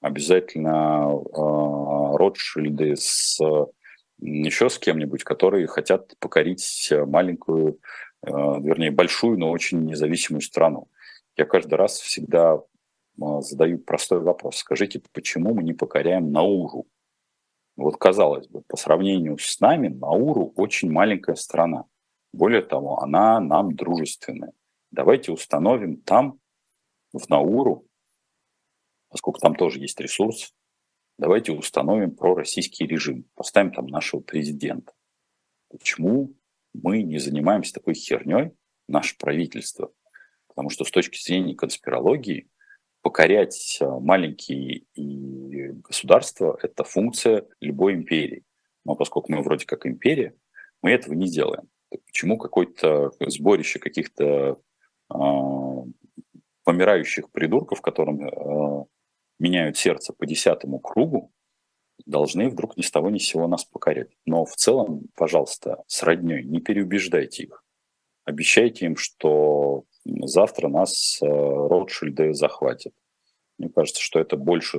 обязательно 0.00 1.10
э, 1.10 2.16
Ротшильды 2.16 2.96
с 2.96 3.38
еще 4.22 4.68
с 4.68 4.78
кем-нибудь, 4.78 5.24
которые 5.24 5.66
хотят 5.66 6.14
покорить 6.18 6.92
маленькую, 7.06 7.78
э, 8.22 8.30
вернее, 8.30 8.90
большую, 8.90 9.38
но 9.38 9.50
очень 9.50 9.84
независимую 9.84 10.42
страну. 10.42 10.88
Я 11.36 11.46
каждый 11.46 11.74
раз 11.74 11.98
всегда 12.00 12.56
э, 12.56 12.60
задаю 13.40 13.78
простой 13.78 14.20
вопрос. 14.20 14.58
Скажите, 14.58 15.00
почему 15.12 15.54
мы 15.54 15.62
не 15.62 15.72
покоряем 15.72 16.32
Науру? 16.32 16.86
Вот 17.80 17.96
казалось 17.96 18.46
бы, 18.46 18.60
по 18.68 18.76
сравнению 18.76 19.38
с 19.38 19.58
нами, 19.58 19.88
Науру 19.88 20.52
очень 20.54 20.90
маленькая 20.92 21.34
страна. 21.34 21.86
Более 22.30 22.60
того, 22.60 23.00
она 23.00 23.40
нам 23.40 23.74
дружественная. 23.74 24.52
Давайте 24.90 25.32
установим 25.32 25.96
там, 26.02 26.38
в 27.14 27.26
Науру, 27.30 27.86
поскольку 29.08 29.40
там 29.40 29.54
тоже 29.54 29.80
есть 29.80 29.98
ресурс, 29.98 30.54
давайте 31.18 31.52
установим 31.52 32.14
пророссийский 32.14 32.86
режим, 32.86 33.24
поставим 33.34 33.72
там 33.72 33.86
нашего 33.86 34.20
президента. 34.20 34.92
Почему 35.70 36.34
мы 36.74 37.02
не 37.02 37.16
занимаемся 37.16 37.72
такой 37.72 37.94
херней, 37.94 38.52
наше 38.88 39.16
правительство? 39.16 39.90
Потому 40.48 40.68
что 40.68 40.84
с 40.84 40.90
точки 40.90 41.18
зрения 41.18 41.54
конспирологии 41.54 42.50
покорять 43.02 43.78
э, 43.80 43.86
маленькие 43.86 44.84
государства– 45.82 46.58
это 46.62 46.84
функция 46.84 47.46
любой 47.60 47.94
империи. 47.94 48.44
Но 48.84 48.94
поскольку 48.94 49.32
мы 49.32 49.42
вроде 49.42 49.66
как 49.66 49.86
империя, 49.86 50.34
мы 50.82 50.92
этого 50.92 51.14
не 51.14 51.28
делаем. 51.28 51.68
Так 51.90 52.04
почему 52.04 52.38
какое-то 52.38 53.12
сборище 53.20 53.78
каких-то 53.78 54.60
э, 55.12 55.16
помирающих 56.64 57.30
придурков, 57.30 57.80
которым 57.80 58.26
э, 58.26 58.84
меняют 59.38 59.76
сердце 59.76 60.12
по 60.12 60.26
десятому 60.26 60.78
кругу, 60.78 61.32
должны 62.06 62.48
вдруг 62.48 62.76
ни 62.76 62.82
с 62.82 62.90
того 62.90 63.10
ни 63.10 63.18
с 63.18 63.26
сего 63.26 63.46
нас 63.46 63.64
покорять. 63.64 64.10
Но 64.24 64.44
в 64.44 64.54
целом, 64.56 65.08
пожалуйста, 65.14 65.82
с 65.86 66.02
родней 66.02 66.44
не 66.44 66.60
переубеждайте 66.60 67.44
их. 67.44 67.64
обещайте 68.24 68.86
им, 68.86 68.96
что 68.96 69.84
завтра 70.22 70.68
нас 70.68 71.18
э, 71.22 71.26
Ротшильды 71.26 72.34
захватят. 72.34 72.94
Мне 73.58 73.68
кажется, 73.68 74.02
что 74.02 74.18
это 74.18 74.36
больше 74.36 74.78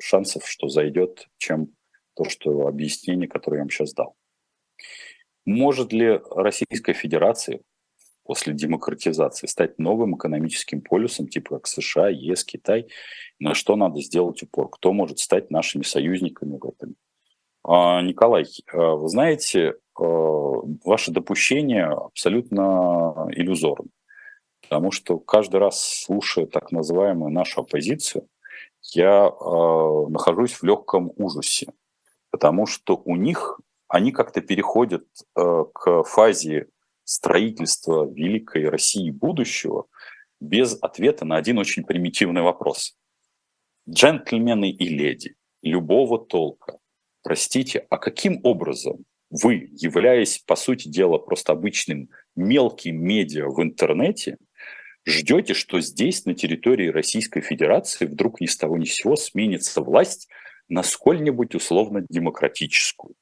шансов, 0.00 0.46
что 0.46 0.68
зайдет, 0.68 1.28
чем 1.38 1.74
то, 2.14 2.24
что 2.24 2.66
объяснение, 2.66 3.28
которое 3.28 3.58
я 3.58 3.62
вам 3.62 3.70
сейчас 3.70 3.92
дал. 3.92 4.16
Может 5.44 5.92
ли 5.92 6.20
Российская 6.30 6.94
Федерация 6.94 7.60
после 8.22 8.54
демократизации 8.54 9.46
стать 9.46 9.78
новым 9.78 10.16
экономическим 10.16 10.80
полюсом, 10.80 11.28
типа 11.28 11.56
как 11.56 11.66
США, 11.66 12.08
ЕС, 12.08 12.44
Китай? 12.44 12.88
На 13.38 13.54
что 13.54 13.76
надо 13.76 14.00
сделать 14.00 14.42
упор? 14.42 14.70
Кто 14.70 14.92
может 14.92 15.18
стать 15.18 15.50
нашими 15.50 15.82
союзниками 15.82 16.56
в 16.56 16.64
этом? 16.64 16.96
А, 17.62 18.00
Николай, 18.02 18.46
а, 18.72 18.94
вы 18.94 19.08
знаете, 19.08 19.74
а, 19.98 20.02
ваше 20.02 21.10
допущение 21.10 21.84
абсолютно 21.86 23.28
иллюзорно. 23.32 23.88
Потому 24.68 24.90
что 24.90 25.18
каждый 25.18 25.56
раз, 25.56 25.80
слушая 25.82 26.46
так 26.46 26.72
называемую 26.72 27.30
нашу 27.32 27.60
оппозицию, 27.60 28.28
я 28.92 29.26
э, 29.26 30.06
нахожусь 30.08 30.54
в 30.54 30.62
легком 30.62 31.12
ужасе. 31.16 31.72
Потому 32.30 32.66
что 32.66 33.00
у 33.04 33.16
них 33.16 33.60
они 33.88 34.12
как-то 34.12 34.40
переходят 34.40 35.06
э, 35.36 35.64
к 35.72 36.02
фазе 36.04 36.68
строительства 37.04 38.10
великой 38.10 38.68
России 38.68 39.10
будущего 39.10 39.86
без 40.40 40.76
ответа 40.80 41.24
на 41.24 41.36
один 41.36 41.58
очень 41.58 41.84
примитивный 41.84 42.42
вопрос. 42.42 42.96
Джентльмены 43.88 44.70
и 44.70 44.88
леди 44.88 45.36
любого 45.62 46.18
толка, 46.18 46.78
простите, 47.22 47.86
а 47.90 47.98
каким 47.98 48.40
образом 48.42 49.04
вы, 49.30 49.68
являясь, 49.72 50.38
по 50.46 50.54
сути 50.54 50.88
дела, 50.88 51.18
просто 51.18 51.52
обычным 51.52 52.10
мелким 52.36 53.02
медиа 53.02 53.48
в 53.48 53.62
интернете, 53.62 54.38
ждете, 55.06 55.54
что 55.54 55.80
здесь, 55.80 56.24
на 56.24 56.34
территории 56.34 56.88
Российской 56.88 57.40
Федерации, 57.40 58.06
вдруг 58.06 58.40
ни 58.40 58.46
с 58.46 58.56
того 58.56 58.76
ни 58.76 58.84
с 58.84 58.94
сего 58.94 59.16
сменится 59.16 59.80
власть 59.80 60.28
на 60.68 60.82
сколь-нибудь 60.82 61.54
условно-демократическую. 61.54 63.14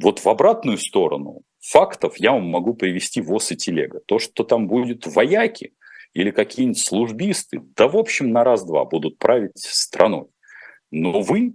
Вот 0.00 0.20
в 0.20 0.28
обратную 0.28 0.78
сторону 0.78 1.42
фактов 1.60 2.16
я 2.18 2.32
вам 2.32 2.46
могу 2.46 2.74
привести 2.74 3.20
ВОЗ 3.20 3.52
и 3.52 3.56
телега. 3.56 4.00
То, 4.06 4.18
что 4.18 4.44
там 4.44 4.66
будет 4.66 5.06
вояки 5.06 5.74
или 6.12 6.30
какие-нибудь 6.30 6.78
службисты, 6.78 7.60
да 7.76 7.88
в 7.88 7.96
общем 7.96 8.30
на 8.30 8.44
раз-два 8.44 8.84
будут 8.84 9.18
править 9.18 9.58
страной. 9.58 10.26
Но 10.90 11.20
вы, 11.20 11.54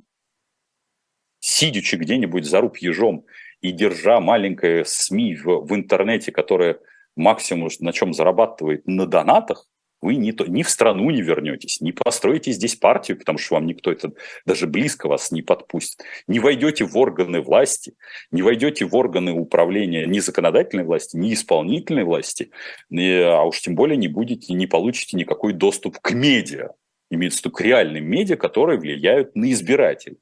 сидячи 1.40 1.96
где-нибудь 1.96 2.46
за 2.46 2.62
руб 2.62 2.78
ежом 2.78 3.26
и 3.62 3.72
держа 3.72 4.20
маленькое 4.20 4.86
СМИ 4.86 5.36
в, 5.36 5.66
в 5.66 5.76
интернете, 5.76 6.32
которое 6.32 6.80
максимум, 7.16 7.70
на 7.80 7.94
чем 7.94 8.14
зарабатывает 8.14 8.88
на 8.88 9.06
донатах, 9.06 9.68
вы 10.02 10.16
ни, 10.16 10.32
то, 10.32 10.46
ни 10.46 10.64
в 10.64 10.70
страну 10.70 11.10
не 11.10 11.22
вернетесь, 11.22 11.82
не 11.82 11.92
построите 11.92 12.54
здесь 12.54 12.76
партию, 12.76 13.18
потому 13.18 13.38
что 13.38 13.56
вам 13.56 13.66
никто 13.66 13.92
это 13.92 14.14
даже 14.46 14.66
близко 14.66 15.10
вас 15.10 15.30
не 15.30 15.42
подпустит. 15.42 16.06
Не 16.26 16.40
войдете 16.40 16.86
в 16.86 16.98
органы 16.98 17.42
власти, 17.42 17.96
не 18.32 18.42
войдете 18.42 18.86
в 18.86 18.96
органы 18.96 19.34
управления 19.34 20.06
ни 20.06 20.20
законодательной 20.20 20.86
власти, 20.86 21.18
ни 21.18 21.34
исполнительной 21.34 22.06
власти, 22.06 22.52
а 22.90 23.44
уж 23.44 23.60
тем 23.60 23.76
более 23.76 23.98
не 23.98 24.08
будете, 24.08 24.54
не 24.54 24.68
получите 24.68 25.18
никакой 25.18 25.52
доступ 25.52 26.00
к 26.00 26.12
медиа, 26.12 26.70
имеется 27.10 27.42
в 27.42 27.46
виду 27.46 27.56
к 27.56 27.62
реальным 27.62 28.06
медиа, 28.06 28.38
которые 28.38 28.80
влияют 28.80 29.36
на 29.36 29.52
избирателей. 29.52 30.20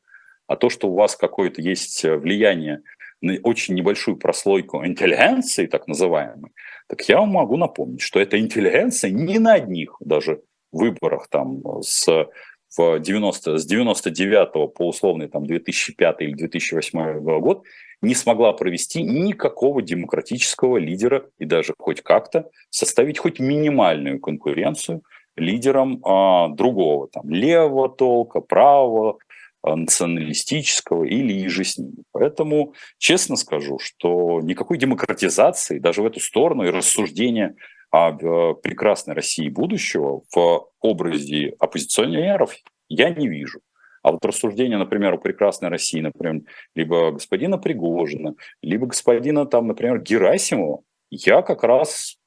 А 0.47 0.55
то, 0.55 0.69
что 0.69 0.89
у 0.89 0.95
вас 0.95 1.15
какое-то 1.15 1.61
есть 1.61 2.03
влияние 2.03 2.77
на 2.77 2.81
очень 3.21 3.75
небольшую 3.75 4.17
прослойку 4.17 4.85
интеллигенции, 4.85 5.65
так 5.65 5.87
называемой, 5.87 6.51
так 6.87 7.01
я 7.09 7.19
вам 7.19 7.29
могу 7.29 7.57
напомнить, 7.57 8.01
что 8.01 8.19
эта 8.19 8.39
интеллигенция 8.39 9.11
не 9.11 9.39
на 9.39 9.53
одних 9.53 9.97
даже 9.99 10.41
выборах 10.71 11.27
там 11.29 11.61
с 11.81 12.27
в 12.75 12.99
90, 12.99 13.57
с 13.57 13.65
99 13.65 14.73
по 14.73 14.87
условный 14.87 15.27
там 15.27 15.45
2005 15.45 16.15
или 16.19 16.33
2008 16.33 17.19
год 17.39 17.63
не 18.01 18.13
смогла 18.13 18.53
провести 18.53 19.01
никакого 19.01 19.81
демократического 19.81 20.77
лидера 20.77 21.29
и 21.39 21.45
даже 21.45 21.73
хоть 21.77 22.01
как-то 22.01 22.49
составить 22.69 23.17
хоть 23.17 23.39
минимальную 23.39 24.19
конкуренцию 24.19 25.01
лидерам 25.35 26.01
а, 26.03 26.49
другого, 26.49 27.07
там, 27.07 27.29
левого 27.29 27.89
толка, 27.89 28.41
правого, 28.41 29.17
националистического 29.63 31.03
или 31.03 31.33
иже 31.45 31.63
с 31.63 31.77
ними. 31.77 32.03
Поэтому 32.11 32.73
честно 32.97 33.35
скажу, 33.35 33.79
что 33.79 34.41
никакой 34.41 34.77
демократизации 34.77 35.79
даже 35.79 36.01
в 36.01 36.05
эту 36.05 36.19
сторону 36.19 36.63
и 36.63 36.71
рассуждения 36.71 37.55
э, 37.93 38.53
прекрасной 38.61 39.15
России 39.15 39.49
будущего 39.49 40.21
в 40.33 40.69
образе 40.81 41.55
оппозиционеров 41.59 42.55
я 42.89 43.09
не 43.09 43.27
вижу. 43.27 43.59
А 44.03 44.11
вот 44.11 44.23
рассуждения, 44.23 44.77
например, 44.77 45.15
о 45.15 45.17
прекрасной 45.17 45.69
России, 45.69 45.99
например, 45.99 46.43
либо 46.75 47.11
господина 47.11 47.57
Пригожина, 47.57 48.35
либо 48.61 48.87
господина, 48.87 49.45
там, 49.45 49.67
например, 49.67 50.01
Герасимова, 50.01 50.81
я 51.09 51.41
как 51.41 51.63
раз 51.63 52.17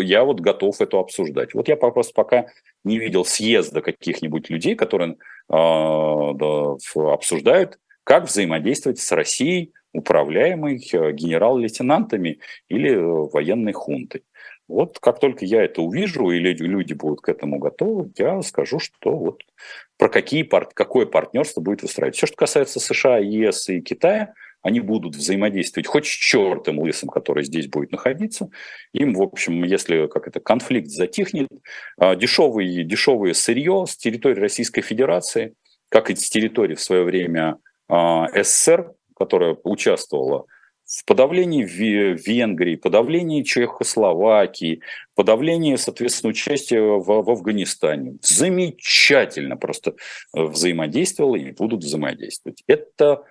я 0.00 0.24
вот 0.24 0.40
готов 0.40 0.80
это 0.80 0.98
обсуждать. 0.98 1.54
Вот 1.54 1.68
я 1.68 1.76
просто 1.76 2.12
пока 2.14 2.46
не 2.84 2.98
видел 2.98 3.24
съезда 3.24 3.80
каких-нибудь 3.80 4.50
людей, 4.50 4.74
которые 4.74 5.12
э, 5.12 5.16
да, 5.48 6.76
обсуждают, 7.12 7.78
как 8.04 8.24
взаимодействовать 8.24 8.98
с 8.98 9.12
Россией, 9.12 9.72
управляемой 9.92 10.76
э, 10.92 11.12
генерал-лейтенантами 11.12 12.40
или 12.68 12.90
э, 12.90 13.30
военной 13.32 13.72
хунтой. 13.72 14.24
Вот 14.66 14.98
как 14.98 15.20
только 15.20 15.44
я 15.44 15.62
это 15.62 15.82
увижу, 15.82 16.30
и 16.30 16.38
люди 16.38 16.94
будут 16.94 17.20
к 17.20 17.28
этому 17.28 17.58
готовы, 17.58 18.10
я 18.16 18.40
скажу, 18.42 18.78
что 18.78 19.14
вот 19.16 19.42
про 19.98 20.08
какие, 20.08 20.42
какое 20.42 21.06
партнерство 21.06 21.60
будет 21.60 21.82
выстраивать. 21.82 22.16
Все, 22.16 22.26
что 22.26 22.36
касается 22.36 22.80
США, 22.80 23.18
ЕС 23.18 23.68
и 23.68 23.80
Китая, 23.80 24.32
они 24.64 24.80
будут 24.80 25.14
взаимодействовать 25.14 25.86
хоть 25.86 26.06
с 26.06 26.08
чертом 26.08 26.80
лысым, 26.80 27.10
который 27.10 27.44
здесь 27.44 27.68
будет 27.68 27.92
находиться. 27.92 28.48
Им, 28.94 29.12
в 29.12 29.22
общем, 29.22 29.62
если 29.62 30.06
как 30.06 30.26
это, 30.26 30.40
конфликт 30.40 30.88
затихнет, 30.88 31.48
дешевые, 32.00 32.80
а, 32.80 32.84
дешевое 32.84 33.34
сырье 33.34 33.84
с 33.86 33.94
территории 33.96 34.40
Российской 34.40 34.80
Федерации, 34.80 35.54
как 35.90 36.10
и 36.10 36.16
с 36.16 36.30
территории 36.30 36.74
в 36.74 36.80
свое 36.80 37.04
время 37.04 37.58
а, 37.88 38.26
СССР, 38.42 38.94
которая 39.14 39.56
участвовала 39.64 40.46
в 40.86 41.04
подавлении 41.04 41.64
Венгрии, 41.64 42.76
подавлении 42.76 43.42
Чехословакии, 43.42 44.80
подавлении, 45.14 45.76
соответственно, 45.76 46.30
участия 46.30 46.80
в, 46.80 47.04
в 47.04 47.30
Афганистане. 47.30 48.16
Замечательно 48.22 49.56
просто 49.58 49.94
взаимодействовало 50.32 51.36
и 51.36 51.52
будут 51.52 51.84
взаимодействовать. 51.84 52.62
Это 52.66 53.24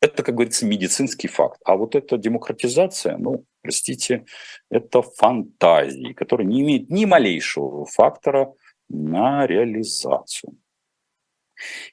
это, 0.00 0.22
как 0.22 0.34
говорится, 0.34 0.66
медицинский 0.66 1.28
факт. 1.28 1.60
А 1.64 1.76
вот 1.76 1.94
эта 1.94 2.16
демократизация, 2.16 3.16
ну, 3.18 3.44
простите, 3.62 4.24
это 4.70 5.02
фантазии, 5.02 6.12
которые 6.12 6.46
не 6.46 6.62
имеют 6.62 6.90
ни 6.90 7.04
малейшего 7.04 7.84
фактора 7.84 8.52
на 8.88 9.46
реализацию. 9.46 10.56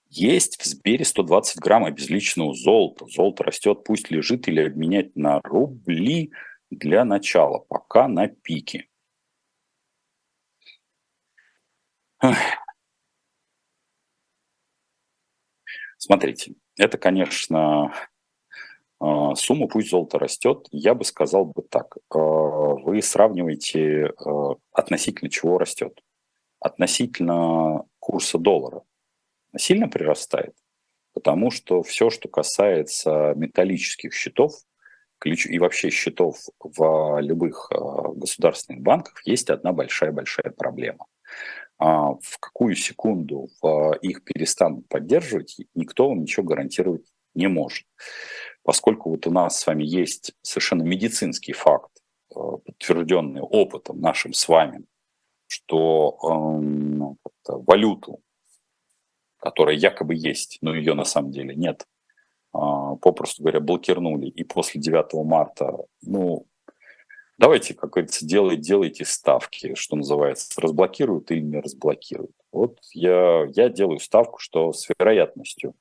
Есть 0.10 0.62
в 0.62 0.66
Сбере 0.66 1.04
120 1.04 1.60
грамм 1.60 1.84
обезличенного 1.84 2.54
золота. 2.54 3.06
Золото 3.08 3.44
растет, 3.44 3.84
пусть 3.84 4.10
лежит 4.10 4.48
или 4.48 4.62
обменять 4.62 5.16
на 5.16 5.42
рубли 5.42 6.32
для 6.72 7.04
начала, 7.04 7.60
пока 7.60 8.08
на 8.08 8.28
пике. 8.28 8.88
Смотрите, 15.98 16.56
это, 16.78 16.98
конечно, 16.98 17.94
а, 19.00 19.36
сумма, 19.36 19.68
пусть 19.68 19.90
золото 19.90 20.18
растет, 20.20 20.68
я 20.72 20.94
бы 20.94 21.04
сказал 21.04 21.46
бы 21.46 21.62
так. 21.64 21.98
А, 22.10 22.18
вы 22.18 23.02
сравниваете 23.02 24.14
а, 24.18 24.56
относительно 24.72 25.30
чего 25.30 25.58
растет. 25.58 26.02
Относительно 26.60 27.86
курса 28.00 28.38
доллара 28.38 28.82
сильно 29.56 29.88
прирастает, 29.88 30.56
потому 31.14 31.52
что 31.52 31.84
все, 31.84 32.10
что 32.10 32.30
касается 32.30 33.34
металлических 33.36 34.14
счетов 34.14 34.54
и 35.24 35.60
вообще 35.60 35.90
счетов 35.90 36.38
в 36.60 37.20
любых 37.22 37.72
государственных 38.16 38.82
банках, 38.82 39.26
есть 39.26 39.50
одна 39.50 39.74
большая-большая 39.74 40.52
проблема. 40.52 41.08
А, 41.80 42.14
в 42.14 42.40
какую 42.40 42.76
секунду 42.76 43.50
их 44.02 44.24
перестанут 44.24 44.88
поддерживать, 44.88 45.58
никто 45.76 46.10
вам 46.10 46.22
ничего 46.22 46.46
гарантировать 46.46 47.06
не 47.38 47.48
может. 47.48 47.86
Поскольку 48.64 49.12
вот 49.12 49.26
у 49.28 49.32
нас 49.32 49.60
с 49.60 49.68
вами 49.68 49.84
есть 49.84 50.34
совершенно 50.42 50.84
медицинский 50.84 51.54
факт, 51.54 51.92
э, 52.36 52.40
подтвержденный 52.66 53.42
опытом 53.42 54.02
нашим 54.02 54.34
с 54.34 54.48
вами, 54.48 54.84
что 55.48 56.18
э, 57.48 57.54
валюту, 57.54 58.20
которая 59.38 59.76
якобы 59.76 60.16
есть, 60.16 60.58
но 60.62 60.76
ее 60.76 60.96
на 60.96 61.06
самом 61.06 61.32
деле 61.32 61.56
нет, 61.56 61.86
э, 62.54 62.58
попросту 63.02 63.44
говоря, 63.44 63.62
блокировали, 63.62 64.28
и 64.28 64.44
после 64.44 64.82
9 64.82 65.24
марта, 65.24 65.78
ну, 66.02 66.46
Давайте, 67.38 67.76
как 67.76 67.92
говорится, 67.92 68.26
делайте, 68.26 68.62
делайте 68.62 69.06
ставки, 69.06 69.76
что 69.76 69.96
называется, 69.96 70.60
разблокируют 70.60 71.30
или 71.30 71.42
не 71.42 71.60
разблокируют. 71.60 72.32
Вот 72.52 72.80
я, 72.94 73.46
я 73.54 73.70
делаю 73.70 74.00
ставку, 74.00 74.40
что 74.40 74.74
с 74.74 74.88
вероятностью 74.98 75.76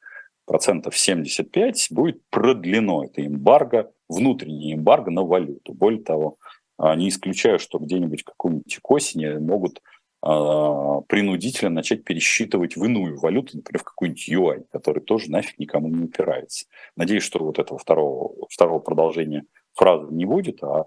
процентов 0.44 0.96
75 0.96 1.88
будет 1.90 2.20
продлено 2.28 3.04
это 3.04 3.26
эмбарго, 3.26 3.90
внутреннее 4.08 4.74
эмбарго 4.74 5.10
на 5.10 5.22
валюту. 5.22 5.72
Более 5.72 6.02
того, 6.02 6.36
а, 6.78 6.94
не 6.94 7.08
исключаю, 7.08 7.58
что 7.58 7.78
где-нибудь 7.78 8.22
какую-нибудь 8.22 8.78
осени 8.82 9.38
могут 9.38 9.80
а, 10.22 11.00
принудительно 11.02 11.70
начать 11.70 12.04
пересчитывать 12.04 12.76
в 12.76 12.84
иную 12.84 13.18
валюту, 13.18 13.56
например, 13.56 13.80
в 13.80 13.84
какую-нибудь 13.84 14.28
юань, 14.28 14.64
который 14.70 15.02
тоже 15.02 15.30
нафиг 15.30 15.58
никому 15.58 15.88
не 15.88 16.04
упирается. 16.04 16.66
Надеюсь, 16.96 17.22
что 17.22 17.38
вот 17.38 17.58
этого 17.58 17.78
второго, 17.78 18.46
второго 18.50 18.78
продолжения 18.78 19.44
фразы 19.74 20.12
не 20.12 20.24
будет, 20.24 20.62
а 20.62 20.86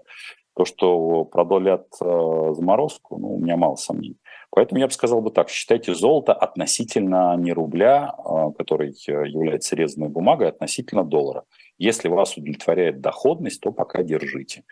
то, 0.60 0.66
что 0.66 1.24
продлят 1.24 1.86
э, 2.02 2.54
заморозку, 2.54 3.16
ну, 3.16 3.36
у 3.36 3.38
меня 3.38 3.56
мало 3.56 3.76
сомнений. 3.76 4.18
Поэтому 4.50 4.78
я 4.78 4.88
бы 4.88 4.92
сказал 4.92 5.22
бы 5.22 5.30
так, 5.30 5.48
считайте 5.48 5.94
золото 5.94 6.34
относительно 6.34 7.34
не 7.38 7.54
рубля, 7.54 8.14
э, 8.18 8.52
который 8.58 8.90
является 8.90 9.74
резаной 9.74 10.10
бумагой, 10.10 10.50
относительно 10.50 11.02
доллара. 11.02 11.44
Если 11.78 12.08
вас 12.08 12.36
удовлетворяет 12.36 13.00
доходность, 13.00 13.62
то 13.62 13.72
пока 13.72 14.02
держите. 14.02 14.64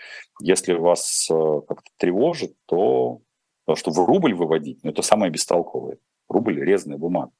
Если 0.43 0.75
вас 0.75 1.27
э, 1.31 1.61
как-то 1.67 1.91
тревожит, 1.97 2.53
то 2.67 3.21
Потому 3.65 3.77
что 3.77 3.91
в 3.91 4.07
рубль 4.07 4.33
выводить, 4.33 4.81
ну, 4.83 4.91
это 4.93 5.03
самое 5.03 5.31
бестолковое. 5.31 5.99
Рубль– 6.27 6.59
резная 6.65 6.97
бумага. 6.97 7.33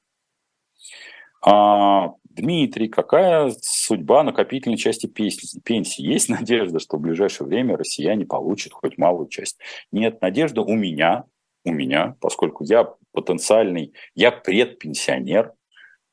А, 1.41 2.13
Дмитрий, 2.23 2.87
какая 2.87 3.53
судьба 3.61 4.23
накопительной 4.23 4.77
части 4.77 5.07
пенсии? 5.07 6.01
Есть 6.01 6.29
надежда, 6.29 6.79
что 6.79 6.97
в 6.97 7.01
ближайшее 7.01 7.47
время 7.47 7.77
россияне 7.77 8.25
получат 8.25 8.73
хоть 8.73 8.97
малую 8.97 9.27
часть? 9.27 9.57
Нет, 9.91 10.21
надежда 10.21 10.61
у 10.61 10.75
меня, 10.75 11.25
у 11.65 11.71
меня, 11.71 12.15
поскольку 12.21 12.63
я 12.63 12.93
потенциальный, 13.11 13.93
я 14.15 14.31
предпенсионер, 14.31 15.53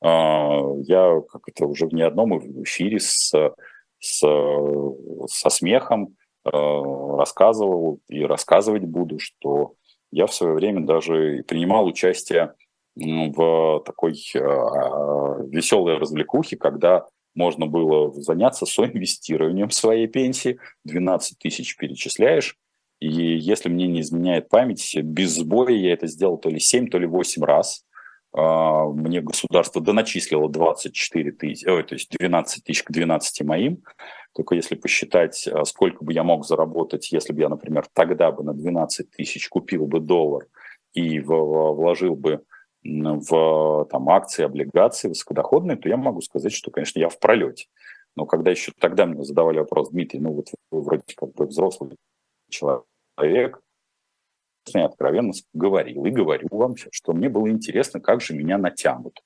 а, 0.01 0.61
я, 0.83 1.21
как 1.29 1.43
это 1.47 1.65
уже 1.65 1.87
в 1.87 1.93
ни 1.93 2.01
одном 2.01 2.37
эфире 2.63 2.99
с, 2.99 3.33
с, 3.99 4.19
со 4.19 5.49
смехом 5.49 6.15
а, 6.43 7.17
рассказывал 7.17 7.99
и 8.07 8.23
рассказывать 8.23 8.83
буду, 8.83 9.19
что 9.19 9.73
я 10.11 10.25
в 10.25 10.33
свое 10.33 10.53
время 10.53 10.81
даже 10.81 11.43
принимал 11.47 11.85
участие 11.85 12.53
в 12.97 13.83
такой 13.85 14.13
э, 14.13 14.39
веселой 15.49 15.97
развлекухе, 15.97 16.57
когда 16.57 17.05
можно 17.35 17.67
было 17.67 18.11
заняться 18.13 18.65
соинвестированием 18.65 19.69
своей 19.69 20.07
пенсии, 20.07 20.59
12 20.85 21.37
тысяч 21.37 21.77
перечисляешь, 21.77 22.57
и 22.99 23.07
если 23.07 23.69
мне 23.69 23.87
не 23.87 24.01
изменяет 24.01 24.49
память, 24.49 24.95
без 25.03 25.35
сбоя 25.35 25.75
я 25.75 25.93
это 25.93 26.07
сделал 26.07 26.37
то 26.37 26.49
ли 26.49 26.59
7, 26.59 26.87
то 26.87 26.97
ли 26.97 27.05
8 27.05 27.43
раз. 27.43 27.83
А, 28.33 28.85
мне 28.85 29.21
государство 29.21 29.81
доначислило 29.81 30.49
24 30.49 31.31
тысячи, 31.31 31.65
то 31.65 31.93
есть 31.93 32.09
12 32.17 32.63
тысяч 32.63 32.83
к 32.83 32.91
12 32.91 33.43
моим. 33.43 33.83
Только 34.33 34.55
если 34.55 34.75
посчитать, 34.75 35.47
а, 35.47 35.63
сколько 35.65 36.03
бы 36.03 36.11
я 36.11 36.23
мог 36.23 36.45
заработать, 36.45 37.11
если 37.11 37.33
бы 37.33 37.41
я, 37.41 37.49
например, 37.49 37.85
тогда 37.93 38.31
бы 38.31 38.43
на 38.43 38.53
12 38.53 39.11
тысяч 39.11 39.47
купил 39.47 39.85
бы 39.85 39.99
доллар 39.99 40.47
и 40.93 41.19
вложил 41.19 42.15
бы 42.15 42.41
в 42.83 43.85
там, 43.89 44.09
акции, 44.09 44.43
облигации 44.43 45.09
высокодоходные, 45.09 45.77
то 45.77 45.89
я 45.89 45.97
могу 45.97 46.21
сказать, 46.21 46.53
что, 46.53 46.71
конечно, 46.71 46.99
я 46.99 47.09
в 47.09 47.19
пролете. 47.19 47.67
Но 48.15 48.25
когда 48.25 48.51
еще 48.51 48.71
тогда 48.79 49.05
мне 49.05 49.23
задавали 49.23 49.59
вопрос, 49.59 49.89
Дмитрий, 49.89 50.19
ну 50.19 50.33
вот 50.33 50.47
вы 50.71 50.81
вроде 50.81 51.03
как 51.15 51.33
бы 51.33 51.45
взрослый 51.45 51.97
человек, 52.49 53.61
я 54.73 54.85
откровенно 54.85 55.31
говорил 55.53 56.05
и 56.05 56.11
говорю 56.11 56.47
вам, 56.51 56.75
что 56.91 57.13
мне 57.13 57.29
было 57.29 57.49
интересно, 57.49 57.99
как 57.99 58.21
же 58.21 58.33
меня 58.33 58.57
натянут. 58.57 59.21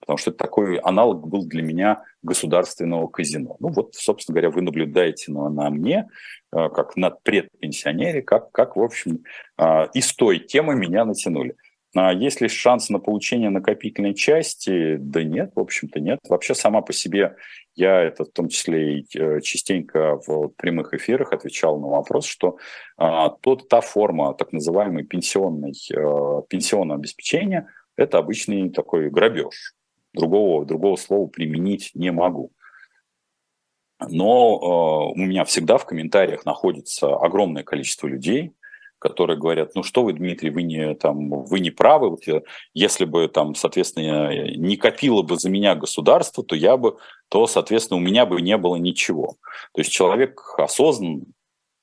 Потому 0.00 0.18
что 0.18 0.32
такой 0.32 0.76
аналог 0.76 1.26
был 1.26 1.46
для 1.46 1.62
меня 1.62 2.04
государственного 2.22 3.08
казино. 3.08 3.56
Ну 3.60 3.68
вот, 3.68 3.94
собственно 3.94 4.34
говоря, 4.34 4.50
вы 4.50 4.62
наблюдаете 4.62 5.32
на, 5.32 5.48
на 5.48 5.70
мне, 5.70 6.08
э, 6.52 6.68
как 6.68 6.96
на 6.96 7.10
предпенсионере, 7.10 8.22
как, 8.22 8.52
как, 8.52 8.76
в 8.76 8.82
общем, 8.82 9.24
э, 9.58 9.88
из 9.94 10.14
той 10.14 10.38
темы 10.38 10.74
меня 10.76 11.04
натянули. 11.04 11.56
А 11.94 12.12
есть 12.12 12.40
ли 12.40 12.48
шанс 12.48 12.90
на 12.90 12.98
получение 12.98 13.50
накопительной 13.50 14.14
части? 14.14 14.96
Да 14.96 15.22
нет, 15.22 15.52
в 15.54 15.60
общем-то 15.60 16.00
нет. 16.00 16.18
Вообще 16.28 16.54
сама 16.54 16.80
по 16.80 16.92
себе 16.92 17.36
я 17.76 18.00
это 18.00 18.24
в 18.24 18.30
том 18.30 18.48
числе 18.48 18.98
и 18.98 19.18
э, 19.18 19.40
частенько 19.40 20.20
в 20.26 20.48
прямых 20.48 20.94
эфирах 20.94 21.32
отвечал 21.32 21.78
на 21.80 21.88
вопрос, 21.88 22.26
что 22.26 22.58
а, 22.96 23.30
тот, 23.30 23.68
та 23.68 23.80
форма 23.80 24.34
так 24.34 24.52
называемой 24.52 25.04
пенсионной, 25.04 25.74
а, 25.96 26.42
пенсионного 26.42 26.98
обеспечения– 26.98 27.68
это 27.96 28.18
обычный 28.18 28.70
такой 28.70 29.10
грабеж. 29.10 29.74
Другого, 30.12 30.64
другого 30.64 30.96
слова 30.96 31.26
применить 31.26 31.90
не 31.94 32.12
могу. 32.12 32.52
Но 34.00 35.12
э, 35.14 35.20
у 35.20 35.24
меня 35.24 35.44
всегда 35.44 35.78
в 35.78 35.86
комментариях 35.86 36.44
находится 36.44 37.16
огромное 37.16 37.62
количество 37.62 38.06
людей, 38.06 38.52
которые 39.04 39.38
говорят, 39.38 39.74
ну 39.74 39.82
что 39.82 40.02
вы, 40.02 40.14
Дмитрий, 40.14 40.48
вы 40.48 40.62
не, 40.62 40.94
там, 40.94 41.28
вы 41.44 41.60
не 41.60 41.70
правы, 41.70 42.08
вот 42.08 42.22
если 42.72 43.04
бы 43.04 43.28
там, 43.28 43.54
соответственно, 43.54 44.56
не 44.56 44.78
копило 44.78 45.20
бы 45.20 45.36
за 45.36 45.50
меня 45.50 45.74
государство, 45.74 46.42
то 46.42 46.56
я 46.56 46.78
бы, 46.78 46.96
то, 47.28 47.46
соответственно, 47.46 47.98
у 47.98 48.02
меня 48.02 48.24
бы 48.24 48.40
не 48.40 48.56
было 48.56 48.76
ничего. 48.76 49.36
То 49.74 49.82
есть 49.82 49.92
человек 49.92 50.54
осознан, 50.56 51.26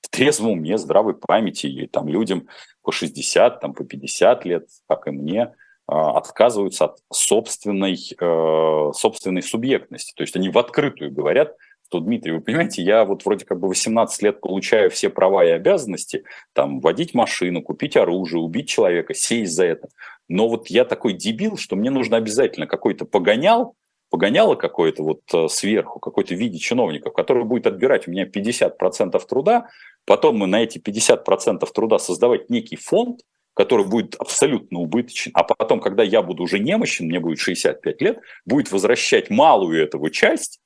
в 0.01 0.09
трезвом 0.09 0.53
уме, 0.53 0.79
здравой 0.79 1.13
памяти, 1.13 1.67
и 1.67 1.85
там 1.85 2.07
людям 2.07 2.47
по 2.81 2.91
60, 2.91 3.59
там, 3.59 3.75
по 3.75 3.83
50 3.83 4.43
лет, 4.45 4.67
как 4.87 5.07
и 5.07 5.11
мне, 5.11 5.53
а, 5.85 6.17
отказываются 6.17 6.85
от 6.85 6.97
собственной, 7.13 7.99
э, 8.19 8.91
собственной 8.95 9.43
субъектности. 9.43 10.13
То 10.15 10.23
есть 10.23 10.35
они 10.35 10.49
в 10.49 10.57
открытую 10.57 11.11
говорят, 11.11 11.55
что, 11.91 11.99
Дмитрий, 11.99 12.31
вы 12.31 12.39
понимаете, 12.39 12.81
я 12.81 13.03
вот 13.03 13.25
вроде 13.25 13.43
как 13.43 13.59
бы 13.59 13.67
18 13.67 14.21
лет 14.23 14.39
получаю 14.39 14.89
все 14.89 15.09
права 15.09 15.43
и 15.43 15.49
обязанности, 15.49 16.23
там, 16.53 16.79
водить 16.79 17.13
машину, 17.13 17.61
купить 17.61 17.97
оружие, 17.97 18.41
убить 18.41 18.69
человека, 18.69 19.13
сесть 19.13 19.53
за 19.53 19.65
это. 19.65 19.89
Но 20.29 20.47
вот 20.47 20.69
я 20.69 20.85
такой 20.85 21.11
дебил, 21.11 21.57
что 21.57 21.75
мне 21.75 21.91
нужно 21.91 22.15
обязательно 22.15 22.65
какой-то 22.65 23.03
погонял, 23.03 23.75
погоняло 24.09 24.55
какое-то 24.55 25.03
вот 25.03 25.21
э, 25.33 25.49
сверху, 25.49 25.99
какой-то 25.99 26.33
в 26.33 26.37
виде 26.37 26.59
чиновников, 26.59 27.11
который 27.13 27.43
будет 27.43 27.67
отбирать 27.67 28.07
у 28.07 28.11
меня 28.11 28.25
50% 28.25 29.21
труда, 29.27 29.67
потом 30.05 30.37
мы 30.37 30.47
на 30.47 30.63
эти 30.63 30.77
50% 30.77 31.67
труда 31.73 31.99
создавать 31.99 32.49
некий 32.49 32.77
фонд, 32.77 33.19
который 33.53 33.85
будет 33.85 34.15
абсолютно 34.15 34.79
убыточен, 34.79 35.31
а 35.33 35.43
потом, 35.43 35.81
когда 35.81 36.03
я 36.03 36.21
буду 36.21 36.43
уже 36.43 36.57
немощен, 36.57 37.07
мне 37.07 37.19
будет 37.19 37.39
65 37.39 38.01
лет, 38.01 38.19
будет 38.45 38.71
возвращать 38.71 39.29
малую 39.29 39.83
этого 39.83 40.09
часть, 40.09 40.61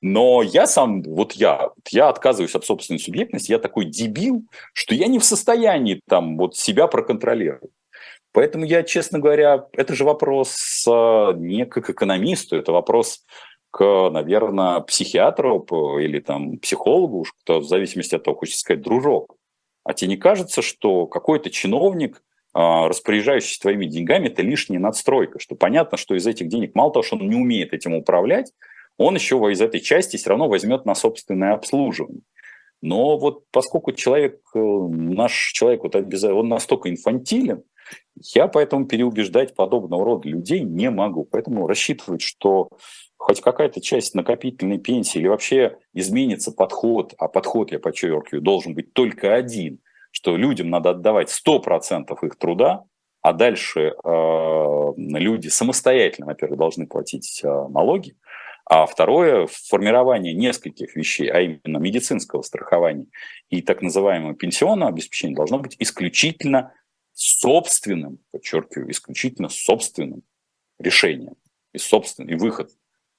но 0.00 0.42
я 0.42 0.66
сам, 0.66 1.02
вот 1.02 1.32
я, 1.32 1.70
я 1.90 2.08
отказываюсь 2.08 2.54
от 2.54 2.64
собственной 2.64 3.00
субъектности, 3.00 3.50
я 3.50 3.58
такой 3.58 3.86
дебил, 3.86 4.44
что 4.72 4.94
я 4.94 5.06
не 5.06 5.18
в 5.18 5.24
состоянии 5.24 6.00
там 6.08 6.36
вот 6.36 6.56
себя 6.56 6.86
проконтролировать. 6.86 7.72
Поэтому 8.32 8.64
я, 8.64 8.82
честно 8.82 9.18
говоря, 9.18 9.66
это 9.72 9.94
же 9.94 10.04
вопрос 10.04 10.84
не 10.86 11.66
к 11.66 11.78
экономисту, 11.90 12.56
это 12.56 12.72
вопрос 12.72 13.24
к, 13.70 14.10
наверное, 14.10 14.80
психиатру 14.80 15.98
или 15.98 16.20
там 16.20 16.58
психологу, 16.58 17.26
кто 17.42 17.60
в 17.60 17.64
зависимости 17.64 18.14
от 18.14 18.22
того, 18.22 18.36
хочет 18.36 18.56
сказать, 18.56 18.82
дружок. 18.82 19.36
А 19.84 19.94
тебе 19.94 20.10
не 20.10 20.16
кажется, 20.16 20.62
что 20.62 21.06
какой-то 21.06 21.50
чиновник, 21.50 22.22
а, 22.54 22.88
распоряжающийся 22.88 23.60
твоими 23.60 23.86
деньгами, 23.86 24.28
это 24.28 24.42
лишняя 24.42 24.80
надстройка, 24.80 25.38
что 25.38 25.54
понятно, 25.54 25.96
что 25.96 26.14
из 26.14 26.26
этих 26.26 26.48
денег 26.48 26.74
мало 26.74 26.92
того, 26.92 27.02
что 27.02 27.16
он 27.16 27.28
не 27.28 27.36
умеет 27.36 27.72
этим 27.72 27.94
управлять, 27.94 28.52
он 28.98 29.14
еще 29.14 29.36
из 29.50 29.60
этой 29.60 29.80
части 29.80 30.16
все 30.16 30.30
равно 30.30 30.48
возьмет 30.48 30.84
на 30.84 30.94
собственное 30.94 31.54
обслуживание. 31.54 32.22
Но 32.82 33.16
вот 33.16 33.44
поскольку 33.50 33.92
человек, 33.92 34.40
э, 34.54 34.58
наш 34.58 35.52
человек, 35.52 35.82
вот 35.82 35.94
он 35.96 36.48
настолько 36.48 36.90
инфантилен, 36.90 37.62
я 38.34 38.48
поэтому 38.48 38.86
переубеждать 38.86 39.54
подобного 39.54 40.04
рода 40.04 40.28
людей 40.28 40.60
не 40.60 40.90
могу. 40.90 41.24
Поэтому 41.24 41.66
рассчитывать, 41.66 42.20
что 42.20 42.68
хоть 43.16 43.40
какая-то 43.40 43.80
часть 43.80 44.14
накопительной 44.14 44.78
пенсии 44.78 45.18
или 45.18 45.28
вообще 45.28 45.78
изменится 45.94 46.52
подход, 46.52 47.14
а 47.18 47.28
подход, 47.28 47.72
я 47.72 47.78
подчеркиваю, 47.78 48.42
должен 48.42 48.74
быть 48.74 48.92
только 48.92 49.34
один, 49.34 49.80
что 50.10 50.36
людям 50.36 50.70
надо 50.70 50.90
отдавать 50.90 51.28
100% 51.28 52.16
их 52.22 52.36
труда, 52.36 52.84
а 53.22 53.32
дальше 53.32 53.94
э, 54.02 54.92
люди 54.96 55.48
самостоятельно, 55.48 56.26
во-первых, 56.26 56.58
должны 56.58 56.86
платить 56.86 57.40
э, 57.42 57.48
налоги, 57.48 58.14
а 58.70 58.84
второе, 58.84 59.46
формирование 59.46 60.34
нескольких 60.34 60.94
вещей, 60.94 61.30
а 61.30 61.40
именно 61.40 61.78
медицинского 61.78 62.42
страхования 62.42 63.06
и 63.48 63.62
так 63.62 63.80
называемого 63.80 64.34
пенсионного 64.34 64.90
обеспечения 64.90 65.34
должно 65.34 65.58
быть 65.58 65.74
исключительно 65.78 66.74
собственным, 67.14 68.18
подчеркиваю, 68.30 68.90
исключительно 68.90 69.48
собственным 69.48 70.22
решением 70.78 71.36
и 71.72 71.78
собственный 71.78 72.36
выход. 72.36 72.70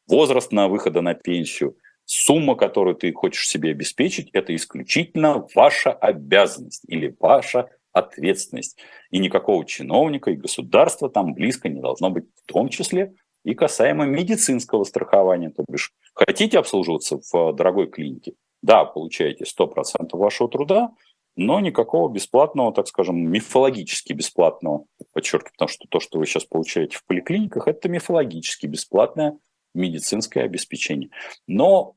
Возраст 0.07 0.51
на 0.51 0.67
выхода 0.67 1.01
на 1.01 1.15
пенсию, 1.15 1.75
сумма, 2.05 2.55
которую 2.55 2.95
ты 2.95 3.11
хочешь 3.11 3.49
себе 3.49 3.71
обеспечить, 3.71 4.29
это 4.33 4.55
исключительно 4.55 5.47
ваша 5.55 5.91
обязанность 5.91 6.83
или 6.87 7.15
ваша 7.19 7.69
ответственность. 7.91 8.77
И 9.09 9.17
никакого 9.17 9.65
чиновника 9.65 10.29
и 10.29 10.35
государства 10.35 11.09
там 11.09 11.33
близко 11.33 11.69
не 11.69 11.81
должно 11.81 12.11
быть, 12.11 12.25
в 12.35 12.45
том 12.45 12.69
числе 12.69 13.15
и 13.49 13.55
касаемо 13.55 14.05
медицинского 14.05 14.83
страхования. 14.83 15.49
То 15.49 15.63
бишь, 15.67 15.91
хотите 16.13 16.59
обслуживаться 16.59 17.19
в 17.31 17.53
дорогой 17.53 17.87
клинике? 17.87 18.33
Да, 18.61 18.85
получаете 18.85 19.45
100% 19.45 20.09
вашего 20.13 20.49
труда, 20.49 20.91
но 21.35 21.59
никакого 21.59 22.11
бесплатного, 22.11 22.71
так 22.73 22.87
скажем, 22.87 23.17
мифологически 23.17 24.13
бесплатного, 24.13 24.85
подчеркиваю, 25.13 25.53
потому 25.53 25.69
что 25.69 25.87
то, 25.89 25.99
что 25.99 26.19
вы 26.19 26.27
сейчас 26.27 26.45
получаете 26.45 26.97
в 26.97 27.05
поликлиниках, 27.05 27.67
это 27.67 27.89
мифологически 27.89 28.67
бесплатное 28.67 29.37
медицинское 29.73 30.41
обеспечение. 30.41 31.09
Но 31.47 31.95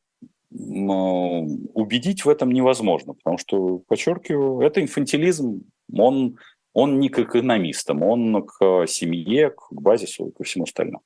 убедить 0.51 2.25
в 2.25 2.29
этом 2.29 2.51
невозможно, 2.51 3.15
потому 3.15 3.37
что, 3.37 3.79
подчеркиваю, 3.89 4.61
это 4.61 4.81
инфантилизм, 4.81 5.63
он, 5.93 6.39
он 6.73 7.01
не 7.01 7.09
к 7.09 7.19
экономистам, 7.19 8.03
он 8.03 8.47
к 8.47 8.87
семье, 8.87 9.51
к 9.51 9.73
базису 9.73 10.29
и 10.29 10.33
ко 10.33 10.45
всему 10.45 10.65
остальному. 10.65 11.03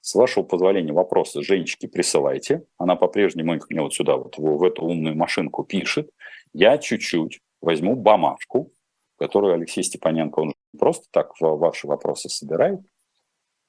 С 0.00 0.14
вашего 0.14 0.44
позволения 0.44 0.92
вопросы 0.92 1.42
Женечки 1.42 1.86
присылайте. 1.86 2.64
Она 2.78 2.96
по-прежнему 2.96 3.54
их 3.54 3.68
мне 3.68 3.82
вот 3.82 3.94
сюда, 3.94 4.16
вот 4.16 4.38
в, 4.38 4.62
эту 4.64 4.84
умную 4.84 5.16
машинку 5.16 5.64
пишет. 5.64 6.10
Я 6.52 6.78
чуть-чуть 6.78 7.40
возьму 7.60 7.94
бумажку, 7.96 8.72
которую 9.18 9.54
Алексей 9.54 9.82
Степаненко, 9.82 10.40
он 10.40 10.54
просто 10.78 11.06
так 11.10 11.32
ваши 11.40 11.86
вопросы 11.86 12.28
собирает, 12.28 12.80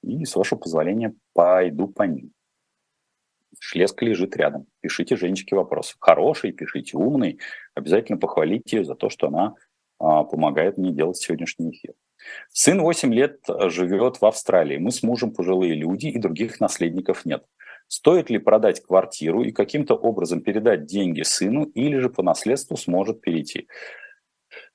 и, 0.02 0.24
с 0.24 0.36
вашего 0.36 0.60
позволения, 0.60 1.14
пойду 1.34 1.88
по 1.88 2.04
ним. 2.04 2.32
Шлеска 3.60 4.06
лежит 4.06 4.38
рядом. 4.38 4.68
Пишите 4.80 5.18
Женечке 5.18 5.56
вопросы. 5.56 5.96
Хороший, 6.00 6.54
пишите 6.54 6.96
умный. 6.98 7.40
Обязательно 7.74 8.18
похвалите 8.18 8.78
ее 8.78 8.86
за 8.86 8.96
то, 8.96 9.10
что 9.10 9.28
она 9.28 9.56
помогает 10.00 10.78
мне 10.78 10.92
делать 10.92 11.18
сегодняшний 11.18 11.72
эфир. 11.72 11.94
Сын 12.52 12.82
8 12.82 13.14
лет 13.14 13.40
живет 13.68 14.22
в 14.22 14.26
Австралии. 14.26 14.78
Мы 14.78 14.92
с 14.92 15.04
мужем 15.04 15.32
пожилые 15.32 15.74
люди, 15.76 16.08
и 16.08 16.18
других 16.18 16.60
наследников 16.60 17.26
нет. 17.26 17.44
Стоит 17.88 18.30
ли 18.30 18.38
продать 18.38 18.84
квартиру 18.84 19.44
и 19.44 19.52
каким-то 19.52 19.96
образом 19.96 20.42
передать 20.42 20.86
деньги 20.86 21.24
сыну, 21.24 21.64
или 21.64 21.98
же 21.98 22.10
по 22.10 22.22
наследству 22.22 22.78
сможет 22.78 23.22
перейти? 23.22 23.68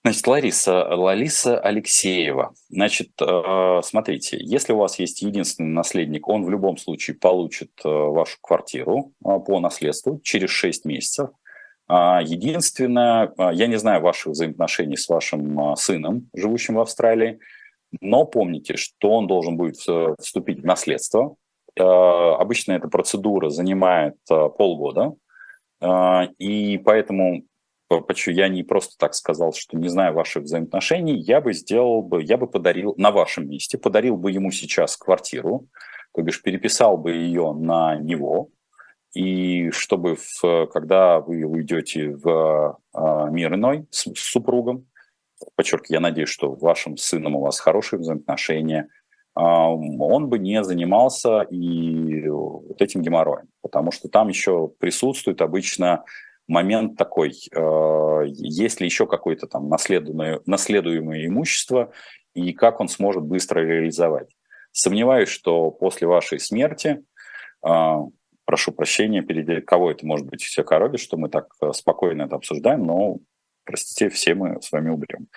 Значит, 0.03 0.27
Лариса, 0.27 0.85
Лариса 0.95 1.59
Алексеева. 1.59 2.55
Значит, 2.69 3.11
э, 3.21 3.81
смотрите, 3.83 4.37
если 4.41 4.73
у 4.73 4.79
вас 4.79 4.99
есть 4.99 5.23
единственный 5.23 5.73
наследник, 5.73 6.29
он 6.29 6.45
в 6.45 6.51
любом 6.51 6.77
случае 6.77 7.17
получит 7.17 7.71
э, 7.85 7.89
вашу 7.89 8.37
квартиру 8.43 9.13
э, 9.25 9.39
по 9.47 9.61
наследству 9.61 10.21
через 10.23 10.51
6 10.51 10.85
месяцев. 10.85 11.31
А, 11.87 12.23
единственное, 12.23 13.33
я 13.53 13.67
не 13.67 13.77
знаю 13.77 14.01
ваших 14.01 14.33
взаимоотношений 14.33 14.97
с 14.97 15.09
вашим 15.09 15.77
сыном, 15.77 16.29
живущим 16.35 16.75
в 16.75 16.81
Австралии, 16.81 17.39
но 18.01 18.25
помните, 18.25 18.77
что 18.77 19.11
он 19.11 19.27
должен 19.27 19.57
будет 19.57 19.77
вступить 19.77 20.61
в 20.61 20.65
наследство. 20.65 21.37
Обычно 21.77 22.73
эта 22.73 22.89
процедура 22.89 23.51
занимает 23.51 24.17
полгода, 24.27 25.15
и 26.39 26.81
поэтому 26.85 27.45
почему 27.89 28.37
я 28.37 28.49
не 28.49 28.63
просто 28.63 28.97
так 28.99 29.15
сказал, 29.15 29.53
что 29.53 29.77
не 29.77 29.89
знаю 29.89 30.15
ваших 30.15 30.45
взаимоотношений, 30.45 31.19
я 31.19 31.41
бы 31.41 31.53
сделал 31.53 32.03
бы, 32.03 32.23
я 32.23 32.37
бы 32.37 32.47
подарил 32.47 32.95
на 32.97 33.11
вашем 33.11 33.49
месте, 33.49 33.79
подарил 33.79 34.17
бы 34.17 34.33
ему 34.33 34.51
сейчас 34.51 34.97
квартиру, 34.97 35.67
то 36.15 36.23
бишь 36.23 36.43
переписал 36.43 36.97
бы 36.97 37.13
ее 37.13 37.53
на 37.53 37.97
него, 37.97 38.49
и 39.15 39.71
чтобы, 39.71 40.17
в, 40.17 40.67
когда 40.67 41.21
вы 41.21 41.45
уйдете 41.45 42.11
в 42.11 42.79
э, 42.93 43.31
мир 43.31 43.55
иной 43.55 43.87
с, 43.91 44.13
с 44.13 44.33
супругом, 44.33 44.87
подчеркиваю, 45.55 45.97
я 45.97 46.01
надеюсь, 46.01 46.29
что 46.29 46.53
вашим 46.53 46.97
сыном 46.97 47.37
у 47.37 47.41
вас 47.41 47.61
хорошие 47.61 48.01
взаимоотношения, 48.01 48.89
э, 49.37 49.41
он 49.41 50.29
бы 50.29 50.41
не 50.41 50.65
занимался 50.65 51.43
и 51.43 52.29
вот 52.29 52.83
этим 52.83 53.03
геморроем, 53.03 53.47
потому 53.63 53.93
что 53.93 54.09
там 54.09 54.29
еще 54.29 54.69
присутствует 54.81 55.41
обычно 55.43 56.05
момент 56.49 56.97
такой, 56.99 57.31
э, 57.31 58.23
есть 58.27 58.81
ли 58.81 58.87
еще 58.87 59.07
какое-то 59.07 59.47
там 59.47 59.69
наследуемое, 59.69 60.41
наследуемое 60.45 61.27
имущество 61.27 61.93
и 62.35 62.53
как 62.53 62.81
он 62.81 62.89
сможет 62.89 63.23
быстро 63.23 63.61
реализовать. 63.61 64.35
Сомневаюсь, 64.73 65.29
что 65.29 65.71
после 65.71 66.09
вашей 66.09 66.41
смерти, 66.41 67.05
прошу 68.45 68.73
прощения, 68.73 69.23
перед 69.23 69.67
кого 69.67 69.91
это 69.91 70.07
может 70.07 70.27
быть 70.27 70.43
все 70.43 70.65
коробит, 70.65 71.01
что 71.01 71.17
мы 71.17 71.29
так 71.29 71.55
э, 71.61 71.73
спокойно 71.73 72.23
это 72.23 72.37
обсуждаем, 72.37 72.85
но, 72.85 73.19
простите, 73.65 74.09
все 74.09 74.35
мы 74.35 74.61
с 74.61 74.73
вами 74.73 74.91
умрем. 74.91 75.29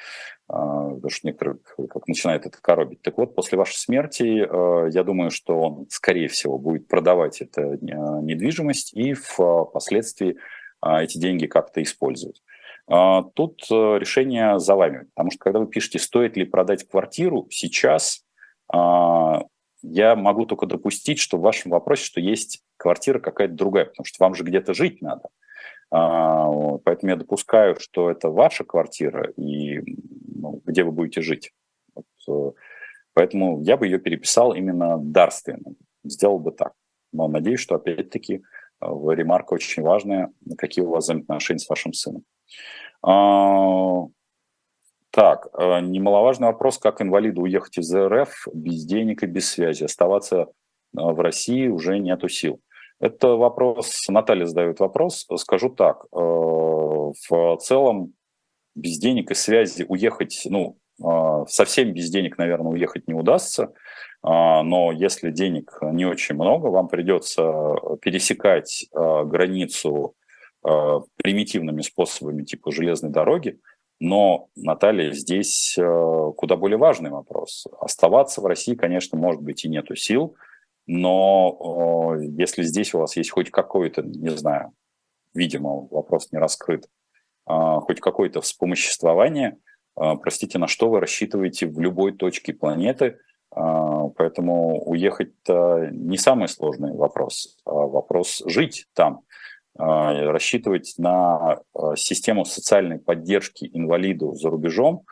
Потому 0.47 1.10
что 1.10 1.28
некоторые 1.28 1.58
как 1.89 2.08
начинают 2.08 2.45
это 2.45 2.58
коробить. 2.62 3.01
Так 3.01 3.18
вот, 3.18 3.36
после 3.36 3.58
вашей 3.58 3.76
смерти, 3.76 4.47
я 4.93 5.03
думаю, 5.03 5.30
что 5.30 5.60
он, 5.60 5.88
скорее 5.89 6.30
всего, 6.30 6.58
будет 6.58 6.88
продавать 6.88 7.41
эту 7.41 7.78
недвижимость 7.82 8.93
и 8.93 9.12
впоследствии 9.12 10.38
а, 10.82 11.03
эти 11.03 11.18
деньги 11.18 11.47
как-то 11.47 11.82
использовать. 11.82 12.41
А, 12.88 13.24
тут 13.24 13.64
э, 13.70 13.97
решение 13.99 14.60
за 14.60 14.76
вами, 14.76 15.08
потому 15.16 15.32
что 15.32 15.39
когда 15.39 15.60
вы 15.60 15.68
пишете, 15.68 15.99
стоит 15.99 16.38
ли 16.38 16.45
продать 16.45 16.88
квартиру, 16.88 17.47
сейчас 17.49 18.24
а, 18.72 19.41
я 19.82 20.16
могу 20.16 20.46
только 20.46 20.66
допустить, 20.66 21.20
что 21.20 21.38
в 21.38 21.42
вашем 21.42 21.72
вопросе, 21.72 22.04
что 22.04 22.20
есть 22.20 22.64
квартира 22.78 23.20
какая-то 23.20 23.54
другая, 23.54 23.86
потому 23.86 24.06
что 24.06 24.24
вам 24.24 24.36
же 24.36 24.44
где-то 24.44 24.74
жить 24.74 25.02
надо. 25.02 25.30
Поэтому 25.90 27.12
я 27.12 27.16
допускаю, 27.16 27.80
что 27.80 28.12
это 28.12 28.30
ваша 28.30 28.66
квартира 28.66 29.32
и 29.38 29.80
ну, 30.36 30.62
где 30.66 30.84
вы 30.84 30.92
будете 30.92 31.22
жить. 31.22 31.54
Вот, 31.96 32.06
э, 32.28 32.52
поэтому 33.14 33.62
я 33.62 33.78
бы 33.78 33.88
ее 33.88 33.98
переписал 33.98 34.54
именно 34.54 34.98
дарственно. 34.98 35.76
Сделал 36.04 36.40
бы 36.40 36.52
так. 36.52 36.74
Но 37.14 37.28
надеюсь, 37.30 37.62
что 37.62 37.76
опять-таки 37.76 38.44
в 38.80 39.16
ремарка 39.16 39.54
очень 39.54 39.82
важная, 39.82 40.32
какие 40.58 40.84
у 40.84 40.90
вас 40.90 41.06
взаимоотношения 41.06 41.60
с 41.60 41.70
вашим 41.70 41.94
сыном. 41.94 42.24
Так, 45.18 45.47
а, 45.53 45.82
немаловажный 45.82 46.45
вопрос, 46.45 46.78
как 46.78 47.01
инвалиду 47.01 47.41
уехать 47.41 47.80
из 47.80 47.91
РФ 47.91 48.49
без 48.53 48.86
денег 48.86 49.24
и 49.24 49.26
без 49.26 49.49
связи, 49.49 49.84
оставаться 49.84 50.45
а, 50.95 51.11
в 51.11 51.20
России 51.22 51.70
уже 51.70 51.97
нету 51.97 52.30
сил. 52.30 52.61
Это 52.99 53.30
вопрос, 53.30 54.05
Наталья 54.09 54.45
задает 54.45 54.80
вопрос, 54.80 55.26
скажу 55.38 55.70
так, 55.70 56.05
в 56.11 57.57
целом 57.61 58.13
без 58.76 58.99
денег 58.99 59.32
и 59.32 59.34
связи 59.34 59.86
уехать, 59.88 60.43
ну, 60.45 60.78
совсем 61.47 61.93
без 61.93 62.09
денег, 62.09 62.38
наверное, 62.38 62.72
уехать 62.72 63.07
не 63.07 63.13
удастся, 63.13 63.74
но 64.24 64.91
если 64.91 65.30
денег 65.30 65.78
не 65.82 66.05
очень 66.05 66.36
много, 66.36 66.68
вам 66.68 66.88
придется 66.88 67.43
пересекать 68.01 68.88
границу 68.91 70.15
примитивными 70.61 71.82
способами 71.82 72.43
типа 72.43 72.72
железной 72.72 73.11
дороги. 73.11 73.59
Но, 74.00 74.50
Наталья, 74.56 75.12
здесь 75.12 75.76
куда 75.76 76.56
более 76.56 76.78
важный 76.78 77.10
вопрос. 77.10 77.66
Оставаться 77.80 78.41
в 78.41 78.45
России, 78.45 78.76
конечно, 78.76 79.18
может 79.18 79.41
быть 79.41 79.66
и 79.66 79.70
нету 79.70 79.95
сил, 79.95 80.36
но 80.86 82.16
если 82.20 82.64
здесь 82.64 82.93
у 82.93 83.00
вас 83.00 83.18
есть 83.18 83.32
хоть 83.32 83.50
какой-то, 83.50 84.04
не 84.04 84.30
знаю, 84.30 84.72
видимо, 85.34 85.88
вопрос 85.89 86.32
не 86.32 86.38
раскрыт, 86.38 86.88
хоть 87.45 88.00
какое-то 88.00 88.41
вспомоществование, 88.41 89.58
простите, 89.95 90.60
на 90.60 90.68
что 90.68 90.89
вы 90.89 91.00
рассчитываете 91.00 91.66
в 91.66 91.80
любой 91.80 92.12
точке 92.12 92.54
планеты– 92.54 93.18
а, 93.52 94.10
поэтому 94.10 94.84
уехать 94.84 95.34
не 95.48 96.18
самый 96.18 96.48
сложный 96.48 96.93
вопрос, 96.93 97.58
а 97.66 97.72
вопрос 97.72 98.43
жить 98.45 98.88
там, 98.93 99.16
а, 99.16 99.22
рассчитывать 99.78 100.96
на 100.98 101.60
систему 101.96 102.46
социальной 102.46 103.00
поддержки 103.00 103.70
инвалиду 103.72 104.34
за 104.34 104.50
рубежом, 104.50 105.04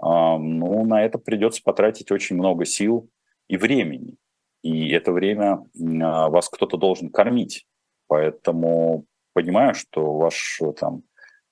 ну, 0.00 0.84
на 0.84 1.04
это 1.04 1.18
придется 1.18 1.62
потратить 1.62 2.10
очень 2.10 2.36
много 2.36 2.64
сил 2.64 3.08
и 3.48 3.56
времени. 3.56 4.16
И 4.62 4.90
это 4.90 5.12
время 5.12 5.64
вас 5.74 6.48
кто-то 6.48 6.76
должен 6.76 7.10
кормить. 7.10 7.66
Поэтому 8.06 9.06
понимаю, 9.32 9.74
что 9.74 10.16
ваш 10.16 10.60
там 10.78 11.02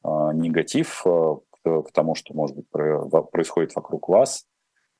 негатив 0.04 1.02
к 1.02 1.92
тому, 1.92 2.14
что, 2.14 2.34
может 2.34 2.56
быть, 2.56 2.68
происходит 2.70 3.74
вокруг 3.74 4.08
вас, 4.08 4.46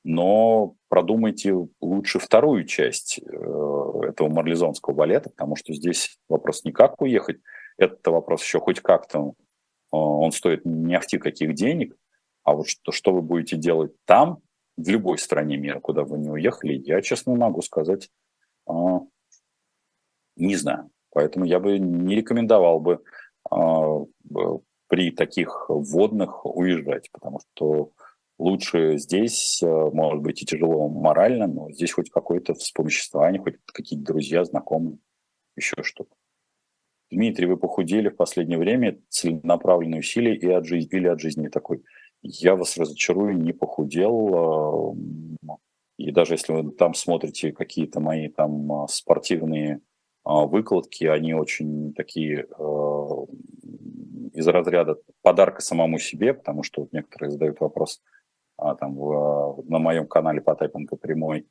но 0.03 0.75
продумайте 0.89 1.55
лучше 1.79 2.19
вторую 2.19 2.65
часть 2.65 3.19
э, 3.19 3.23
этого 3.23 4.29
марлезонского 4.29 4.93
балета, 4.93 5.29
потому 5.29 5.55
что 5.55 5.73
здесь 5.73 6.17
вопрос 6.27 6.63
не 6.63 6.71
как 6.71 7.01
уехать, 7.01 7.37
это 7.77 8.11
вопрос 8.11 8.43
еще 8.43 8.59
хоть 8.59 8.79
как-то, 8.81 9.19
э, 9.19 9.31
он 9.91 10.31
стоит 10.31 10.65
не 10.65 10.95
ахти 10.95 11.17
каких 11.17 11.53
денег, 11.53 11.95
а 12.43 12.53
вот 12.53 12.67
что, 12.67 12.91
что 12.91 13.13
вы 13.13 13.21
будете 13.21 13.57
делать 13.57 13.93
там, 14.05 14.39
в 14.77 14.87
любой 14.89 15.17
стране 15.17 15.57
мира, 15.57 15.79
куда 15.79 16.03
вы 16.03 16.17
не 16.17 16.29
уехали, 16.29 16.73
я, 16.73 17.01
честно 17.01 17.35
могу 17.35 17.61
сказать, 17.61 18.09
э, 18.67 18.73
не 20.35 20.55
знаю. 20.55 20.89
Поэтому 21.11 21.45
я 21.45 21.59
бы 21.59 21.77
не 21.77 22.15
рекомендовал 22.15 22.79
бы 22.79 23.03
а, 23.49 23.99
при 24.87 25.11
таких 25.11 25.65
вводных 25.69 26.45
уезжать, 26.45 27.11
потому 27.11 27.39
что 27.39 27.91
лучше 28.39 28.97
здесь, 28.97 29.61
может 29.61 30.21
быть, 30.21 30.41
и 30.41 30.45
тяжело 30.45 30.87
морально, 30.87 31.47
но 31.47 31.71
здесь 31.71 31.91
хоть 31.91 32.09
какое-то 32.09 32.53
вспомоществование, 32.53 33.41
хоть 33.41 33.55
какие-то 33.65 34.05
друзья, 34.05 34.43
знакомые, 34.45 34.97
еще 35.55 35.75
что-то. 35.83 36.15
Дмитрий, 37.11 37.45
вы 37.45 37.57
похудели 37.57 38.07
в 38.07 38.15
последнее 38.15 38.57
время, 38.57 38.97
целенаправленные 39.09 39.99
усилия 39.99 40.33
и 40.35 40.47
от 40.49 40.65
жизни, 40.65 40.97
или 40.97 41.07
от 41.07 41.19
жизни 41.19 41.49
такой. 41.49 41.83
Я 42.21 42.55
вас 42.55 42.77
разочарую, 42.77 43.37
не 43.37 43.51
похудел. 43.51 44.95
А, 45.49 45.57
и 45.97 46.11
даже 46.11 46.35
если 46.35 46.53
вы 46.53 46.71
там 46.71 46.93
смотрите 46.93 47.51
какие-то 47.51 47.99
мои 47.99 48.29
там 48.29 48.87
спортивные 48.87 49.81
а, 50.23 50.45
выкладки, 50.45 51.03
они 51.03 51.33
очень 51.33 51.93
такие 51.93 52.47
э, 52.57 53.07
из 54.33 54.47
разряда 54.47 54.97
подарка 55.21 55.61
самому 55.61 55.99
себе, 55.99 56.33
потому 56.33 56.63
что 56.63 56.81
вот 56.81 56.93
некоторые 56.93 57.31
задают 57.31 57.59
вопрос 57.59 58.01
а, 58.57 58.75
там 58.75 58.95
в, 58.95 59.63
на 59.67 59.79
моем 59.79 60.07
канале 60.07 60.39
Потапенко 60.39 60.95
прямой 60.95 61.45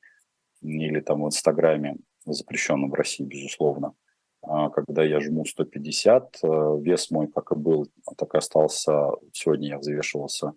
или 0.62 1.00
там 1.00 1.22
в 1.22 1.26
Инстаграме, 1.26 1.96
запрещенном 2.24 2.90
в 2.90 2.94
России, 2.94 3.24
безусловно, 3.24 3.88
а, 3.88 4.09
когда 4.42 5.02
я 5.04 5.20
жму 5.20 5.44
150, 5.44 6.38
э, 6.42 6.78
вес 6.80 7.10
мой 7.10 7.28
как 7.28 7.52
и 7.52 7.54
был, 7.54 7.88
так 8.16 8.34
и 8.34 8.38
остался, 8.38 9.10
сегодня 9.32 9.68
я 9.68 9.78
взвешивался, 9.78 10.52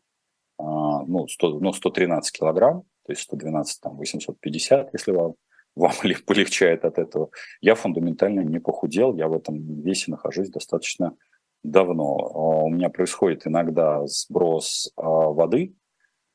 ну, 0.57 1.27
100, 1.27 1.59
ну 1.59 1.73
113 1.73 2.31
килограмм, 2.31 2.83
то 3.05 3.11
есть 3.11 3.23
112, 3.23 3.81
там, 3.81 3.97
850, 3.97 4.93
если 4.93 5.11
вам 5.11 5.35
вам 5.75 5.91
полегчает 6.25 6.85
от 6.85 6.99
этого. 6.99 7.29
Я 7.61 7.75
фундаментально 7.75 8.41
не 8.41 8.59
похудел, 8.59 9.15
я 9.15 9.27
в 9.27 9.33
этом 9.33 9.81
весе 9.81 10.11
нахожусь 10.11 10.49
достаточно 10.49 11.15
давно. 11.63 12.17
А, 12.17 12.63
у 12.65 12.69
меня 12.69 12.89
происходит 12.89 13.47
иногда 13.47 14.05
сброс 14.05 14.91
а, 14.95 15.03
воды 15.03 15.73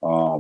а, 0.03 0.39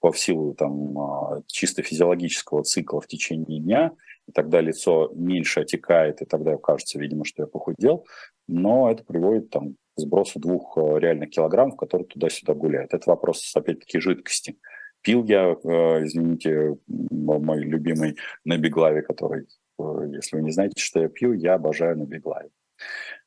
по 0.00 0.12
силу 0.14 0.54
там, 0.54 1.42
чисто 1.46 1.82
физиологического 1.82 2.62
цикла 2.62 3.00
в 3.00 3.06
течение 3.06 3.60
дня, 3.60 3.92
и 4.30 4.32
тогда 4.32 4.60
лицо 4.60 5.10
меньше 5.14 5.60
отекает, 5.60 6.22
и 6.22 6.24
тогда 6.24 6.56
кажется, 6.56 7.00
видимо, 7.00 7.24
что 7.24 7.42
я 7.42 7.46
похудел, 7.48 8.06
но 8.46 8.90
это 8.90 9.04
приводит 9.04 9.50
там, 9.50 9.72
к 9.72 10.00
сбросу 10.00 10.38
двух 10.38 10.76
реальных 10.76 11.30
килограммов, 11.30 11.76
которые 11.76 12.06
туда-сюда 12.06 12.54
гуляют. 12.54 12.94
Это 12.94 13.10
вопрос, 13.10 13.52
опять-таки, 13.56 13.98
жидкости. 13.98 14.56
Пил 15.02 15.24
я, 15.24 15.56
э, 15.64 16.04
извините, 16.04 16.76
мой 16.86 17.60
любимый 17.60 18.16
на 18.44 18.56
Беглаве, 18.56 19.02
который, 19.02 19.46
э, 19.78 19.82
если 20.12 20.36
вы 20.36 20.42
не 20.42 20.52
знаете, 20.52 20.80
что 20.80 21.00
я 21.00 21.08
пью, 21.08 21.32
я 21.32 21.54
обожаю 21.54 21.98
на 21.98 22.04
Беглаве. 22.04 22.50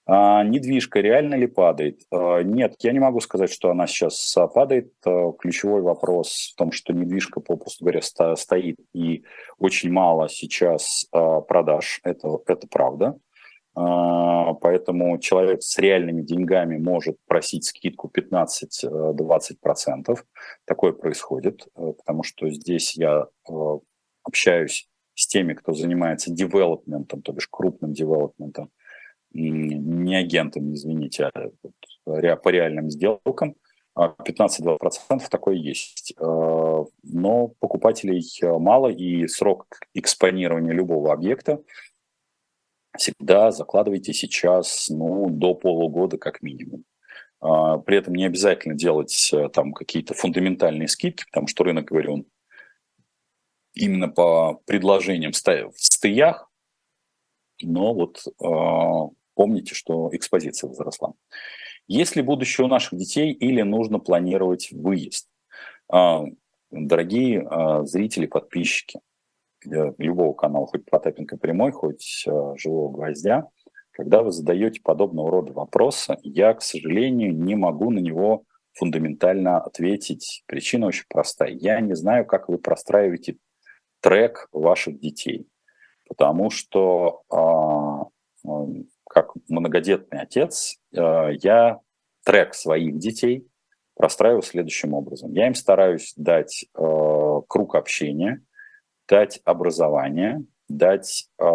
А, 0.05 0.43
недвижка 0.43 0.99
реально 0.99 1.35
ли 1.35 1.47
падает? 1.47 2.01
А, 2.11 2.41
нет, 2.41 2.75
я 2.79 2.91
не 2.91 2.99
могу 2.99 3.21
сказать, 3.21 3.49
что 3.51 3.69
она 3.69 3.87
сейчас 3.87 4.35
падает. 4.53 4.91
А, 5.05 5.31
ключевой 5.31 5.81
вопрос 5.81 6.51
в 6.53 6.57
том, 6.57 6.73
что 6.73 6.91
недвижка, 6.93 7.39
попросту 7.39 7.85
говоря, 7.85 8.01
стоит 8.01 8.79
и 8.93 9.23
очень 9.57 9.91
мало 9.91 10.27
сейчас 10.27 11.07
продаж. 11.11 12.01
Это, 12.03 12.39
это 12.47 12.67
правда. 12.67 13.17
Поэтому 13.75 15.17
человек 15.17 15.63
с 15.63 15.79
реальными 15.79 16.21
деньгами 16.21 16.77
может 16.77 17.17
просить 17.25 17.65
скидку 17.65 18.11
15-20%. 18.15 20.19
Такое 20.65 20.91
происходит, 20.91 21.67
потому 21.73 22.21
что 22.21 22.51
здесь 22.51 22.95
я 22.95 23.25
общаюсь 24.23 24.87
с 25.15 25.27
теми, 25.27 25.53
кто 25.53 25.73
занимается 25.73 26.31
девелопментом, 26.31 27.23
то 27.23 27.31
бишь 27.31 27.47
крупным 27.49 27.93
девелопментом, 27.93 28.69
не 29.33 30.15
агентами, 30.15 30.73
извините, 30.73 31.29
а 32.05 32.35
по 32.35 32.49
реальным 32.49 32.89
сделкам. 32.89 33.55
15-20% 33.95 34.79
а 35.09 35.19
такое 35.29 35.55
есть. 35.55 36.15
Э, 36.19 36.83
но 37.03 37.47
покупателей 37.59 38.23
мало, 38.41 38.87
и 38.87 39.27
срок 39.27 39.67
экспонирования 39.93 40.71
любого 40.71 41.13
объекта 41.13 41.61
всегда 42.97 43.51
закладывайте 43.51 44.13
сейчас 44.13 44.89
ну, 44.89 45.29
до 45.29 45.53
полугода 45.53 46.17
как 46.17 46.41
минимум. 46.41 46.85
А, 47.39 47.77
при 47.77 47.97
этом 47.97 48.15
не 48.15 48.25
обязательно 48.25 48.75
делать 48.75 49.29
э, 49.33 49.49
там 49.49 49.73
какие-то 49.73 50.13
фундаментальные 50.13 50.87
скидки, 50.87 51.25
потому 51.25 51.47
что 51.47 51.63
рынок, 51.63 51.85
говорю, 51.85 52.13
он 52.13 52.25
именно 53.73 54.07
по 54.07 54.61
предложениям 54.65 55.31
в 55.31 55.35
стыях, 55.75 56.49
но 57.61 57.93
вот 57.93 58.23
э, 58.25 59.22
помните, 59.33 59.75
что 59.75 60.09
экспозиция 60.13 60.69
возросла. 60.69 61.13
Есть 61.87 62.15
ли 62.15 62.21
будущее 62.21 62.65
у 62.65 62.69
наших 62.69 62.97
детей 62.97 63.31
или 63.31 63.61
нужно 63.61 63.99
планировать 63.99 64.71
выезд? 64.71 65.27
Э, 65.93 66.21
дорогие 66.71 67.41
э, 67.41 67.85
зрители, 67.85 68.25
подписчики, 68.25 68.99
любого 69.65 70.33
канала, 70.33 70.67
хоть 70.67 70.85
Потапенко 70.85 71.37
прямой, 71.37 71.71
хоть 71.71 72.23
э, 72.27 72.31
живого 72.57 72.91
гвоздя, 72.91 73.49
когда 73.93 74.23
вы 74.23 74.31
задаете 74.31 74.81
подобного 74.81 75.29
рода 75.29 75.53
вопросы, 75.53 76.17
я, 76.23 76.53
к 76.53 76.61
сожалению, 76.63 77.35
не 77.35 77.55
могу 77.55 77.91
на 77.91 77.99
него 77.99 78.43
фундаментально 78.73 79.59
ответить. 79.59 80.43
Причина 80.47 80.87
очень 80.87 81.05
простая. 81.07 81.51
Я 81.51 81.79
не 81.79 81.95
знаю, 81.95 82.25
как 82.25 82.49
вы 82.49 82.57
простраиваете 82.57 83.37
трек 84.01 84.47
ваших 84.51 84.99
детей. 84.99 85.47
Потому 86.07 86.49
что 86.49 87.21
а, 87.29 88.05
многодетный 89.49 90.21
отец, 90.21 90.77
э, 90.91 91.33
я 91.41 91.79
трек 92.25 92.53
своих 92.53 92.97
детей 92.97 93.47
простраиваю 93.95 94.41
следующим 94.41 94.93
образом. 94.93 95.31
Я 95.33 95.47
им 95.47 95.55
стараюсь 95.55 96.13
дать 96.15 96.65
э, 96.65 97.41
круг 97.47 97.75
общения, 97.75 98.41
дать 99.07 99.39
образование, 99.45 100.43
дать 100.67 101.29
э, 101.39 101.45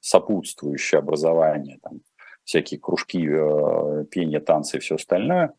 сопутствующее 0.00 0.98
образование, 0.98 1.78
там, 1.82 2.00
всякие 2.44 2.80
кружки, 2.80 3.18
пение, 4.10 4.40
танцы 4.40 4.78
и 4.78 4.80
все 4.80 4.96
остальное, 4.96 5.54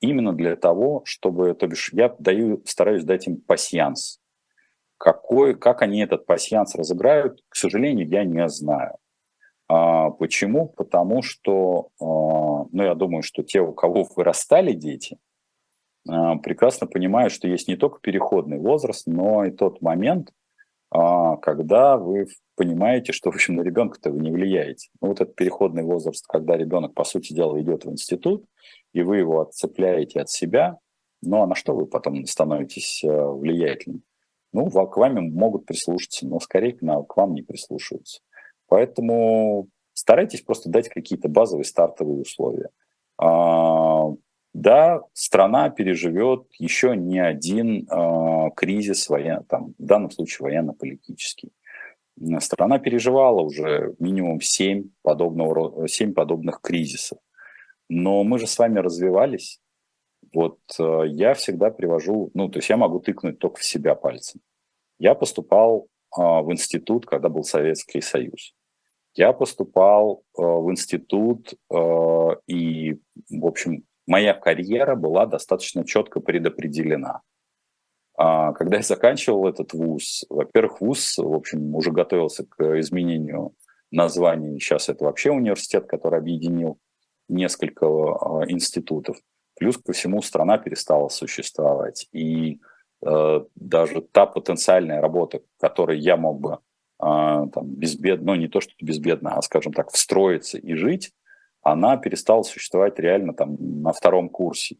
именно 0.00 0.32
для 0.32 0.56
того, 0.56 1.02
чтобы, 1.04 1.54
то 1.54 1.66
бишь, 1.66 1.92
я 1.92 2.14
даю, 2.18 2.62
стараюсь 2.66 3.04
дать 3.04 3.26
им 3.26 3.40
пасьянс. 3.40 4.20
Какой, 4.98 5.54
как 5.54 5.82
они 5.82 6.02
этот 6.02 6.26
пасьянс 6.26 6.74
разыграют, 6.74 7.42
к 7.48 7.56
сожалению, 7.56 8.06
я 8.08 8.24
не 8.24 8.48
знаю. 8.48 8.96
А, 9.72 10.10
почему? 10.10 10.66
Потому 10.66 11.22
что, 11.22 11.90
э, 12.00 12.04
ну, 12.04 12.82
я 12.82 12.96
думаю, 12.96 13.22
что 13.22 13.44
те, 13.44 13.60
у 13.60 13.72
кого 13.72 14.04
вырастали 14.16 14.72
дети, 14.72 15.16
э, 16.08 16.12
прекрасно 16.42 16.88
понимают, 16.88 17.32
что 17.32 17.46
есть 17.46 17.68
не 17.68 17.76
только 17.76 18.00
переходный 18.00 18.58
возраст, 18.58 19.06
но 19.06 19.44
и 19.44 19.52
тот 19.52 19.80
момент, 19.80 20.32
а, 20.90 21.36
когда 21.36 21.96
вы 21.98 22.26
понимаете, 22.56 23.12
что, 23.12 23.30
в 23.30 23.36
общем, 23.36 23.54
на 23.54 23.62
ребенка-то 23.62 24.10
вы 24.10 24.20
не 24.22 24.32
влияете. 24.32 24.88
Ну, 25.00 25.06
вот 25.08 25.20
этот 25.20 25.36
переходный 25.36 25.84
возраст, 25.84 26.26
когда 26.26 26.56
ребенок, 26.56 26.94
по 26.94 27.04
сути 27.04 27.32
дела, 27.32 27.60
идет 27.60 27.84
в 27.84 27.92
институт, 27.92 28.44
и 28.92 29.02
вы 29.02 29.18
его 29.18 29.40
отцепляете 29.40 30.20
от 30.20 30.30
себя, 30.30 30.78
ну, 31.22 31.42
а 31.42 31.46
на 31.46 31.54
что 31.54 31.76
вы 31.76 31.86
потом 31.86 32.24
становитесь 32.26 33.04
э, 33.04 33.08
влиятельным? 33.08 34.02
Ну, 34.52 34.68
к 34.68 34.96
вами 34.96 35.20
могут 35.20 35.64
прислушаться, 35.64 36.26
но 36.26 36.40
скорее 36.40 36.72
к 36.72 37.16
вам 37.16 37.34
не 37.34 37.42
прислушиваются. 37.42 38.20
Поэтому 38.70 39.68
старайтесь 39.94 40.42
просто 40.42 40.70
дать 40.70 40.88
какие-то 40.88 41.28
базовые 41.28 41.64
стартовые 41.64 42.22
условия. 42.22 42.70
А, 43.18 44.06
да, 44.54 45.02
страна 45.12 45.70
переживет 45.70 46.46
еще 46.58 46.96
не 46.96 47.18
один 47.18 47.88
э, 47.90 48.50
кризис, 48.54 49.08
воен, 49.08 49.44
там, 49.48 49.74
в 49.76 49.84
данном 49.84 50.12
случае 50.12 50.44
военно-политический. 50.44 51.50
Страна 52.38 52.78
переживала 52.78 53.40
уже 53.40 53.94
минимум 53.98 54.40
7, 54.40 54.88
подобного, 55.02 55.88
7 55.88 56.14
подобных 56.14 56.60
кризисов. 56.60 57.18
Но 57.88 58.22
мы 58.22 58.38
же 58.38 58.46
с 58.46 58.56
вами 58.56 58.78
развивались. 58.78 59.60
Вот 60.32 60.60
э, 60.78 61.02
я 61.08 61.34
всегда 61.34 61.70
привожу, 61.70 62.30
ну, 62.34 62.48
то 62.48 62.58
есть 62.58 62.68
я 62.68 62.76
могу 62.76 63.00
тыкнуть 63.00 63.40
только 63.40 63.58
в 63.58 63.64
себя 63.64 63.96
пальцем. 63.96 64.40
Я 65.00 65.16
поступал 65.16 65.88
э, 66.16 66.20
в 66.20 66.52
институт, 66.52 67.06
когда 67.06 67.28
был 67.28 67.42
Советский 67.42 68.00
Союз. 68.00 68.54
Я 69.14 69.32
поступал 69.32 70.22
э, 70.38 70.42
в 70.42 70.70
институт 70.70 71.54
э, 71.72 71.76
и, 72.46 73.00
в 73.28 73.46
общем, 73.46 73.84
моя 74.06 74.34
карьера 74.34 74.94
была 74.94 75.26
достаточно 75.26 75.84
четко 75.84 76.20
предопределена. 76.20 77.22
А, 78.16 78.52
когда 78.52 78.76
я 78.76 78.82
заканчивал 78.82 79.48
этот 79.48 79.72
вуз, 79.72 80.24
во-первых, 80.28 80.80
вуз, 80.80 81.16
в 81.18 81.32
общем, 81.32 81.74
уже 81.74 81.90
готовился 81.90 82.44
к 82.44 82.78
изменению 82.78 83.54
названия. 83.90 84.58
Сейчас 84.58 84.88
это 84.88 85.04
вообще 85.04 85.30
университет, 85.30 85.86
который 85.86 86.18
объединил 86.18 86.78
несколько 87.28 87.86
а, 87.86 88.44
институтов. 88.46 89.16
Плюс 89.58 89.78
ко 89.78 89.92
всему 89.92 90.22
страна 90.22 90.58
перестала 90.58 91.08
существовать. 91.08 92.08
И 92.12 92.60
э, 93.04 93.40
даже 93.54 94.00
та 94.00 94.24
потенциальная 94.24 95.00
работа, 95.00 95.42
которой 95.58 95.98
я 95.98 96.16
мог 96.16 96.40
бы 96.40 96.58
там, 97.00 97.66
безбедно, 97.66 98.34
ну 98.34 98.40
не 98.40 98.48
то 98.48 98.60
что 98.60 98.72
безбедно, 98.80 99.34
а, 99.34 99.42
скажем 99.42 99.72
так, 99.72 99.90
встроиться 99.90 100.58
и 100.58 100.74
жить, 100.74 101.12
она 101.62 101.96
перестала 101.96 102.42
существовать 102.42 102.98
реально 102.98 103.34
там 103.34 103.56
на 103.82 103.92
втором 103.92 104.28
курсе. 104.28 104.76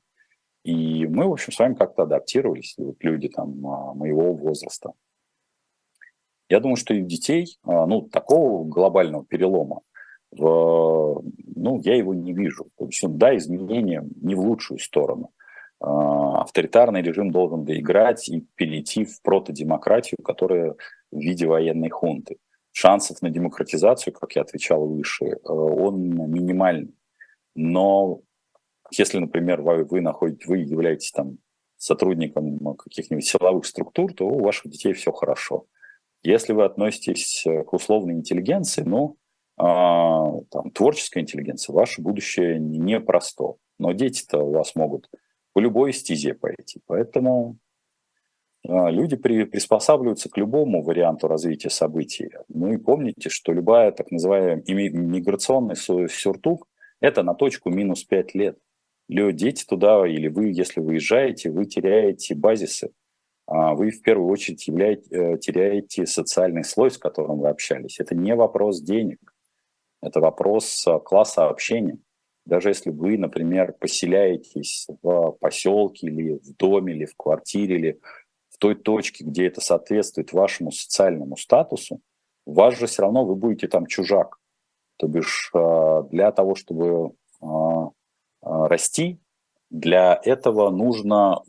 И 0.62 1.07
мы, 1.07 1.27
в 1.27 1.33
общем, 1.33 1.53
с 1.53 1.59
вами 1.59 1.75
как-то 1.75 2.03
адаптировались, 2.03 2.75
вот 2.77 2.97
люди 3.01 3.29
там 3.29 3.59
моего 3.61 4.35
возраста. 4.35 4.93
Я 6.51 6.61
думаю, 6.61 6.77
что 6.77 6.93
и 6.95 7.01
детей, 7.01 7.59
ну, 7.64 8.03
такого 8.03 8.64
глобального 8.64 9.25
перелома, 9.25 9.81
в, 10.33 11.23
ну, 11.57 11.81
я 11.81 11.97
его 11.97 12.12
не 12.12 12.33
вижу. 12.33 12.66
То 12.77 12.87
есть, 12.87 13.03
да, 13.16 13.37
изменения 13.37 14.05
не 14.21 14.35
в 14.35 14.41
лучшую 14.41 14.79
сторону. 14.79 15.31
Авторитарный 15.81 17.03
режим 17.03 17.31
должен 17.31 17.64
доиграть 17.64 18.29
и 18.29 18.47
перейти 18.57 19.05
в 19.05 19.23
протодемократию, 19.23 20.18
которая 20.23 20.75
в 21.11 21.19
виде 21.19 21.47
военной 21.47 21.91
хунты. 21.91 22.39
Шансов 22.73 23.21
на 23.23 23.31
демократизацию, 23.31 24.15
как 24.15 24.37
я 24.37 24.43
отвечал 24.43 24.87
выше, 24.87 25.25
э, 25.25 25.39
он 25.45 26.09
минимальный. 26.31 26.95
Но 27.55 28.21
если, 28.91 29.19
например, 29.19 29.63
вы, 29.63 29.85
вы 29.85 30.01
находите, 30.01 30.47
вы 30.47 30.59
являетесь 30.59 31.11
там 31.11 31.39
сотрудником 31.77 32.77
каких-нибудь 32.77 33.27
силовых 33.27 33.65
структур, 33.67 34.13
то 34.13 34.27
у 34.27 34.41
ваших 34.41 34.71
детей 34.71 34.93
все 34.93 35.13
хорошо. 35.13 35.67
Если 36.23 36.53
вы 36.53 36.65
относитесь 36.65 37.45
к 37.45 37.73
условной 37.73 38.15
интеллигенции, 38.15 38.83
ну, 38.83 39.17
а, 39.63 40.41
там, 40.51 40.71
творческая 40.71 41.21
интеллигенция, 41.21 41.75
ваше 41.75 42.01
будущее 42.01 42.59
непросто. 42.59 43.55
Но 43.79 43.93
дети-то 43.93 44.39
у 44.39 44.53
вас 44.53 44.75
могут 44.75 45.11
по 45.53 45.59
любой 45.59 45.93
стезе 45.93 46.33
пойти. 46.33 46.81
Поэтому 46.87 47.59
люди 48.65 49.17
при, 49.17 49.45
приспосабливаются 49.45 50.29
к 50.29 50.37
любому 50.37 50.83
варианту 50.83 51.29
развития 51.29 51.71
событий. 51.71 52.31
Ну 52.49 52.73
и 52.73 52.77
помните, 52.77 53.31
что 53.31 53.53
любая 53.53 53.93
так 53.93 54.11
называемая 54.11 54.63
миграционный 54.67 55.77
сюртук– 55.77 56.69
это 57.01 57.23
на 57.23 57.35
точку 57.35 57.71
минус 57.71 58.05
5 58.05 58.35
лет. 58.35 58.59
Дети 59.09 59.65
туда, 59.65 60.07
или 60.07 60.29
вы, 60.29 60.53
если 60.53 60.81
выезжаете, 60.81 61.51
вы 61.51 61.65
теряете 61.65 62.35
базисы. 62.35 62.93
А, 63.51 63.75
вы 63.75 63.91
в 63.91 64.03
первую 64.03 64.31
очередь 64.31 64.69
являете, 64.69 65.09
э, 65.11 65.39
теряете 65.39 66.07
социальный 66.07 66.63
слой, 66.63 66.93
с 66.93 66.99
которым 66.99 67.41
вы 67.41 67.49
общались. 67.49 67.99
Это 67.99 68.15
не 68.15 68.37
вопрос 68.37 68.81
денег, 68.81 69.19
это 70.01 70.21
вопрос 70.21 70.87
а, 70.87 71.01
класса 71.01 71.49
общения. 71.49 71.99
Даже 72.47 72.69
если 72.69 72.91
вы, 72.91 73.19
например, 73.19 73.73
поселяетесь 73.73 74.87
в 75.03 75.33
поселке 75.41 76.07
или 76.07 76.35
в 76.35 76.57
доме, 76.57 76.95
или 76.95 77.07
в 77.07 77.17
квартире, 77.17 77.77
или 77.77 78.01
той 78.61 78.77
точке, 78.77 79.25
где 79.25 79.47
это 79.47 79.61
соответствует 79.61 80.33
вашему 80.33 80.71
социальному 80.71 81.37
статусу, 81.37 82.01
вас 82.47 82.79
же 82.79 82.87
все 82.87 83.03
равно 83.03 83.25
вы 83.25 83.35
будете 83.35 83.69
там 83.69 83.87
чужак. 83.87 84.39
То 84.97 85.09
бишь 85.09 85.51
а, 85.55 86.03
для 86.03 86.31
того, 86.31 86.55
чтобы 86.55 87.13
а, 87.41 87.91
а, 88.43 88.69
расти, 88.69 89.19
для 89.71 90.21
этого 90.25 90.71
нужно, 90.71 91.43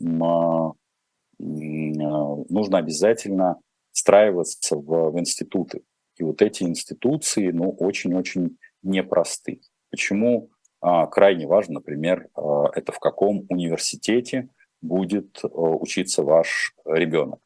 нужно 1.38 2.78
обязательно 2.78 3.56
встраиваться 3.90 4.76
в, 4.76 5.10
в 5.10 5.18
институты. 5.18 5.82
И 6.18 6.22
вот 6.22 6.40
эти 6.40 6.62
институции, 6.62 7.50
ну, 7.50 7.70
очень-очень 7.80 8.58
непросты. 8.84 9.60
Почему 9.90 10.50
крайне 10.80 11.48
важно, 11.48 11.74
например, 11.74 12.28
это 12.36 12.92
в 12.92 13.00
каком 13.00 13.44
университете– 13.48 14.48
будет 14.82 15.40
э, 15.42 15.48
учиться 15.48 16.22
ваш 16.22 16.74
ребенок. 16.84 17.40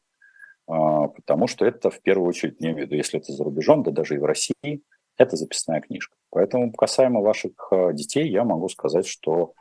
А, 0.67 1.07
потому 1.07 1.47
что 1.47 1.65
это 1.65 1.89
в 1.89 2.01
первую 2.01 2.27
очередь, 2.27 2.59
не 2.59 2.73
виду, 2.73 2.95
если 2.95 3.19
это 3.19 3.31
за 3.31 3.43
рубежом, 3.43 3.83
да 3.83 3.91
даже 3.91 4.15
и 4.15 4.17
в 4.17 4.25
России, 4.25 4.81
это 5.17 5.37
записная 5.37 5.81
книжка. 5.81 6.15
Поэтому 6.29 6.71
касаемо 6.73 7.21
ваших 7.21 7.51
э, 7.71 7.93
детей, 7.93 8.29
я 8.29 8.43
могу 8.43 8.67
сказать, 8.67 9.07
что 9.07 9.53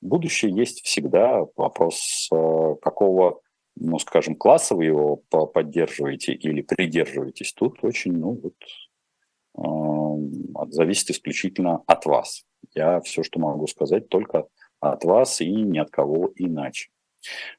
будущее 0.00 0.52
есть 0.54 0.82
всегда. 0.82 1.46
Вопрос, 1.56 2.28
э, 2.32 2.74
какого, 2.80 3.40
ну, 3.76 3.98
скажем, 3.98 4.36
класса 4.36 4.76
вы 4.76 4.84
его 4.84 5.16
поддерживаете 5.16 6.32
или 6.32 6.62
придерживаетесь, 6.62 7.52
тут 7.52 7.82
очень, 7.82 8.12
ну, 8.12 8.40
вот, 8.40 8.54
зависит 10.72 11.10
исключительно 11.10 11.82
от 11.86 12.06
вас. 12.06 12.44
Я 12.74 13.00
все, 13.00 13.22
что 13.22 13.38
могу 13.40 13.66
сказать, 13.66 14.08
только 14.08 14.46
от 14.80 15.04
вас 15.04 15.40
и 15.40 15.50
ни 15.50 15.78
от 15.78 15.90
кого 15.90 16.32
иначе. 16.36 16.90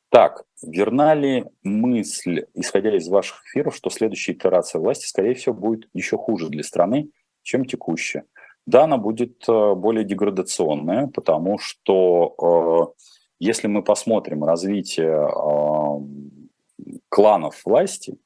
Так, 0.10 0.44
верна 0.62 1.16
ли 1.16 1.46
мысль, 1.64 2.46
исходя 2.54 2.96
из 2.96 3.08
ваших 3.08 3.44
эфиров, 3.46 3.76
что 3.76 3.90
следующая 3.90 4.34
итерация 4.34 4.80
власти, 4.80 5.08
скорее 5.08 5.34
всего, 5.34 5.56
будет 5.56 5.90
еще 5.94 6.18
хуже 6.18 6.50
для 6.50 6.64
страны, 6.64 7.10
чем 7.42 7.66
текущая? 7.66 8.26
Да, 8.66 8.84
она 8.84 8.98
будет 8.98 9.44
э, 9.50 9.74
более 9.74 10.06
деградационная, 10.06 11.08
потому 11.08 11.58
что 11.58 12.94
э, 12.96 13.04
если 13.40 13.68
мы 13.68 13.84
посмотрим 13.84 14.44
развитие 14.44 15.28
э, 15.28 16.94
кланов 17.10 17.62
власти, 17.66 18.18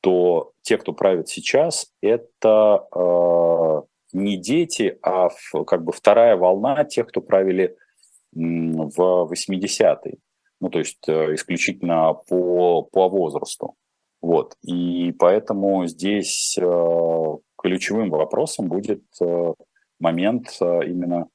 то 0.00 0.52
те, 0.62 0.78
кто 0.78 0.92
правит 0.92 1.28
сейчас, 1.28 1.90
это 2.02 2.86
не 4.12 4.36
дети, 4.36 4.98
а 5.02 5.30
как 5.66 5.82
бы 5.82 5.92
вторая 5.92 6.36
волна 6.36 6.84
тех, 6.84 7.08
кто 7.08 7.22
правили 7.22 7.76
в 8.32 9.32
80-е 9.32 10.18
ну, 10.64 10.70
то 10.70 10.78
есть 10.78 11.06
э, 11.08 11.34
исключительно 11.34 12.14
по, 12.14 12.80
по 12.80 13.10
возрасту. 13.10 13.74
Вот. 14.22 14.56
И 14.62 15.12
поэтому 15.12 15.86
здесь 15.86 16.56
э, 16.58 17.36
ключевым 17.58 18.08
вопросом 18.08 18.68
будет 18.68 19.02
э, 19.20 19.52
момент 20.00 20.58
именно 20.60 21.28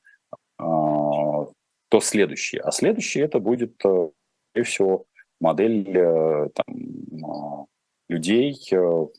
то 0.58 2.00
следующее. 2.02 2.62
А 2.62 2.72
следующее 2.72 3.24
это 3.24 3.40
будет, 3.40 3.76
скорее 3.78 4.66
всего, 4.66 5.06
модель 5.40 6.52
там, 6.54 7.68
людей 8.10 8.58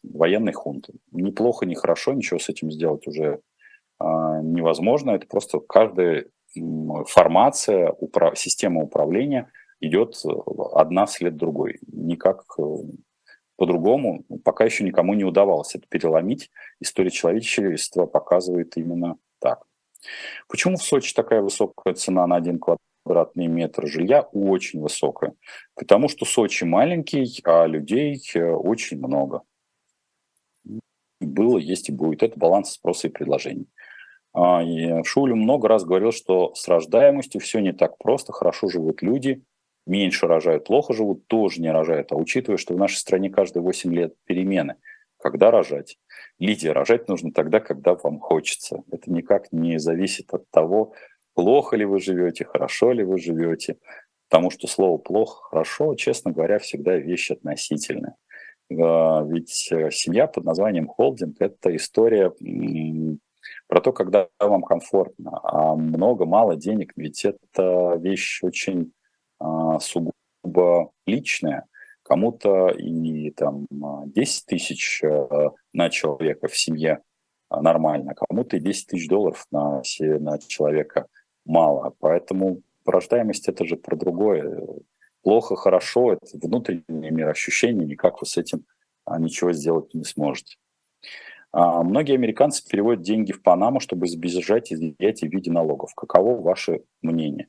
военной 0.03 0.53
хунты. 0.53 0.93
Неплохо, 1.13 1.67
не 1.67 1.75
хорошо, 1.75 2.13
ничего 2.13 2.39
с 2.39 2.49
этим 2.51 2.71
сделать 2.71 3.07
уже 3.07 3.41
невозможно. 3.99 5.13
Это 5.13 5.27
просто 5.27 5.61
каждая 5.61 6.27
формация, 7.07 7.95
система 8.35 8.83
управления 8.83 9.51
идет 9.81 10.21
э, 10.25 10.29
одна 10.75 11.07
вслед 11.07 11.37
другой. 11.37 11.79
Никак 11.87 12.45
э, 12.59 12.63
по-другому 13.57 14.25
пока 14.45 14.65
еще 14.65 14.85
никому 14.85 15.15
не 15.15 15.25
удавалось 15.25 15.75
это 15.75 15.87
переломить. 15.89 16.51
История 16.81 17.11
человечества 17.11 18.07
показывает 18.07 18.77
именно 18.77 19.17
так. 19.39 19.65
Почему 20.49 20.77
в 20.77 20.83
Сочи 20.83 21.15
такая 21.15 21.43
высокая 21.43 21.95
цена 21.95 22.27
на 22.27 22.37
один 22.37 22.59
квадратный 22.59 23.47
метр 23.47 23.87
жилья? 23.87 24.23
Очень 24.33 24.81
высокая. 24.81 25.35
Потому 25.75 26.09
что 26.09 26.25
Сочи 26.25 26.65
маленький, 26.65 27.41
а 27.45 27.67
людей 27.67 28.21
э, 28.35 28.51
очень 28.51 28.99
много. 28.99 29.43
Было, 31.21 31.59
есть 31.59 31.91
и 31.91 31.93
будет. 31.93 32.23
Это 32.23 32.39
баланс 32.39 32.73
спроса 32.73 33.09
и 33.09 33.11
предложений. 33.11 33.69
А, 34.33 34.63
Шулю 35.05 35.37
много 35.37 35.69
раз 35.69 35.85
говорил, 35.85 36.13
что 36.13 36.55
с 36.55 36.67
рождаемостью 36.69 37.41
все 37.41 37.61
не 37.61 37.73
так 37.73 37.99
просто, 37.99 38.33
хорошо 38.33 38.69
живут 38.69 39.03
люди, 39.03 39.43
меньше 39.87 40.27
рожают, 40.27 40.65
плохо 40.65 40.93
живут, 40.93 41.27
тоже 41.27 41.61
не 41.61 41.71
рожают. 41.71 42.13
А 42.13 42.17
учитывая, 42.17 42.59
что 42.59 42.75
в 42.75 42.79
нашей 42.79 42.97
стране 42.97 43.31
каждые 43.31 43.63
8 43.63 43.95
лет 43.95 44.15
перемены, 44.25 44.77
когда 45.19 45.51
рожать? 45.51 45.99
Лидия, 46.39 46.73
рожать 46.73 47.09
нужно 47.09 47.33
тогда, 47.33 47.61
когда 47.61 47.95
вам 47.95 48.19
хочется. 48.19 48.83
Это 48.91 49.11
никак 49.13 49.53
не 49.53 49.79
зависит 49.79 50.33
от 50.33 50.49
того, 50.51 50.95
плохо 51.35 51.77
ли 51.77 51.85
вы 51.85 52.01
живете, 52.01 52.45
хорошо 52.45 52.93
ли 52.93 53.05
вы 53.05 53.19
живете. 53.19 53.77
Потому 54.29 54.51
что 54.51 54.69
слово 54.69 54.97
«плохо», 54.97 55.43
«хорошо», 55.51 55.97
честно 55.97 56.31
говоря, 56.31 56.61
всегда 56.61 56.97
вещь 56.97 57.33
относительная. 57.33 58.15
А, 58.71 59.25
ведь 59.25 59.69
э, 59.73 59.91
семья 59.91 60.29
под 60.29 60.45
названием 60.45 60.87
холдинг– 60.87 61.37
это 61.41 61.75
история 61.75 62.33
про 63.67 63.81
то, 63.81 63.93
когда 63.93 64.29
вам 64.39 64.63
комфортно. 64.63 65.41
А 65.43 65.75
много, 65.75 66.27
мало 66.27 66.57
денег, 66.57 66.93
ведь 66.97 67.25
это 67.25 67.97
вещь 68.01 68.41
очень 68.43 68.93
сугубо 69.81 70.91
личное, 71.07 71.67
кому-то 72.03 72.69
и 72.69 73.31
там 73.31 73.67
10 73.71 74.47
тысяч 74.47 75.03
э, 75.03 75.51
на 75.73 75.91
человека 75.91 76.49
в 76.49 76.57
семье 76.57 77.03
нормально, 77.51 78.15
кому-то 78.15 78.57
и 78.57 78.61
10 78.61 78.87
тысяч 78.89 79.09
долларов 79.09 79.47
на, 79.51 79.83
на 80.01 80.39
человека 80.39 81.07
мало. 81.45 81.95
Поэтому 81.99 82.63
рождаемость 82.85 83.49
это 83.49 83.65
же 83.65 83.77
про 83.77 83.97
другое. 83.97 84.67
Плохо, 85.23 85.57
хорошо, 85.57 86.13
это 86.13 86.27
внутренний 86.35 87.11
мир 87.11 87.29
ощущений, 87.29 87.85
никак 87.85 88.21
вы 88.21 88.27
с 88.27 88.37
этим 88.37 88.65
а, 89.05 89.19
ничего 89.19 89.53
сделать 89.53 89.93
не 89.93 90.05
сможете. 90.05 90.57
А, 91.53 91.83
многие 91.83 92.15
американцы 92.15 92.63
переводят 92.67 93.03
деньги 93.03 93.33
в 93.33 93.43
Панаму, 93.43 93.81
чтобы 93.81 94.07
избежать 94.07 94.73
изъятия 94.73 95.29
в 95.29 95.33
виде 95.33 95.51
налогов. 95.51 95.95
Каково 95.95 96.41
ваше 96.41 96.83
мнение? 97.03 97.49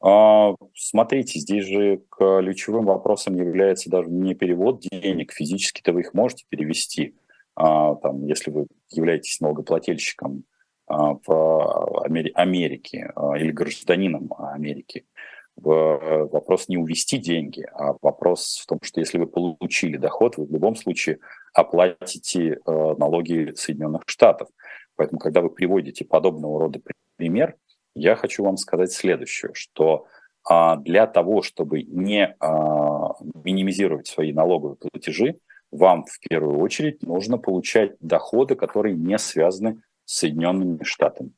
А, 0.00 0.54
смотрите, 0.74 1.38
здесь 1.38 1.66
же 1.66 2.00
ключевым 2.10 2.86
вопросом 2.86 3.36
является 3.36 3.90
даже 3.90 4.08
не 4.08 4.34
перевод 4.34 4.80
денег. 4.80 5.32
Физически-то 5.32 5.92
вы 5.92 6.00
их 6.00 6.14
можете 6.14 6.44
перевести. 6.48 7.14
а, 7.54 7.96
там, 7.96 8.24
если 8.24 8.50
вы 8.50 8.66
являетесь 8.90 9.40
налогоплательщиком 9.40 10.44
в 10.88 12.02
Америке 12.34 13.12
или 13.38 13.50
гражданином 13.50 14.32
Америки, 14.38 15.04
вопрос 15.56 16.68
не 16.68 16.76
увести 16.76 17.18
деньги, 17.18 17.66
а 17.74 17.94
вопрос 18.02 18.60
в 18.62 18.66
том, 18.66 18.78
что 18.82 19.00
если 19.00 19.18
вы 19.18 19.26
получили 19.26 19.96
доход, 19.96 20.36
вы 20.36 20.46
в 20.46 20.52
любом 20.52 20.76
случае 20.76 21.18
оплатите 21.54 22.58
налоги 22.66 23.52
Соединенных 23.54 24.02
Штатов. 24.06 24.48
Поэтому, 24.96 25.18
когда 25.18 25.40
вы 25.40 25.50
приводите 25.50 26.04
подобного 26.04 26.60
рода 26.60 26.80
пример, 27.16 27.56
я 27.94 28.16
хочу 28.16 28.44
вам 28.44 28.56
сказать 28.56 28.92
следующее, 28.92 29.52
что 29.54 30.06
для 30.78 31.06
того, 31.06 31.42
чтобы 31.42 31.82
не 31.82 32.34
минимизировать 33.44 34.06
свои 34.06 34.32
налоговые 34.32 34.76
платежи, 34.76 35.38
вам 35.70 36.04
в 36.04 36.18
первую 36.28 36.58
очередь 36.58 37.02
нужно 37.02 37.38
получать 37.38 37.96
доходы, 38.00 38.56
которые 38.56 38.94
не 38.94 39.18
связаны 39.18 39.82
с 40.04 40.18
Соединенными 40.18 40.82
Штатами. 40.82 41.32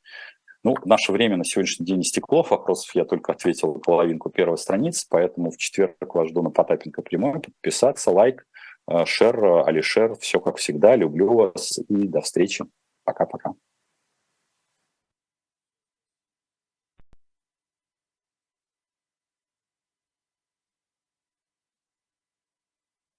Ну, 0.64 0.74
наше 0.86 1.12
время 1.12 1.36
на 1.36 1.44
сегодняшний 1.44 1.84
день 1.84 2.00
истекло, 2.00 2.42
вопросов 2.42 2.94
я 2.94 3.04
только 3.04 3.32
ответил 3.32 3.74
половинку 3.74 4.30
первой 4.30 4.56
страницы, 4.56 5.06
поэтому 5.10 5.50
в 5.50 5.58
четверг 5.58 6.14
вас 6.14 6.28
жду 6.28 6.42
на 6.42 6.50
Потапенко 6.50 7.02
прямой, 7.02 7.38
подписаться, 7.40 8.10
лайк, 8.10 8.46
э, 8.90 9.04
шер, 9.04 9.66
Алишер, 9.66 10.16
все 10.18 10.40
как 10.40 10.56
всегда, 10.56 10.96
люблю 10.96 11.34
вас 11.34 11.78
и 11.86 12.08
до 12.08 12.22
встречи. 12.22 12.64
Пока-пока. 13.04 13.52